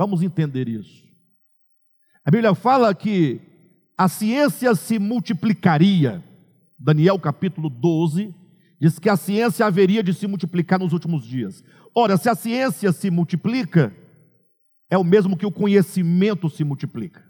Vamos 0.00 0.22
entender 0.22 0.66
isso. 0.66 1.04
A 2.24 2.30
Bíblia 2.30 2.54
fala 2.54 2.94
que 2.94 3.38
a 3.98 4.08
ciência 4.08 4.74
se 4.74 4.98
multiplicaria. 4.98 6.24
Daniel 6.78 7.18
capítulo 7.18 7.68
12 7.68 8.34
diz 8.80 8.98
que 8.98 9.10
a 9.10 9.16
ciência 9.18 9.66
haveria 9.66 10.02
de 10.02 10.14
se 10.14 10.26
multiplicar 10.26 10.78
nos 10.78 10.94
últimos 10.94 11.22
dias. 11.22 11.62
Ora, 11.94 12.16
se 12.16 12.30
a 12.30 12.34
ciência 12.34 12.92
se 12.92 13.10
multiplica, 13.10 13.94
é 14.88 14.96
o 14.96 15.04
mesmo 15.04 15.36
que 15.36 15.44
o 15.44 15.52
conhecimento 15.52 16.48
se 16.48 16.64
multiplica. 16.64 17.22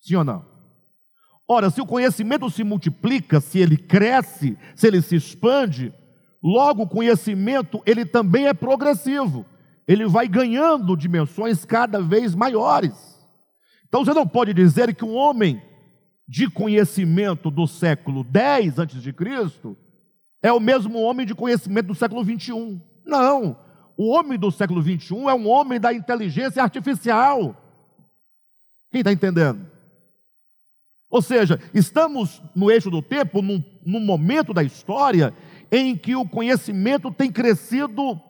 Sim 0.00 0.14
ou 0.14 0.22
não? 0.22 0.46
Ora, 1.48 1.68
se 1.68 1.80
o 1.80 1.86
conhecimento 1.86 2.48
se 2.48 2.62
multiplica, 2.62 3.40
se 3.40 3.58
ele 3.58 3.76
cresce, 3.76 4.56
se 4.76 4.86
ele 4.86 5.02
se 5.02 5.16
expande, 5.16 5.92
logo 6.40 6.84
o 6.84 6.88
conhecimento 6.88 7.82
ele 7.84 8.04
também 8.04 8.46
é 8.46 8.54
progressivo. 8.54 9.44
Ele 9.90 10.06
vai 10.06 10.28
ganhando 10.28 10.96
dimensões 10.96 11.64
cada 11.64 12.00
vez 12.00 12.32
maiores. 12.32 12.94
Então 13.88 14.04
você 14.04 14.14
não 14.14 14.24
pode 14.24 14.54
dizer 14.54 14.94
que 14.94 15.04
um 15.04 15.16
homem 15.16 15.60
de 16.28 16.48
conhecimento 16.48 17.50
do 17.50 17.66
século 17.66 18.22
10 18.22 18.78
antes 18.78 19.02
de 19.02 19.12
Cristo 19.12 19.76
é 20.40 20.52
o 20.52 20.60
mesmo 20.60 21.00
homem 21.00 21.26
de 21.26 21.34
conhecimento 21.34 21.88
do 21.88 21.94
século 21.96 22.22
21. 22.22 22.80
Não. 23.04 23.58
O 23.96 24.10
homem 24.10 24.38
do 24.38 24.52
século 24.52 24.80
21 24.80 25.28
é 25.28 25.34
um 25.34 25.48
homem 25.48 25.80
da 25.80 25.92
inteligência 25.92 26.62
artificial. 26.62 27.60
Quem 28.92 29.00
está 29.00 29.10
entendendo? 29.10 29.66
Ou 31.10 31.20
seja, 31.20 31.60
estamos 31.74 32.40
no 32.54 32.70
eixo 32.70 32.92
do 32.92 33.02
tempo, 33.02 33.42
num, 33.42 33.60
num 33.84 33.98
momento 33.98 34.54
da 34.54 34.62
história 34.62 35.34
em 35.68 35.96
que 35.96 36.14
o 36.14 36.28
conhecimento 36.28 37.10
tem 37.10 37.32
crescido 37.32 38.29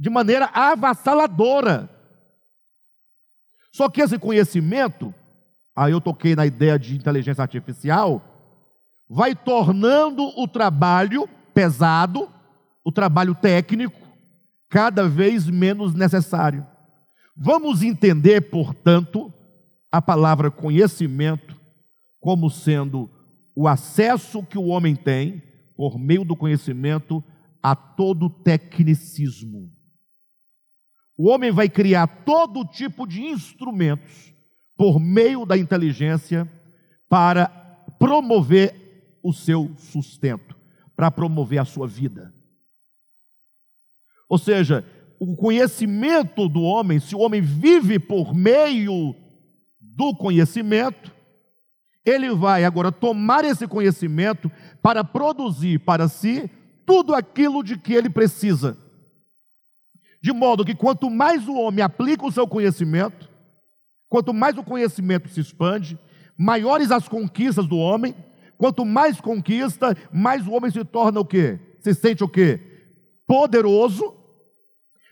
de 0.00 0.08
maneira 0.08 0.46
avassaladora. 0.46 1.90
Só 3.70 3.86
que 3.90 4.00
esse 4.00 4.18
conhecimento, 4.18 5.14
aí 5.76 5.92
eu 5.92 6.00
toquei 6.00 6.34
na 6.34 6.46
ideia 6.46 6.78
de 6.78 6.96
inteligência 6.96 7.42
artificial, 7.42 8.24
vai 9.06 9.34
tornando 9.34 10.22
o 10.40 10.48
trabalho 10.48 11.28
pesado, 11.52 12.32
o 12.82 12.90
trabalho 12.90 13.34
técnico, 13.34 14.00
cada 14.70 15.06
vez 15.06 15.46
menos 15.46 15.92
necessário. 15.92 16.66
Vamos 17.36 17.82
entender, 17.82 18.48
portanto, 18.50 19.30
a 19.92 20.00
palavra 20.00 20.50
conhecimento 20.50 21.60
como 22.18 22.48
sendo 22.48 23.10
o 23.54 23.68
acesso 23.68 24.42
que 24.42 24.56
o 24.56 24.66
homem 24.66 24.96
tem, 24.96 25.42
por 25.76 25.98
meio 25.98 26.24
do 26.24 26.34
conhecimento, 26.34 27.22
a 27.62 27.76
todo 27.76 28.30
tecnicismo. 28.30 29.79
O 31.22 31.28
homem 31.28 31.50
vai 31.50 31.68
criar 31.68 32.06
todo 32.06 32.64
tipo 32.64 33.06
de 33.06 33.20
instrumentos 33.20 34.32
por 34.74 34.98
meio 34.98 35.44
da 35.44 35.54
inteligência 35.54 36.50
para 37.10 37.46
promover 37.98 39.18
o 39.22 39.30
seu 39.30 39.70
sustento, 39.76 40.56
para 40.96 41.10
promover 41.10 41.58
a 41.58 41.66
sua 41.66 41.86
vida. 41.86 42.32
Ou 44.30 44.38
seja, 44.38 44.82
o 45.20 45.36
conhecimento 45.36 46.48
do 46.48 46.62
homem, 46.62 46.98
se 46.98 47.14
o 47.14 47.18
homem 47.18 47.42
vive 47.42 47.98
por 47.98 48.34
meio 48.34 49.14
do 49.78 50.16
conhecimento, 50.16 51.14
ele 52.02 52.34
vai 52.34 52.64
agora 52.64 52.90
tomar 52.90 53.44
esse 53.44 53.68
conhecimento 53.68 54.50
para 54.80 55.04
produzir 55.04 55.80
para 55.80 56.08
si 56.08 56.50
tudo 56.86 57.14
aquilo 57.14 57.62
de 57.62 57.76
que 57.76 57.92
ele 57.92 58.08
precisa. 58.08 58.74
De 60.22 60.32
modo 60.32 60.64
que 60.64 60.74
quanto 60.74 61.08
mais 61.08 61.48
o 61.48 61.54
homem 61.54 61.82
aplica 61.82 62.26
o 62.26 62.32
seu 62.32 62.46
conhecimento, 62.46 63.28
quanto 64.08 64.34
mais 64.34 64.56
o 64.58 64.62
conhecimento 64.62 65.28
se 65.28 65.40
expande, 65.40 65.98
maiores 66.36 66.90
as 66.90 67.08
conquistas 67.08 67.66
do 67.66 67.76
homem, 67.76 68.14
quanto 68.58 68.84
mais 68.84 69.20
conquista, 69.20 69.96
mais 70.12 70.46
o 70.46 70.52
homem 70.52 70.70
se 70.70 70.84
torna 70.84 71.20
o 71.20 71.24
quê? 71.24 71.58
Se 71.80 71.94
sente 71.94 72.22
o 72.22 72.28
quê? 72.28 72.60
Poderoso, 73.26 74.14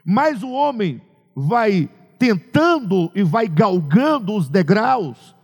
mais 0.04 0.42
o 0.42 0.50
homem 0.50 1.00
vai 1.34 1.88
tentando 2.18 3.10
e 3.14 3.22
vai 3.22 3.48
galgando 3.48 4.34
os 4.34 4.48
degraus 4.48 5.34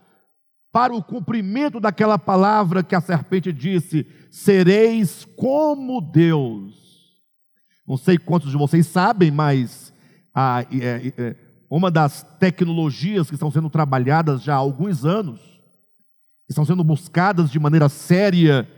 para 0.73 0.93
o 0.93 1.03
cumprimento 1.03 1.79
daquela 1.79 2.19
palavra 2.19 2.83
que 2.83 2.95
a 2.97 3.01
serpente 3.01 3.53
disse: 3.53 4.07
sereis 4.31 5.25
como 5.37 6.01
Deus. 6.01 6.84
Não 7.87 7.97
sei 7.97 8.17
quantos 8.17 8.51
de 8.51 8.57
vocês 8.57 8.87
sabem, 8.87 9.31
mas 9.31 9.93
a, 10.35 10.63
é, 10.73 11.13
é, 11.17 11.37
uma 11.71 11.91
das 11.91 12.23
tecnologias 12.39 13.29
que 13.29 13.35
estão 13.35 13.51
sendo 13.51 13.69
trabalhadas 13.69 14.43
já 14.43 14.55
há 14.55 14.59
alguns 14.59 15.05
anos, 15.05 15.41
que 16.47 16.51
estão 16.53 16.65
sendo 16.65 16.83
buscadas 16.83 17.51
de 17.51 17.59
maneira 17.59 17.89
séria 17.89 18.69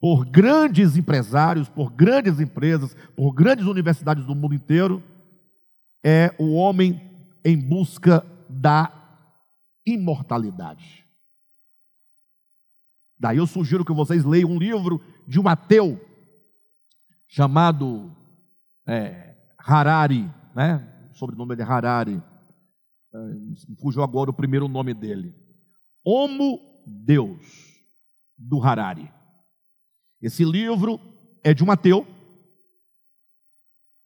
por 0.00 0.24
grandes 0.24 0.96
empresários, 0.96 1.68
por 1.68 1.90
grandes 1.90 2.38
empresas, 2.38 2.94
por 3.16 3.32
grandes 3.32 3.66
universidades 3.66 4.24
do 4.24 4.34
mundo 4.34 4.54
inteiro, 4.54 5.02
é 6.04 6.34
o 6.38 6.52
homem 6.52 7.00
em 7.44 7.56
busca 7.56 8.24
da 8.48 8.92
imortalidade. 9.86 11.04
Daí 13.18 13.38
eu 13.38 13.46
sugiro 13.46 13.84
que 13.84 13.92
vocês 13.92 14.24
leiam 14.24 14.50
um 14.50 14.58
livro 14.58 15.00
de 15.26 15.40
um 15.40 15.48
ateu 15.48 15.98
chamado 17.26 18.14
é, 18.86 19.34
Harari, 19.58 20.30
né? 20.54 21.08
O 21.12 21.16
sobrenome 21.16 21.54
é 21.54 21.62
Harari. 21.62 22.22
É, 23.14 23.18
fugiu 23.80 24.02
agora 24.02 24.30
o 24.30 24.34
primeiro 24.34 24.68
nome 24.68 24.92
dele. 24.92 25.34
Homo 26.04 26.60
Deus, 26.86 27.40
do 28.36 28.60
Harari. 28.60 29.10
Esse 30.20 30.44
livro 30.44 31.00
é 31.42 31.54
de 31.54 31.62
um 31.62 31.70
ateu. 31.70 32.06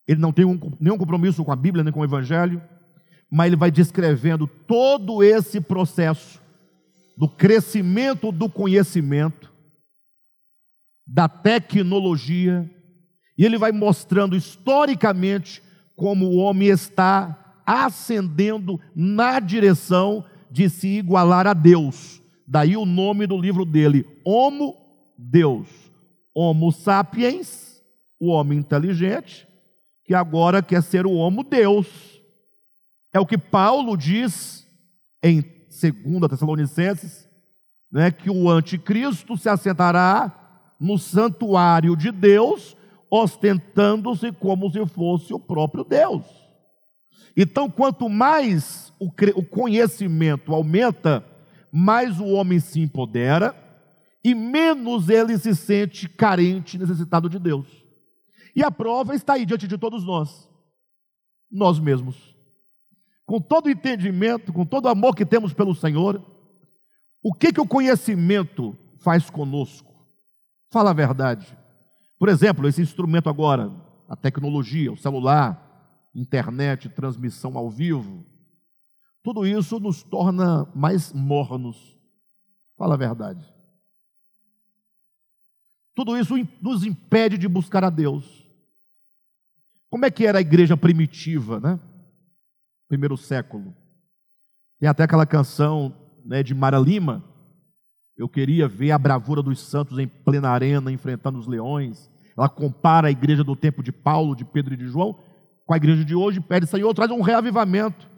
Ele 0.06 0.20
não 0.20 0.32
tem 0.32 0.44
um, 0.44 0.58
nenhum 0.80 0.98
compromisso 0.98 1.44
com 1.44 1.52
a 1.52 1.56
Bíblia, 1.56 1.84
nem 1.84 1.92
com 1.92 2.00
o 2.00 2.04
Evangelho, 2.04 2.62
mas 3.30 3.48
ele 3.48 3.56
vai 3.56 3.70
descrevendo 3.70 4.46
todo 4.46 5.22
esse 5.22 5.60
processo 5.60 6.40
do 7.16 7.28
crescimento 7.28 8.30
do 8.30 8.48
conhecimento, 8.48 9.52
da 11.06 11.28
tecnologia, 11.28 12.70
e 13.38 13.44
ele 13.44 13.56
vai 13.56 13.70
mostrando 13.70 14.36
historicamente 14.36 15.62
como 15.94 16.26
o 16.26 16.36
homem 16.36 16.68
está 16.68 17.62
ascendendo 17.64 18.80
na 18.94 19.38
direção 19.38 20.24
de 20.50 20.68
se 20.68 20.88
igualar 20.88 21.46
a 21.46 21.54
Deus. 21.54 22.20
Daí 22.46 22.76
o 22.76 22.84
nome 22.84 23.26
do 23.26 23.38
livro 23.38 23.64
dele, 23.64 24.04
Homo 24.24 24.74
Deus. 25.16 25.68
Homo 26.34 26.72
sapiens, 26.72 27.80
o 28.18 28.28
homem 28.28 28.58
inteligente, 28.58 29.46
que 30.04 30.14
agora 30.14 30.62
quer 30.62 30.82
ser 30.82 31.06
o 31.06 31.12
Homo 31.12 31.44
Deus. 31.44 31.86
É 33.12 33.20
o 33.20 33.26
que 33.26 33.38
Paulo 33.38 33.96
diz 33.96 34.66
em 35.22 35.44
segundo 35.68 36.28
Tessalonicenses, 36.28 37.28
né, 37.90 38.10
que 38.10 38.30
o 38.30 38.50
anticristo 38.50 39.36
se 39.36 39.48
assentará 39.48 40.74
no 40.80 40.98
santuário 40.98 41.96
de 41.96 42.10
Deus, 42.10 42.76
ostentando-se 43.10 44.32
como 44.32 44.70
se 44.70 44.84
fosse 44.86 45.32
o 45.32 45.38
próprio 45.38 45.84
Deus. 45.84 46.24
Então, 47.36 47.70
quanto 47.70 48.08
mais 48.08 48.92
o, 48.98 49.10
conhecimento 49.44 50.54
aumenta, 50.54 51.24
mais 51.70 52.18
o 52.18 52.26
homem 52.26 52.58
se 52.58 52.80
empodera 52.80 53.54
e 54.24 54.34
menos 54.34 55.08
ele 55.08 55.38
se 55.38 55.54
sente 55.54 56.08
carente, 56.08 56.78
necessitado 56.78 57.28
de 57.28 57.38
Deus. 57.38 57.66
E 58.56 58.62
a 58.64 58.70
prova 58.70 59.14
está 59.14 59.34
aí 59.34 59.46
diante 59.46 59.68
de 59.68 59.78
todos 59.78 60.04
nós, 60.04 60.48
nós 61.50 61.78
mesmos 61.78 62.38
com 63.28 63.38
todo 63.38 63.66
o 63.66 63.70
entendimento, 63.70 64.54
com 64.54 64.64
todo 64.64 64.86
o 64.86 64.88
amor 64.88 65.14
que 65.14 65.26
temos 65.26 65.52
pelo 65.52 65.74
Senhor, 65.74 66.24
o 67.22 67.34
que, 67.34 67.52
que 67.52 67.60
o 67.60 67.68
conhecimento 67.68 68.74
faz 69.00 69.28
conosco? 69.28 69.92
Fala 70.72 70.92
a 70.92 70.94
verdade. 70.94 71.57
Por 72.18 72.28
exemplo, 72.28 72.66
esse 72.66 72.82
instrumento 72.82 73.28
agora, 73.28 73.70
a 74.08 74.16
tecnologia, 74.16 74.92
o 74.92 74.96
celular, 74.96 76.08
internet, 76.14 76.88
transmissão 76.88 77.56
ao 77.56 77.70
vivo, 77.70 78.24
tudo 79.22 79.46
isso 79.46 79.78
nos 79.78 80.02
torna 80.02 80.66
mais 80.74 81.12
mornos. 81.12 81.96
Fala 82.76 82.94
a 82.94 82.98
verdade. 82.98 83.44
Tudo 85.94 86.16
isso 86.16 86.34
nos 86.60 86.84
impede 86.84 87.36
de 87.36 87.48
buscar 87.48 87.84
a 87.84 87.90
Deus. 87.90 88.46
Como 89.90 90.04
é 90.04 90.10
que 90.10 90.26
era 90.26 90.38
a 90.38 90.40
igreja 90.40 90.76
primitiva, 90.76 91.60
né? 91.60 91.78
primeiro 92.88 93.16
século. 93.16 93.76
Tem 94.80 94.88
até 94.88 95.04
aquela 95.04 95.26
canção 95.26 95.94
né, 96.24 96.42
de 96.42 96.54
Mara 96.54 96.78
Lima, 96.78 97.22
eu 98.18 98.28
queria 98.28 98.66
ver 98.66 98.90
a 98.90 98.98
bravura 98.98 99.40
dos 99.40 99.60
santos 99.60 99.96
em 99.98 100.08
plena 100.08 100.50
arena, 100.50 100.90
enfrentando 100.90 101.38
os 101.38 101.46
leões. 101.46 102.10
Ela 102.36 102.48
compara 102.48 103.06
a 103.06 103.10
igreja 103.10 103.44
do 103.44 103.54
tempo 103.54 103.80
de 103.80 103.92
Paulo, 103.92 104.34
de 104.34 104.44
Pedro 104.44 104.74
e 104.74 104.76
de 104.76 104.88
João, 104.88 105.16
com 105.64 105.72
a 105.72 105.76
igreja 105.76 106.04
de 106.04 106.14
hoje, 106.14 106.40
pede, 106.40 106.66
Senhor, 106.66 106.92
traz 106.94 107.10
um 107.10 107.20
reavivamento. 107.20 108.08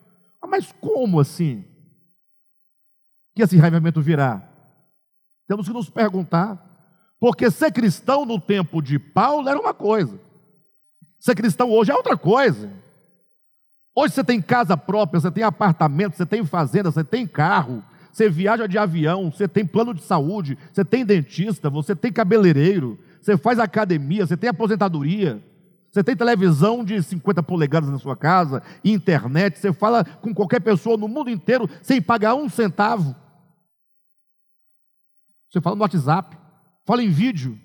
Ah, 0.40 0.46
mas 0.46 0.72
como 0.80 1.20
assim? 1.20 1.64
Que 3.34 3.42
esse 3.42 3.56
reavivamento 3.56 4.00
virá? 4.00 4.42
Temos 5.46 5.66
que 5.68 5.74
nos 5.74 5.90
perguntar. 5.90 6.66
Porque 7.20 7.50
ser 7.50 7.70
cristão 7.70 8.24
no 8.24 8.40
tempo 8.40 8.80
de 8.80 8.98
Paulo 8.98 9.46
era 9.46 9.60
uma 9.60 9.74
coisa, 9.74 10.18
ser 11.18 11.34
cristão 11.34 11.70
hoje 11.70 11.90
é 11.90 11.94
outra 11.94 12.16
coisa. 12.16 12.72
Hoje 13.94 14.14
você 14.14 14.24
tem 14.24 14.40
casa 14.40 14.76
própria, 14.76 15.20
você 15.20 15.30
tem 15.30 15.44
apartamento, 15.44 16.16
você 16.16 16.24
tem 16.24 16.46
fazenda, 16.46 16.90
você 16.90 17.04
tem 17.04 17.26
carro, 17.26 17.84
você 18.12 18.28
viaja 18.28 18.66
de 18.66 18.78
avião, 18.78 19.30
você 19.30 19.46
tem 19.46 19.64
plano 19.64 19.94
de 19.94 20.02
saúde, 20.02 20.58
você 20.72 20.84
tem 20.84 21.04
dentista, 21.04 21.70
você 21.70 21.94
tem 21.94 22.12
cabeleireiro, 22.12 22.98
você 23.20 23.36
faz 23.36 23.58
academia, 23.58 24.26
você 24.26 24.36
tem 24.36 24.50
aposentadoria, 24.50 25.42
você 25.90 26.02
tem 26.02 26.16
televisão 26.16 26.84
de 26.84 27.02
50 27.02 27.42
polegadas 27.42 27.90
na 27.90 27.98
sua 27.98 28.16
casa, 28.16 28.62
internet, 28.84 29.58
você 29.58 29.72
fala 29.72 30.04
com 30.04 30.34
qualquer 30.34 30.60
pessoa 30.60 30.96
no 30.96 31.08
mundo 31.08 31.30
inteiro 31.30 31.68
sem 31.82 32.00
pagar 32.00 32.34
um 32.34 32.48
centavo. 32.48 33.14
Você 35.50 35.60
fala 35.60 35.76
no 35.76 35.82
WhatsApp, 35.82 36.36
fala 36.86 37.02
em 37.02 37.10
vídeo. 37.10 37.58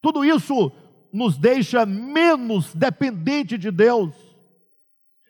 Tudo 0.00 0.24
isso 0.24 0.70
nos 1.12 1.36
deixa 1.36 1.84
menos 1.84 2.72
dependente 2.74 3.58
de 3.58 3.70
Deus. 3.70 4.14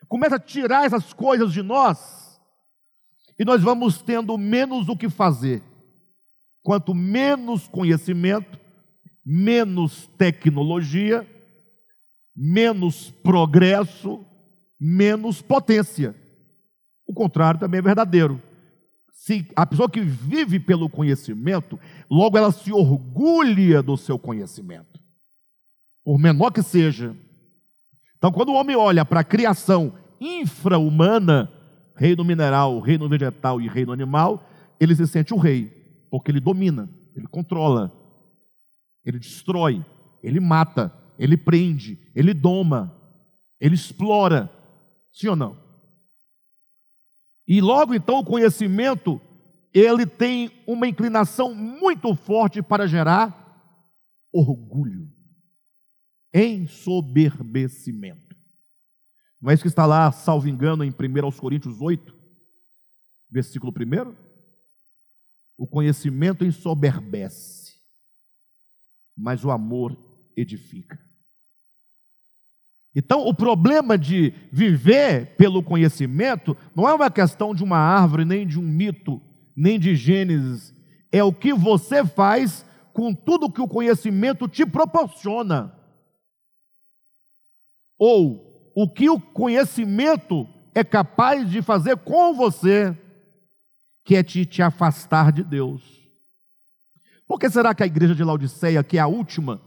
Começa 0.07 0.37
a 0.37 0.41
tirar 0.41 0.85
essas 0.85 1.13
coisas 1.13 1.53
de 1.53 1.63
nós 1.63 2.18
e 3.39 3.45
nós 3.45 3.63
vamos 3.63 4.03
tendo 4.03 4.37
menos 4.37 4.89
o 4.89 4.97
que 4.97 5.09
fazer. 5.09 5.63
Quanto 6.63 6.95
menos 6.95 7.69
conhecimento, 7.69 8.59
menos 9.25 10.09
tecnologia, 10.19 11.27
menos 12.35 13.11
progresso, 13.23 14.25
menos 14.79 15.41
potência. 15.41 16.15
O 17.07 17.15
contrário 17.15 17.61
também 17.61 17.79
é 17.79 17.83
verdadeiro. 17.83 18.43
Se 19.13 19.47
a 19.55 19.67
pessoa 19.67 19.89
que 19.89 20.01
vive 20.01 20.61
pelo 20.61 20.89
conhecimento, 20.89 21.79
logo 22.11 22.37
ela 22.37 22.53
se 22.53 22.73
orgulha 22.73 23.83
do 23.83 23.97
seu 23.97 24.19
conhecimento 24.19 24.99
por 26.09 26.19
menor 26.19 26.51
que 26.51 26.63
seja. 26.63 27.15
Então, 28.17 28.33
quando 28.33 28.49
o 28.49 28.55
homem 28.55 28.75
olha 28.75 29.05
para 29.05 29.21
a 29.21 29.25
criação 29.25 29.93
infra-humana, 30.19 31.53
reino 31.99 32.25
mineral, 32.25 32.81
reino 32.81 33.09
vegetal 33.09 33.61
e 33.61 33.69
reino 33.69 33.93
animal, 33.93 34.49
ele 34.81 34.95
se 34.95 35.07
sente 35.07 35.35
o 35.35 35.37
rei, 35.37 35.67
porque 36.11 36.31
ele 36.31 36.41
domina, 36.41 36.89
ele 37.15 37.27
controla, 37.27 37.93
ele 39.05 39.19
destrói, 39.19 39.85
ele 40.23 40.41
mata, 40.41 40.93
ele 41.19 41.37
prende, 41.37 41.99
ele 42.15 42.33
doma, 42.33 42.95
ele 43.61 43.75
explora. 43.75 44.51
Sim 45.13 45.29
ou 45.29 45.37
não? 45.37 45.57
E 47.47 47.61
logo 47.61 47.95
então 47.95 48.21
o 48.21 48.25
conhecimento, 48.25 49.21
ele 49.75 50.07
tem 50.07 50.51
uma 50.67 50.87
inclinação 50.87 51.55
muito 51.55 52.15
forte 52.15 52.63
para 52.63 52.87
gerar 52.87 53.47
orgulho 54.33 55.19
ensoberbecimento. 56.33 58.28
Não 59.41 59.51
é 59.51 59.55
isso 59.55 59.63
que 59.63 59.69
está 59.69 59.87
lá, 59.87 60.11
salvo 60.11 60.49
engano, 60.49 60.85
em 60.85 60.91
1 60.91 61.31
Coríntios 61.39 61.81
8, 61.81 62.15
versículo 63.31 63.73
1? 63.73 64.15
O 65.57 65.67
conhecimento 65.67 66.45
ensoberbece, 66.45 67.75
mas 69.17 69.45
o 69.45 69.51
amor 69.51 69.97
edifica. 70.37 70.99
Então, 72.95 73.27
o 73.27 73.35
problema 73.35 73.97
de 73.97 74.33
viver 74.51 75.37
pelo 75.37 75.63
conhecimento 75.63 76.57
não 76.75 76.89
é 76.89 76.93
uma 76.93 77.11
questão 77.11 77.55
de 77.55 77.63
uma 77.63 77.79
árvore, 77.79 78.25
nem 78.25 78.47
de 78.47 78.59
um 78.59 78.63
mito, 78.63 79.21
nem 79.57 79.79
de 79.79 79.95
Gênesis. 79.95 80.75
É 81.13 81.23
o 81.23 81.33
que 81.33 81.53
você 81.53 82.05
faz 82.05 82.67
com 82.93 83.15
tudo 83.15 83.53
que 83.53 83.61
o 83.61 83.69
conhecimento 83.69 84.49
te 84.49 84.67
proporciona. 84.67 85.73
Ou 87.97 88.48
o 88.81 88.89
que 88.89 89.11
o 89.11 89.21
conhecimento 89.21 90.47
é 90.73 90.85
capaz 90.85 91.51
de 91.51 91.61
fazer 91.61 91.97
com 91.97 92.33
você, 92.33 92.97
que 94.05 94.15
é 94.15 94.23
te, 94.23 94.47
te 94.47 94.63
afastar 94.63 95.33
de 95.33 95.43
Deus. 95.43 95.83
Por 97.27 97.41
que 97.41 97.51
será 97.51 97.75
que 97.75 97.83
a 97.83 97.87
igreja 97.87 98.15
de 98.15 98.23
Laodiceia, 98.23 98.85
que 98.85 98.97
é 98.97 99.01
a 99.01 99.09
última 99.09 99.61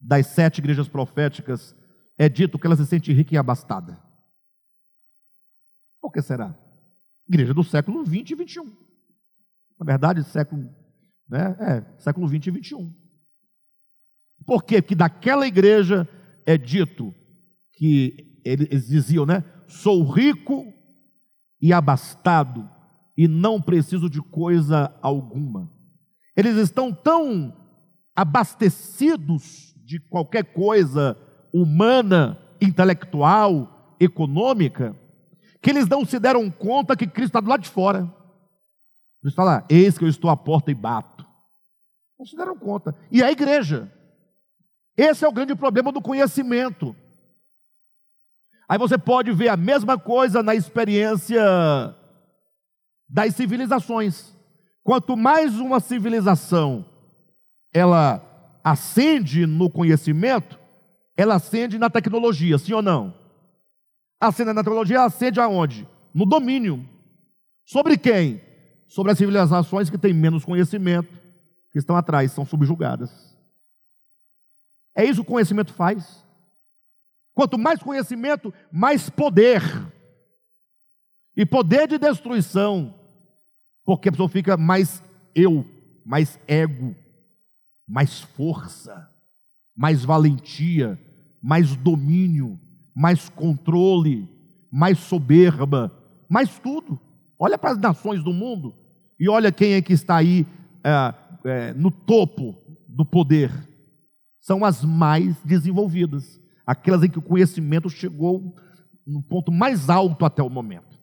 das 0.00 0.28
sete 0.28 0.56
igrejas 0.56 0.88
proféticas, 0.88 1.76
é 2.16 2.30
dito 2.30 2.58
que 2.58 2.66
ela 2.66 2.76
se 2.76 2.86
sente 2.86 3.12
rica 3.12 3.34
e 3.34 3.36
abastada? 3.36 4.02
Por 6.00 6.10
que 6.10 6.22
será? 6.22 6.56
Igreja 7.28 7.52
do 7.52 7.62
século 7.62 8.04
20 8.04 8.30
e 8.30 8.34
21. 8.36 8.64
Na 9.78 9.84
verdade, 9.84 10.24
século, 10.24 10.62
né, 11.28 11.54
é, 11.60 12.00
século 12.00 12.26
20 12.26 12.46
e 12.46 12.50
21. 12.52 12.90
Por 14.46 14.64
que 14.64 14.80
que 14.80 14.94
daquela 14.94 15.46
igreja 15.46 16.08
é 16.46 16.56
dito 16.56 17.14
que 17.74 18.32
eles 18.46 18.86
diziam, 18.86 19.26
né? 19.26 19.44
Sou 19.66 20.04
rico 20.04 20.72
e 21.60 21.72
abastado 21.72 22.68
e 23.16 23.26
não 23.26 23.60
preciso 23.60 24.08
de 24.08 24.20
coisa 24.20 24.94
alguma. 25.02 25.70
Eles 26.36 26.56
estão 26.56 26.92
tão 26.92 27.54
abastecidos 28.14 29.74
de 29.84 29.98
qualquer 29.98 30.44
coisa 30.44 31.16
humana, 31.52 32.38
intelectual, 32.60 33.96
econômica, 33.98 34.94
que 35.62 35.70
eles 35.70 35.88
não 35.88 36.04
se 36.04 36.18
deram 36.18 36.50
conta 36.50 36.96
que 36.96 37.06
Cristo 37.06 37.30
está 37.30 37.40
do 37.40 37.48
lado 37.48 37.62
de 37.62 37.70
fora. 37.70 38.12
Eles 39.22 39.34
falam, 39.34 39.64
eis 39.68 39.98
que 39.98 40.04
eu 40.04 40.08
estou 40.08 40.30
à 40.30 40.36
porta 40.36 40.70
e 40.70 40.74
bato. 40.74 41.26
Não 42.18 42.26
se 42.26 42.36
deram 42.36 42.56
conta. 42.56 42.94
E 43.10 43.22
a 43.22 43.32
igreja. 43.32 43.92
Esse 44.96 45.24
é 45.24 45.28
o 45.28 45.32
grande 45.32 45.54
problema 45.54 45.90
do 45.90 46.00
conhecimento. 46.00 46.94
Aí 48.68 48.78
você 48.78 48.98
pode 48.98 49.30
ver 49.32 49.48
a 49.48 49.56
mesma 49.56 49.98
coisa 49.98 50.42
na 50.42 50.54
experiência 50.54 51.40
das 53.08 53.34
civilizações. 53.34 54.34
Quanto 54.82 55.16
mais 55.16 55.58
uma 55.58 55.80
civilização 55.80 56.84
ela 57.72 58.22
acende 58.64 59.46
no 59.46 59.70
conhecimento, 59.70 60.58
ela 61.16 61.36
acende 61.36 61.78
na 61.78 61.88
tecnologia, 61.88 62.58
sim 62.58 62.72
ou 62.72 62.82
não? 62.82 63.14
Acende 64.20 64.52
na 64.52 64.62
tecnologia, 64.62 65.02
acende 65.02 65.38
aonde? 65.38 65.88
No 66.12 66.26
domínio. 66.26 66.84
Sobre 67.64 67.96
quem? 67.96 68.40
Sobre 68.88 69.12
as 69.12 69.18
civilizações 69.18 69.90
que 69.90 69.98
têm 69.98 70.12
menos 70.12 70.44
conhecimento, 70.44 71.12
que 71.70 71.78
estão 71.78 71.96
atrás, 71.96 72.32
são 72.32 72.44
subjugadas. 72.44 73.36
É 74.96 75.04
isso 75.04 75.22
que 75.22 75.28
o 75.28 75.32
conhecimento 75.32 75.72
faz. 75.72 76.24
Quanto 77.36 77.58
mais 77.58 77.82
conhecimento, 77.82 78.52
mais 78.72 79.10
poder. 79.10 79.60
E 81.36 81.44
poder 81.44 81.86
de 81.86 81.98
destruição. 81.98 82.94
Porque 83.84 84.08
a 84.08 84.12
pessoa 84.12 84.26
fica 84.26 84.56
mais 84.56 85.02
eu, 85.34 85.62
mais 86.02 86.40
ego, 86.48 86.96
mais 87.86 88.20
força, 88.20 89.06
mais 89.76 90.02
valentia, 90.02 90.98
mais 91.42 91.76
domínio, 91.76 92.58
mais 92.94 93.28
controle, 93.28 94.26
mais 94.72 94.98
soberba, 94.98 95.92
mais 96.26 96.58
tudo. 96.58 96.98
Olha 97.38 97.58
para 97.58 97.72
as 97.72 97.78
nações 97.78 98.24
do 98.24 98.32
mundo 98.32 98.74
e 99.20 99.28
olha 99.28 99.52
quem 99.52 99.74
é 99.74 99.82
que 99.82 99.92
está 99.92 100.16
aí 100.16 100.46
é, 100.82 101.14
é, 101.44 101.74
no 101.74 101.90
topo 101.90 102.56
do 102.88 103.04
poder. 103.04 103.52
São 104.40 104.64
as 104.64 104.82
mais 104.82 105.36
desenvolvidas 105.44 106.40
aquelas 106.66 107.04
em 107.04 107.10
que 107.10 107.18
o 107.18 107.22
conhecimento 107.22 107.88
chegou 107.88 108.54
no 109.06 109.22
ponto 109.22 109.52
mais 109.52 109.88
alto 109.88 110.24
até 110.24 110.42
o 110.42 110.50
momento. 110.50 110.98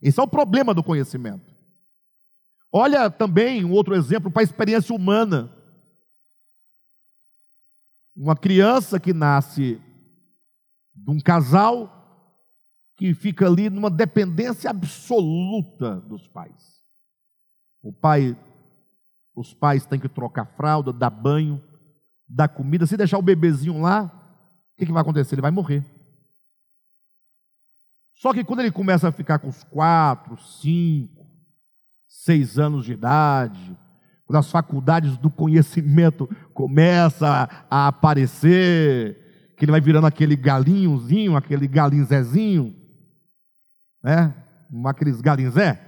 Esse 0.00 0.20
é 0.20 0.22
o 0.22 0.28
problema 0.28 0.72
do 0.72 0.82
conhecimento. 0.82 1.50
Olha 2.72 3.10
também 3.10 3.64
um 3.64 3.72
outro 3.72 3.94
exemplo 3.94 4.30
para 4.30 4.40
a 4.40 4.44
experiência 4.44 4.94
humana. 4.94 5.52
Uma 8.14 8.36
criança 8.36 9.00
que 9.00 9.12
nasce 9.12 9.80
de 10.94 11.10
um 11.10 11.18
casal 11.18 11.98
que 12.96 13.14
fica 13.14 13.46
ali 13.46 13.68
numa 13.68 13.90
dependência 13.90 14.70
absoluta 14.70 15.96
dos 16.02 16.28
pais. 16.28 16.80
O 17.82 17.92
pai, 17.92 18.36
os 19.34 19.52
pais 19.52 19.84
têm 19.84 19.98
que 19.98 20.08
trocar 20.08 20.46
fralda, 20.56 20.92
dar 20.92 21.10
banho, 21.10 21.62
dar 22.28 22.48
comida. 22.48 22.86
Se 22.86 22.96
deixar 22.96 23.18
o 23.18 23.22
bebezinho 23.22 23.80
lá, 23.80 24.21
que, 24.82 24.86
que 24.86 24.92
vai 24.92 25.02
acontecer? 25.02 25.36
Ele 25.36 25.42
vai 25.42 25.50
morrer. 25.50 25.84
Só 28.16 28.32
que 28.32 28.44
quando 28.44 28.60
ele 28.60 28.72
começa 28.72 29.08
a 29.08 29.12
ficar 29.12 29.38
com 29.38 29.48
os 29.48 29.62
quatro, 29.64 30.36
cinco, 30.36 31.26
seis 32.08 32.58
anos 32.58 32.84
de 32.84 32.92
idade, 32.92 33.76
quando 34.26 34.38
as 34.38 34.50
faculdades 34.50 35.16
do 35.16 35.30
conhecimento 35.30 36.28
começam 36.52 37.28
a, 37.28 37.86
aparecer, 37.88 39.54
que 39.56 39.64
ele 39.64 39.72
vai 39.72 39.80
virando 39.80 40.06
aquele 40.06 40.36
galinhozinho, 40.36 41.36
aquele 41.36 41.68
galinzezinho, 41.68 42.74
né? 44.02 44.34
Aqueles 44.86 45.20
galinzé, 45.20 45.80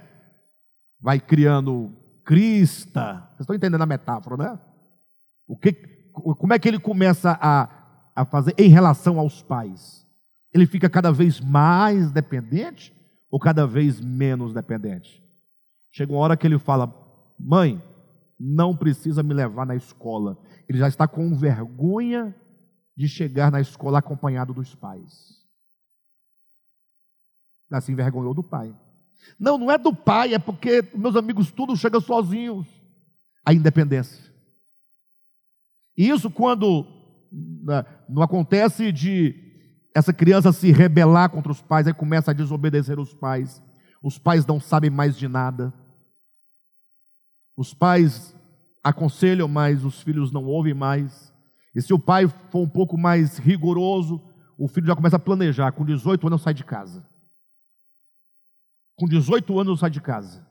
vai 1.01 1.19
criando 1.19 1.91
crista. 2.23 3.27
Vocês 3.29 3.41
estão 3.41 3.55
entendendo 3.55 3.81
a 3.81 3.85
metáfora, 3.85 4.37
né? 4.37 4.59
O 5.47 5.57
que, 5.57 5.73
como 6.13 6.53
é 6.53 6.59
que 6.59 6.67
ele 6.67 6.79
começa 6.79 7.37
a 7.41 7.84
a 8.15 8.25
fazer 8.25 8.55
em 8.57 8.69
relação 8.69 9.19
aos 9.19 9.41
pais? 9.41 10.05
Ele 10.53 10.65
fica 10.65 10.89
cada 10.89 11.11
vez 11.11 11.39
mais 11.41 12.11
dependente 12.11 12.93
ou 13.29 13.39
cada 13.39 13.67
vez 13.67 13.99
menos 13.99 14.53
dependente? 14.53 15.21
Chega 15.91 16.13
uma 16.13 16.21
hora 16.21 16.37
que 16.37 16.47
ele 16.47 16.57
fala: 16.57 16.93
Mãe, 17.37 17.81
não 18.39 18.75
precisa 18.75 19.21
me 19.21 19.33
levar 19.33 19.65
na 19.65 19.75
escola. 19.75 20.37
Ele 20.67 20.77
já 20.77 20.87
está 20.87 21.07
com 21.07 21.35
vergonha 21.35 22.33
de 22.95 23.07
chegar 23.07 23.51
na 23.51 23.59
escola 23.59 23.99
acompanhado 23.99 24.53
dos 24.53 24.73
pais. 24.73 25.43
Assim 27.71 27.91
envergonhou 27.91 28.33
do 28.33 28.43
pai. 28.43 28.73
Não, 29.39 29.57
não 29.57 29.71
é 29.71 29.77
do 29.77 29.93
pai, 29.93 30.33
é 30.33 30.39
porque 30.39 30.83
meus 30.93 31.15
amigos 31.15 31.51
tudo 31.51 31.75
chegam 31.75 31.99
sozinhos. 31.99 32.67
A 33.45 33.53
independência. 33.53 34.23
E 35.97 36.09
isso 36.09 36.29
quando 36.29 36.85
não 38.07 38.21
acontece 38.21 38.91
de 38.91 39.43
essa 39.93 40.13
criança 40.13 40.51
se 40.51 40.71
rebelar 40.71 41.29
contra 41.29 41.51
os 41.51 41.61
pais, 41.61 41.87
aí 41.87 41.93
começa 41.93 42.31
a 42.31 42.33
desobedecer 42.33 42.99
os 42.99 43.13
pais. 43.13 43.61
Os 44.03 44.17
pais 44.17 44.45
não 44.45 44.59
sabem 44.59 44.89
mais 44.89 45.17
de 45.17 45.27
nada. 45.27 45.73
Os 47.55 47.73
pais 47.73 48.35
aconselham, 48.83 49.47
mas 49.47 49.85
os 49.85 50.01
filhos 50.01 50.31
não 50.31 50.43
ouvem 50.45 50.73
mais. 50.73 51.33
E 51.73 51.81
se 51.81 51.93
o 51.93 51.99
pai 51.99 52.27
for 52.51 52.59
um 52.59 52.69
pouco 52.69 52.97
mais 52.97 53.37
rigoroso, 53.37 54.21
o 54.57 54.67
filho 54.67 54.87
já 54.87 54.95
começa 54.95 55.15
a 55.15 55.19
planejar. 55.19 55.71
Com 55.71 55.85
18 55.85 56.27
anos 56.27 56.41
eu 56.41 56.43
saio 56.43 56.55
de 56.55 56.63
casa. 56.63 57.05
Com 58.95 59.07
18 59.07 59.59
anos 59.59 59.71
eu 59.71 59.77
saio 59.77 59.91
de 59.91 60.01
casa. 60.01 60.45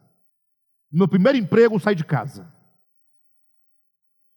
No 0.91 0.99
meu 0.99 1.09
primeiro 1.09 1.39
emprego 1.39 1.74
eu 1.74 1.80
saio 1.80 1.97
de 1.97 2.05
casa. 2.05 2.53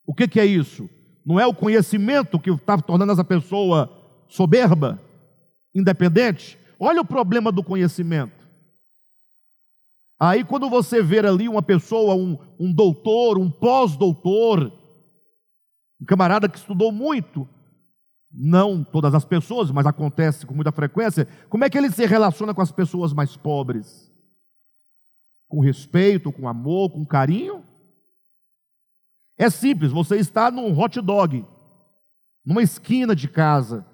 O 0.06 0.14
que, 0.14 0.28
que 0.28 0.40
é 0.40 0.46
isso? 0.46 0.90
Não 1.28 1.38
é 1.38 1.46
o 1.46 1.54
conhecimento 1.54 2.40
que 2.40 2.50
está 2.50 2.78
tornando 2.78 3.12
essa 3.12 3.24
pessoa 3.24 3.92
soberba, 4.30 4.98
independente? 5.76 6.58
Olha 6.80 7.02
o 7.02 7.06
problema 7.06 7.52
do 7.52 7.62
conhecimento. 7.62 8.48
Aí, 10.18 10.46
quando 10.46 10.70
você 10.70 11.04
ver 11.04 11.26
ali 11.26 11.50
uma 11.50 11.62
pessoa, 11.62 12.16
um, 12.16 12.38
um 12.58 12.72
doutor, 12.72 13.38
um 13.38 13.52
pós-doutor, 13.52 14.72
um 16.02 16.06
camarada 16.06 16.48
que 16.48 16.58
estudou 16.58 16.94
muito, 16.94 17.46
não 18.32 18.82
todas 18.82 19.14
as 19.14 19.26
pessoas, 19.26 19.70
mas 19.70 19.86
acontece 19.86 20.46
com 20.46 20.54
muita 20.54 20.72
frequência, 20.72 21.28
como 21.50 21.66
é 21.66 21.70
que 21.70 21.78
ele 21.78 21.92
se 21.92 22.06
relaciona 22.06 22.54
com 22.54 22.62
as 22.62 22.72
pessoas 22.72 23.12
mais 23.12 23.36
pobres? 23.36 24.10
Com 25.50 25.60
respeito, 25.60 26.32
com 26.32 26.48
amor, 26.48 26.90
com 26.90 27.06
carinho? 27.06 27.64
É 29.38 29.50
simples, 29.50 29.92
você 29.92 30.18
está 30.18 30.50
num 30.50 30.78
hot 30.78 31.00
dog, 31.00 31.46
numa 32.44 32.64
esquina 32.64 33.16
de 33.16 33.28
casa, 33.28 33.86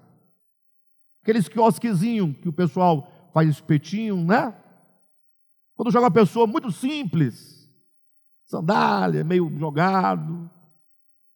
aqueles 1.21 1.47
quiosquezinhos 1.47 2.37
que 2.37 2.47
o 2.47 2.53
pessoal 2.53 3.11
faz 3.33 3.49
espetinho, 3.49 4.23
né? 4.23 4.55
Quando 5.75 5.91
joga 5.91 6.05
uma 6.05 6.11
pessoa 6.11 6.47
muito 6.47 6.71
simples, 6.71 7.69
sandália, 8.45 9.23
meio 9.23 9.51
jogado. 9.57 10.49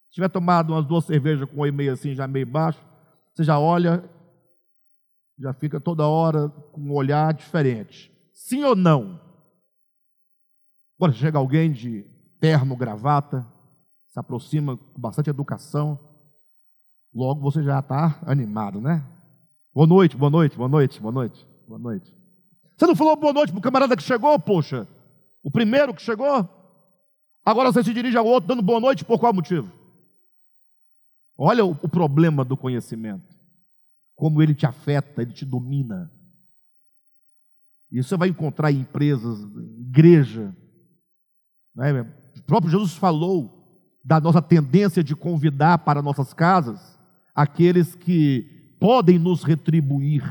Se 0.06 0.14
tiver 0.14 0.30
tomado 0.30 0.74
umas 0.74 0.86
duas 0.86 1.06
cervejas 1.06 1.50
com 1.50 1.60
oi 1.60 1.72
meio 1.72 1.94
assim, 1.94 2.14
já 2.14 2.28
meio 2.28 2.46
baixo, 2.46 2.80
você 3.34 3.44
já 3.44 3.60
olha, 3.60 4.08
já 5.38 5.54
fica 5.54 5.80
toda 5.80 6.08
hora 6.08 6.50
com 6.72 6.82
um 6.82 6.94
olhar 6.94 7.34
diferente. 7.34 8.12
Sim 8.34 8.64
ou 8.64 8.76
não? 8.76 9.20
Agora 10.98 11.12
chega 11.12 11.38
alguém 11.38 11.72
de 11.72 12.06
terno, 12.40 12.76
gravata, 12.76 13.46
se 14.18 14.20
aproxima 14.20 14.76
com 14.76 15.00
bastante 15.00 15.30
educação, 15.30 16.00
logo 17.14 17.40
você 17.40 17.62
já 17.62 17.78
está 17.80 18.20
animado, 18.26 18.82
né? 18.82 19.06
Boa 19.72 19.86
noite, 19.86 20.18
boa 20.18 20.32
noite, 20.32 20.58
boa 20.58 20.68
noite, 20.68 21.00
boa 21.00 21.12
noite, 21.12 21.48
boa 21.68 21.80
noite. 21.80 22.12
Você 22.76 22.88
não 22.88 22.96
falou 22.96 23.16
boa 23.16 23.32
noite 23.32 23.52
para 23.52 23.60
o 23.60 23.62
camarada 23.62 23.96
que 23.96 24.02
chegou, 24.02 24.40
poxa? 24.40 24.88
O 25.44 25.52
primeiro 25.52 25.94
que 25.94 26.02
chegou? 26.02 26.50
Agora 27.46 27.72
você 27.72 27.84
se 27.84 27.94
dirige 27.94 28.18
ao 28.18 28.26
outro 28.26 28.48
dando 28.48 28.64
boa 28.64 28.80
noite 28.80 29.06
por 29.06 29.20
qual 29.20 29.32
motivo? 29.32 29.72
Olha 31.38 31.64
o, 31.64 31.78
o 31.84 31.88
problema 31.88 32.44
do 32.44 32.58
conhecimento. 32.58 33.36
Como 34.16 34.42
ele 34.42 34.56
te 34.56 34.66
afeta, 34.66 35.22
ele 35.22 35.32
te 35.32 35.46
domina. 35.46 36.12
Isso 37.92 38.10
você 38.10 38.18
vai 38.18 38.30
encontrar 38.30 38.72
em 38.72 38.80
empresas, 38.80 39.42
em 39.42 39.82
igreja. 39.82 40.58
Né? 41.76 42.02
O 42.36 42.42
próprio 42.42 42.72
Jesus 42.72 42.94
falou 42.94 43.57
da 44.08 44.22
nossa 44.22 44.42
tendência 44.42 45.04
de 45.04 45.14
convidar 45.14 45.80
para 45.80 46.02
nossas 46.02 46.34
casas 46.34 46.98
aqueles 47.36 47.94
que 47.94 48.74
podem 48.80 49.20
nos 49.20 49.44
retribuir. 49.44 50.24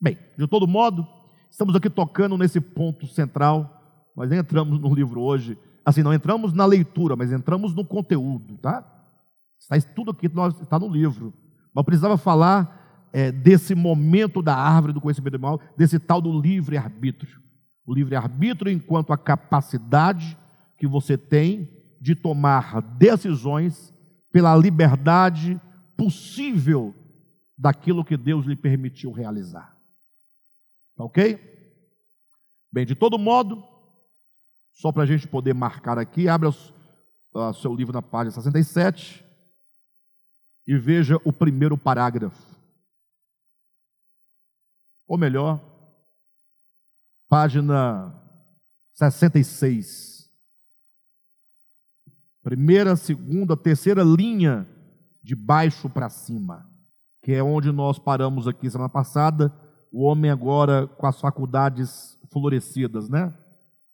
Bem, 0.00 0.16
de 0.38 0.46
todo 0.46 0.68
modo, 0.68 1.04
estamos 1.50 1.74
aqui 1.74 1.90
tocando 1.90 2.38
nesse 2.38 2.60
ponto 2.60 3.08
central. 3.08 4.08
Nós 4.16 4.30
nem 4.30 4.38
entramos 4.38 4.78
no 4.78 4.94
livro 4.94 5.20
hoje. 5.20 5.58
Assim, 5.84 6.04
não 6.04 6.14
entramos 6.14 6.52
na 6.52 6.64
leitura, 6.64 7.16
mas 7.16 7.32
entramos 7.32 7.74
no 7.74 7.84
conteúdo, 7.84 8.56
tá? 8.58 8.84
Está 9.58 9.92
tudo 9.92 10.12
aqui 10.12 10.30
está 10.62 10.78
no 10.78 10.88
livro. 10.88 11.34
Mas 11.74 11.84
precisava 11.84 12.16
falar 12.16 13.08
é, 13.12 13.32
desse 13.32 13.74
momento 13.74 14.40
da 14.40 14.54
árvore 14.54 14.92
do 14.92 15.00
conhecimento 15.00 15.38
do 15.38 15.40
mal, 15.40 15.60
desse 15.76 15.98
tal 15.98 16.20
do 16.20 16.40
livre-arbítrio. 16.40 17.40
O 17.84 17.92
livre-arbítrio 17.92 18.70
enquanto 18.70 19.12
a 19.12 19.18
capacidade 19.18 20.38
que 20.78 20.86
você 20.86 21.18
tem 21.18 21.79
de 22.00 22.14
tomar 22.14 22.80
decisões 22.80 23.92
pela 24.32 24.56
liberdade 24.56 25.60
possível 25.96 26.94
daquilo 27.58 28.04
que 28.04 28.16
Deus 28.16 28.46
lhe 28.46 28.56
permitiu 28.56 29.12
realizar. 29.12 29.76
Tá 30.96 31.04
ok? 31.04 31.38
Bem, 32.72 32.86
de 32.86 32.94
todo 32.94 33.18
modo, 33.18 33.62
só 34.72 34.90
para 34.90 35.02
a 35.02 35.06
gente 35.06 35.28
poder 35.28 35.52
marcar 35.52 35.98
aqui, 35.98 36.28
abra 36.28 36.48
o 36.48 37.52
seu 37.52 37.74
livro 37.74 37.92
na 37.92 38.00
página 38.00 38.30
67 38.30 39.24
e 40.66 40.78
veja 40.78 41.20
o 41.24 41.32
primeiro 41.32 41.76
parágrafo. 41.76 42.58
Ou 45.06 45.18
melhor, 45.18 45.60
página 47.28 48.14
66 48.94 50.19
primeira, 52.42 52.96
segunda, 52.96 53.56
terceira 53.56 54.02
linha 54.02 54.66
de 55.22 55.34
baixo 55.34 55.88
para 55.88 56.08
cima, 56.08 56.66
que 57.22 57.32
é 57.32 57.42
onde 57.42 57.70
nós 57.70 57.98
paramos 57.98 58.48
aqui 58.48 58.70
semana 58.70 58.88
passada. 58.88 59.52
O 59.92 60.04
homem 60.04 60.30
agora 60.30 60.86
com 60.86 61.06
as 61.06 61.20
faculdades 61.20 62.18
florescidas, 62.32 63.08
né? 63.08 63.34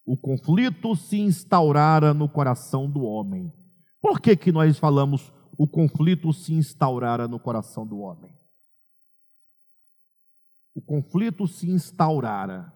O 0.04 0.16
conflito 0.16 0.94
se 0.94 1.18
instaurara 1.18 2.14
no 2.14 2.28
coração 2.28 2.88
do 2.88 3.02
homem. 3.02 3.52
Por 4.00 4.20
que, 4.20 4.36
que 4.36 4.52
nós 4.52 4.78
falamos 4.78 5.32
o 5.58 5.66
conflito 5.66 6.32
se 6.32 6.52
instaurara 6.52 7.26
no 7.26 7.40
coração 7.40 7.86
do 7.86 7.98
homem? 7.98 8.30
O 10.74 10.82
conflito 10.82 11.48
se 11.48 11.70
instaurara. 11.70 12.72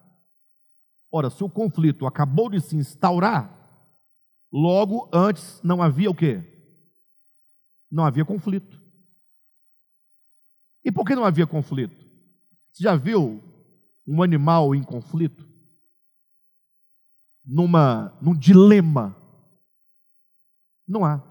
Ora, 1.12 1.29
se 1.29 1.45
o 1.45 1.51
conflito 1.51 2.07
acabou 2.07 2.49
de 2.49 2.61
se 2.61 2.75
instaurar, 2.75 3.59
Logo, 4.53 5.09
antes 5.12 5.61
não 5.62 5.82
havia 5.82 6.11
o 6.11 6.14
quê? 6.14 6.42
Não 7.90 8.05
havia 8.05 8.24
conflito. 8.24 8.80
E 10.84 10.90
por 10.90 11.05
que 11.05 11.14
não 11.14 11.24
havia 11.24 11.46
conflito? 11.46 12.05
Você 12.72 12.82
já 12.84 12.96
viu 12.96 13.40
um 14.07 14.22
animal 14.22 14.74
em 14.74 14.82
conflito? 14.82 15.46
Numa, 17.44 18.12
num 18.20 18.34
dilema? 18.34 19.16
Não 20.86 21.05
há. 21.05 21.22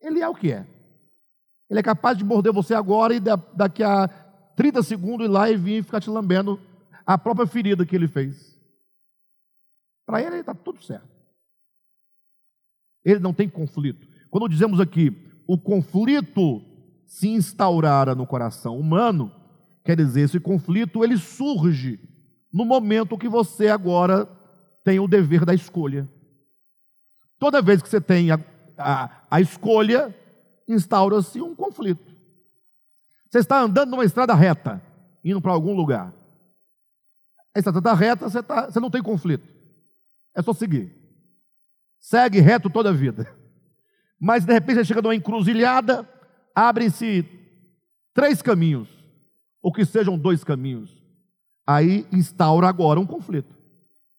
Ele 0.00 0.20
é 0.20 0.28
o 0.28 0.34
que 0.34 0.52
é. 0.52 0.66
Ele 1.68 1.80
é 1.80 1.82
capaz 1.82 2.16
de 2.16 2.24
morder 2.24 2.52
você 2.52 2.74
agora 2.74 3.14
e 3.14 3.20
daqui 3.20 3.82
a 3.82 4.08
30 4.56 4.82
segundos 4.82 5.26
ir 5.26 5.30
lá 5.30 5.50
e 5.50 5.56
vir 5.56 5.84
ficar 5.84 6.00
te 6.00 6.10
lambendo 6.10 6.60
a 7.06 7.16
própria 7.18 7.46
ferida 7.46 7.84
que 7.84 7.94
ele 7.94 8.08
fez. 8.08 8.58
Para 10.06 10.22
ele 10.22 10.36
está 10.36 10.54
tudo 10.54 10.82
certo. 10.82 11.19
Ele 13.04 13.20
não 13.20 13.32
tem 13.32 13.48
conflito. 13.48 14.06
Quando 14.30 14.48
dizemos 14.48 14.80
aqui 14.80 15.16
o 15.46 15.58
conflito 15.58 16.62
se 17.06 17.28
instaurara 17.28 18.14
no 18.14 18.26
coração 18.26 18.78
humano, 18.78 19.32
quer 19.84 19.96
dizer, 19.96 20.20
esse 20.22 20.38
conflito 20.38 21.02
ele 21.02 21.16
surge 21.16 21.98
no 22.52 22.64
momento 22.64 23.18
que 23.18 23.28
você 23.28 23.68
agora 23.68 24.26
tem 24.84 25.00
o 25.00 25.08
dever 25.08 25.44
da 25.44 25.54
escolha. 25.54 26.08
Toda 27.38 27.62
vez 27.62 27.82
que 27.82 27.88
você 27.88 28.00
tem 28.00 28.30
a, 28.30 28.38
a, 28.78 29.10
a 29.30 29.40
escolha, 29.40 30.14
instaura-se 30.68 31.40
um 31.40 31.54
conflito. 31.54 32.14
Você 33.28 33.38
está 33.38 33.60
andando 33.60 33.90
numa 33.90 34.04
estrada 34.04 34.34
reta, 34.34 34.80
indo 35.24 35.40
para 35.40 35.52
algum 35.52 35.74
lugar. 35.74 36.12
A 37.54 37.58
estrada 37.58 37.94
reta, 37.94 38.28
você, 38.28 38.42
tá, 38.42 38.70
você 38.70 38.78
não 38.78 38.90
tem 38.90 39.02
conflito. 39.02 39.48
É 40.34 40.42
só 40.42 40.52
seguir 40.52 40.99
segue 42.00 42.40
reto 42.40 42.70
toda 42.70 42.88
a 42.88 42.92
vida. 42.92 43.30
Mas 44.18 44.44
de 44.44 44.52
repente 44.52 44.76
você 44.76 44.86
chega 44.86 45.02
numa 45.02 45.14
encruzilhada, 45.14 46.08
abrem-se 46.54 47.24
três 48.12 48.42
caminhos, 48.42 48.88
ou 49.62 49.72
que 49.72 49.84
sejam 49.84 50.18
dois 50.18 50.42
caminhos. 50.42 51.00
Aí 51.66 52.06
instaura 52.10 52.68
agora 52.68 52.98
um 52.98 53.06
conflito. 53.06 53.54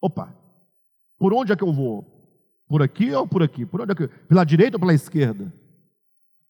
Opa, 0.00 0.34
por 1.18 1.34
onde 1.34 1.52
é 1.52 1.56
que 1.56 1.62
eu 1.62 1.72
vou? 1.72 2.10
Por 2.66 2.82
aqui 2.82 3.12
ou 3.12 3.28
por 3.28 3.42
aqui? 3.42 3.66
Por 3.66 3.82
onde 3.82 3.92
é 3.92 3.94
que 3.94 4.04
eu... 4.04 4.08
Pela 4.08 4.44
direita 4.44 4.76
ou 4.76 4.80
pela 4.80 4.94
esquerda? 4.94 5.52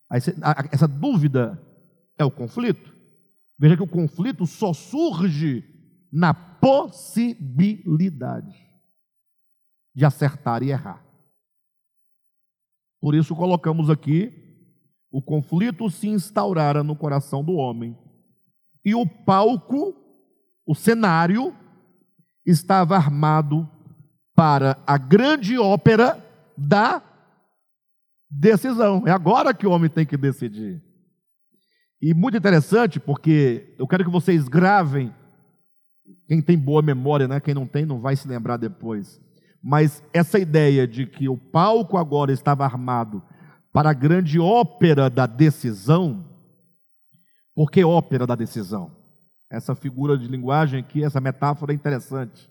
Aí, 0.08 0.20
essa 0.70 0.86
dúvida 0.86 1.60
é 2.16 2.24
o 2.24 2.30
conflito. 2.30 2.94
Veja 3.58 3.76
que 3.76 3.82
o 3.82 3.88
conflito 3.88 4.46
só 4.46 4.72
surge 4.72 5.64
na 6.12 6.32
possibilidade 6.32 8.54
de 9.94 10.04
acertar 10.04 10.62
e 10.62 10.70
errar. 10.70 11.04
Por 13.02 13.16
isso 13.16 13.34
colocamos 13.34 13.90
aqui 13.90 14.32
o 15.12 15.20
conflito 15.20 15.90
se 15.90 16.08
instaurara 16.08 16.82
no 16.82 16.96
coração 16.96 17.44
do 17.44 17.52
homem. 17.52 17.94
E 18.82 18.94
o 18.94 19.06
palco, 19.06 19.94
o 20.66 20.74
cenário, 20.74 21.54
estava 22.46 22.96
armado 22.96 23.68
para 24.34 24.78
a 24.86 24.96
grande 24.96 25.58
ópera 25.58 26.24
da 26.56 27.02
decisão. 28.30 29.06
É 29.06 29.10
agora 29.10 29.52
que 29.52 29.66
o 29.66 29.70
homem 29.70 29.90
tem 29.90 30.06
que 30.06 30.16
decidir. 30.16 30.82
E 32.00 32.14
muito 32.14 32.38
interessante, 32.38 32.98
porque 32.98 33.74
eu 33.78 33.86
quero 33.86 34.04
que 34.04 34.10
vocês 34.10 34.48
gravem. 34.48 35.12
Quem 36.26 36.40
tem 36.40 36.58
boa 36.58 36.80
memória, 36.80 37.28
né? 37.28 37.38
Quem 37.38 37.52
não 37.52 37.66
tem, 37.66 37.84
não 37.84 38.00
vai 38.00 38.16
se 38.16 38.26
lembrar 38.26 38.56
depois. 38.56 39.20
Mas 39.62 40.02
essa 40.12 40.38
ideia 40.38 40.88
de 40.88 41.06
que 41.06 41.28
o 41.28 41.36
palco 41.36 41.96
agora 41.96 42.32
estava 42.32 42.64
armado 42.64 43.22
para 43.72 43.90
a 43.90 43.94
grande 43.94 44.40
ópera 44.40 45.08
da 45.08 45.24
decisão, 45.24 46.28
por 47.54 47.70
que 47.70 47.84
ópera 47.84 48.26
da 48.26 48.34
decisão? 48.34 48.90
Essa 49.48 49.74
figura 49.74 50.18
de 50.18 50.26
linguagem 50.26 50.80
aqui, 50.80 51.04
essa 51.04 51.20
metáfora 51.20 51.72
é 51.72 51.76
interessante. 51.76 52.50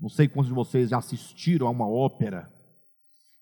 Não 0.00 0.08
sei 0.08 0.26
quantos 0.26 0.48
de 0.48 0.54
vocês 0.54 0.90
já 0.90 0.98
assistiram 0.98 1.68
a 1.68 1.70
uma 1.70 1.88
ópera, 1.88 2.52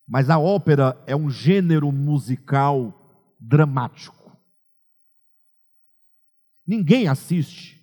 mas 0.07 0.29
a 0.29 0.39
ópera 0.39 1.01
é 1.07 1.17
um 1.17 1.31
gênero 1.31 1.91
musical 1.91 2.93
dramático. 3.41 4.37
Ninguém 6.67 7.09
assiste 7.09 7.81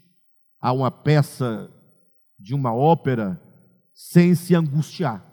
a 0.62 0.72
uma 0.72 0.92
peça 0.92 1.72
de 2.38 2.54
uma 2.54 2.74
ópera 2.74 3.42
sem 3.98 4.36
se 4.36 4.54
angustiar. 4.54 5.26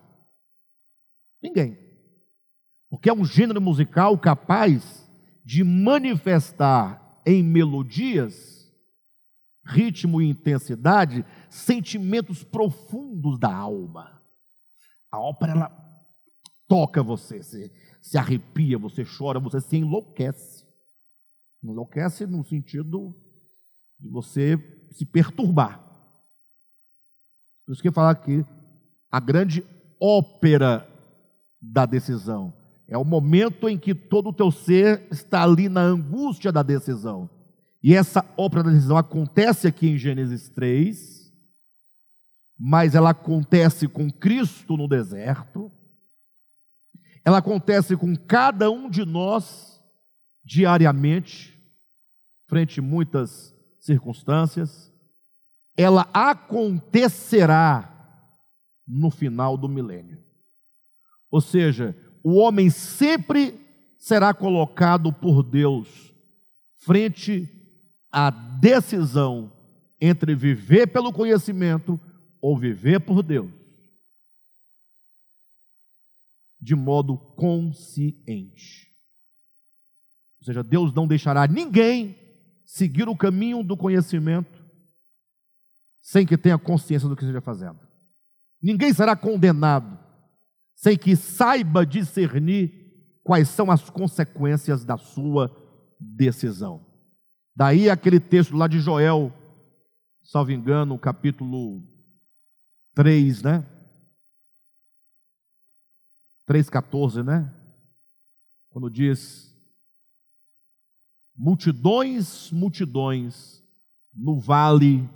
Ninguém. 1.42 1.78
Porque 2.88 3.10
é 3.10 3.12
um 3.12 3.24
gênero 3.24 3.60
musical 3.60 4.18
capaz 4.18 5.06
de 5.44 5.62
manifestar 5.62 7.20
em 7.26 7.42
melodias, 7.42 8.72
ritmo 9.66 10.22
e 10.22 10.30
intensidade, 10.30 11.26
sentimentos 11.50 12.42
profundos 12.42 13.38
da 13.38 13.54
alma. 13.54 14.22
A 15.12 15.20
ópera, 15.20 15.52
ela 15.52 16.00
toca 16.66 17.02
você, 17.02 17.42
se, 17.42 17.70
se 18.00 18.16
arrepia, 18.16 18.78
você 18.78 19.04
chora, 19.04 19.38
você 19.38 19.60
se 19.60 19.76
enlouquece. 19.76 20.64
Enlouquece 21.62 22.26
no 22.26 22.42
sentido 22.42 23.14
de 24.00 24.08
você 24.08 24.56
se 24.90 25.04
perturbar. 25.04 25.83
Por 27.64 27.72
isso 27.72 27.82
que 27.82 27.90
falar 27.90 28.10
aqui, 28.10 28.44
a 29.10 29.20
grande 29.20 29.64
ópera 30.00 30.86
da 31.60 31.86
decisão. 31.86 32.52
É 32.86 32.98
o 32.98 33.04
momento 33.04 33.68
em 33.68 33.78
que 33.78 33.94
todo 33.94 34.28
o 34.28 34.32
teu 34.32 34.50
ser 34.50 35.06
está 35.10 35.42
ali 35.42 35.68
na 35.68 35.80
angústia 35.80 36.52
da 36.52 36.62
decisão. 36.62 37.30
E 37.82 37.94
essa 37.94 38.24
ópera 38.36 38.62
da 38.62 38.70
decisão 38.70 38.96
acontece 38.96 39.66
aqui 39.66 39.88
em 39.88 39.98
Gênesis 39.98 40.48
3, 40.50 41.32
mas 42.58 42.94
ela 42.94 43.10
acontece 43.10 43.88
com 43.88 44.10
Cristo 44.10 44.76
no 44.76 44.86
deserto, 44.86 45.70
ela 47.24 47.38
acontece 47.38 47.96
com 47.96 48.14
cada 48.14 48.70
um 48.70 48.88
de 48.88 49.04
nós 49.04 49.82
diariamente, 50.44 51.58
frente 52.46 52.80
a 52.80 52.82
muitas 52.82 53.54
circunstâncias, 53.80 54.93
ela 55.76 56.08
acontecerá 56.12 57.90
no 58.86 59.10
final 59.10 59.56
do 59.56 59.68
milênio. 59.68 60.22
Ou 61.30 61.40
seja, 61.40 61.96
o 62.22 62.34
homem 62.34 62.70
sempre 62.70 63.60
será 63.98 64.32
colocado 64.32 65.12
por 65.12 65.42
Deus 65.42 66.14
frente 66.76 67.48
à 68.12 68.30
decisão 68.30 69.50
entre 70.00 70.34
viver 70.34 70.86
pelo 70.88 71.12
conhecimento 71.12 71.98
ou 72.40 72.56
viver 72.56 73.00
por 73.00 73.22
Deus, 73.22 73.50
de 76.60 76.74
modo 76.74 77.16
consciente. 77.16 78.92
Ou 80.40 80.44
seja, 80.44 80.62
Deus 80.62 80.92
não 80.92 81.06
deixará 81.06 81.46
ninguém 81.46 82.16
seguir 82.66 83.08
o 83.08 83.16
caminho 83.16 83.62
do 83.62 83.76
conhecimento 83.76 84.63
sem 86.04 86.26
que 86.26 86.36
tenha 86.36 86.58
consciência 86.58 87.08
do 87.08 87.16
que 87.16 87.24
esteja 87.24 87.40
fazendo. 87.40 87.80
Ninguém 88.62 88.92
será 88.92 89.16
condenado 89.16 89.98
sem 90.76 90.98
que 90.98 91.16
saiba 91.16 91.86
discernir 91.86 92.92
quais 93.24 93.48
são 93.48 93.70
as 93.70 93.88
consequências 93.88 94.84
da 94.84 94.98
sua 94.98 95.50
decisão. 95.98 96.84
Daí 97.56 97.88
aquele 97.88 98.20
texto 98.20 98.54
lá 98.54 98.68
de 98.68 98.80
Joel, 98.80 99.32
salvo 100.22 100.52
engano, 100.52 100.98
capítulo 100.98 101.82
3, 102.94 103.42
né? 103.42 103.66
3,14, 106.46 107.24
né? 107.24 107.50
Quando 108.68 108.90
diz: 108.90 109.54
multidões, 111.34 112.50
multidões 112.50 113.62
no 114.14 114.38
vale 114.38 115.08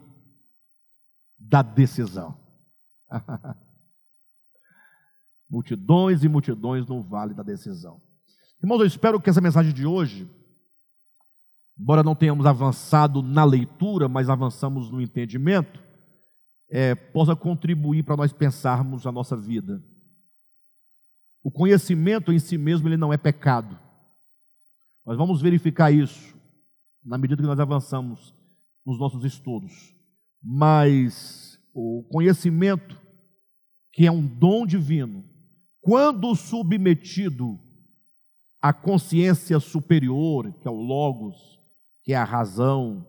da 1.38 1.62
decisão. 1.62 2.38
multidões 5.48 6.22
e 6.22 6.28
multidões 6.28 6.86
no 6.86 7.02
vale 7.02 7.32
da 7.32 7.42
decisão. 7.42 8.00
Irmãos, 8.62 8.80
eu 8.80 8.86
espero 8.86 9.20
que 9.20 9.30
essa 9.30 9.40
mensagem 9.40 9.72
de 9.72 9.86
hoje, 9.86 10.28
embora 11.78 12.02
não 12.02 12.14
tenhamos 12.14 12.44
avançado 12.44 13.22
na 13.22 13.44
leitura, 13.44 14.08
mas 14.08 14.28
avançamos 14.28 14.90
no 14.90 15.00
entendimento, 15.00 15.82
é, 16.70 16.94
possa 16.94 17.34
contribuir 17.34 18.02
para 18.02 18.16
nós 18.16 18.32
pensarmos 18.32 19.06
a 19.06 19.12
nossa 19.12 19.36
vida. 19.36 19.82
O 21.42 21.50
conhecimento 21.50 22.32
em 22.32 22.38
si 22.38 22.58
mesmo 22.58 22.88
ele 22.88 22.96
não 22.96 23.12
é 23.12 23.16
pecado. 23.16 23.78
Nós 25.06 25.16
vamos 25.16 25.40
verificar 25.40 25.90
isso 25.90 26.36
na 27.02 27.16
medida 27.16 27.40
que 27.40 27.48
nós 27.48 27.60
avançamos 27.60 28.34
nos 28.84 28.98
nossos 28.98 29.24
estudos 29.24 29.97
mas 30.50 31.60
o 31.74 32.02
conhecimento, 32.10 32.98
que 33.92 34.06
é 34.06 34.10
um 34.10 34.26
dom 34.26 34.64
divino, 34.64 35.22
quando 35.78 36.34
submetido 36.34 37.60
à 38.58 38.72
consciência 38.72 39.60
superior, 39.60 40.50
que 40.58 40.66
é 40.66 40.70
o 40.70 40.80
Logos, 40.80 41.60
que 42.02 42.14
é 42.14 42.16
a 42.16 42.24
razão, 42.24 43.06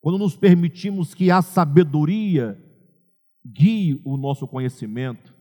quando 0.00 0.18
nos 0.18 0.36
permitimos 0.36 1.14
que 1.14 1.32
a 1.32 1.42
sabedoria 1.42 2.56
guie 3.44 4.00
o 4.04 4.16
nosso 4.16 4.46
conhecimento, 4.46 5.34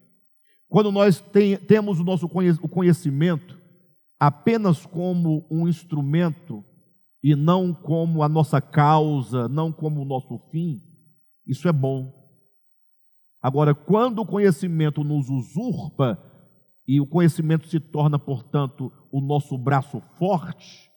quando 0.67 0.91
nós 0.91 1.21
tem, 1.21 1.55
temos 1.55 1.99
o 1.99 2.03
nosso 2.03 2.27
conhecimento 2.27 3.59
apenas 4.19 4.87
como 4.87 5.45
um 5.51 5.67
instrumento 5.67 6.65
e 7.21 7.35
não 7.35 7.75
como 7.75 8.23
a 8.23 8.29
nossa 8.29 8.59
causa, 8.59 9.47
não 9.47 9.71
como 9.71 10.01
o 10.01 10.05
nosso 10.05 10.39
fim, 10.49 10.81
isso 11.51 11.67
é 11.67 11.71
bom. 11.73 12.13
Agora, 13.41 13.75
quando 13.75 14.19
o 14.19 14.25
conhecimento 14.25 15.03
nos 15.03 15.29
usurpa 15.29 16.17
e 16.87 17.01
o 17.01 17.05
conhecimento 17.05 17.67
se 17.67 17.77
torna, 17.77 18.17
portanto, 18.17 18.89
o 19.11 19.19
nosso 19.19 19.57
braço 19.57 20.01
forte, 20.17 20.89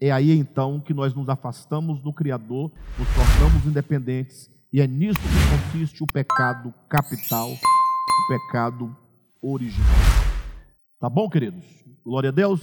é 0.00 0.10
aí 0.10 0.30
então 0.30 0.80
que 0.80 0.94
nós 0.94 1.14
nos 1.14 1.28
afastamos 1.28 2.00
do 2.00 2.10
Criador, 2.10 2.72
nos 2.98 3.08
tornamos 3.08 3.66
independentes, 3.66 4.50
e 4.72 4.80
é 4.80 4.86
nisso 4.86 5.20
que 5.20 5.72
consiste 5.74 6.02
o 6.02 6.06
pecado 6.06 6.72
capital, 6.88 7.50
o 7.50 8.28
pecado 8.28 8.96
original. 9.42 9.86
Tá 10.98 11.10
bom, 11.10 11.28
queridos? 11.28 11.64
Glória 12.02 12.30
a 12.30 12.32
Deus. 12.32 12.60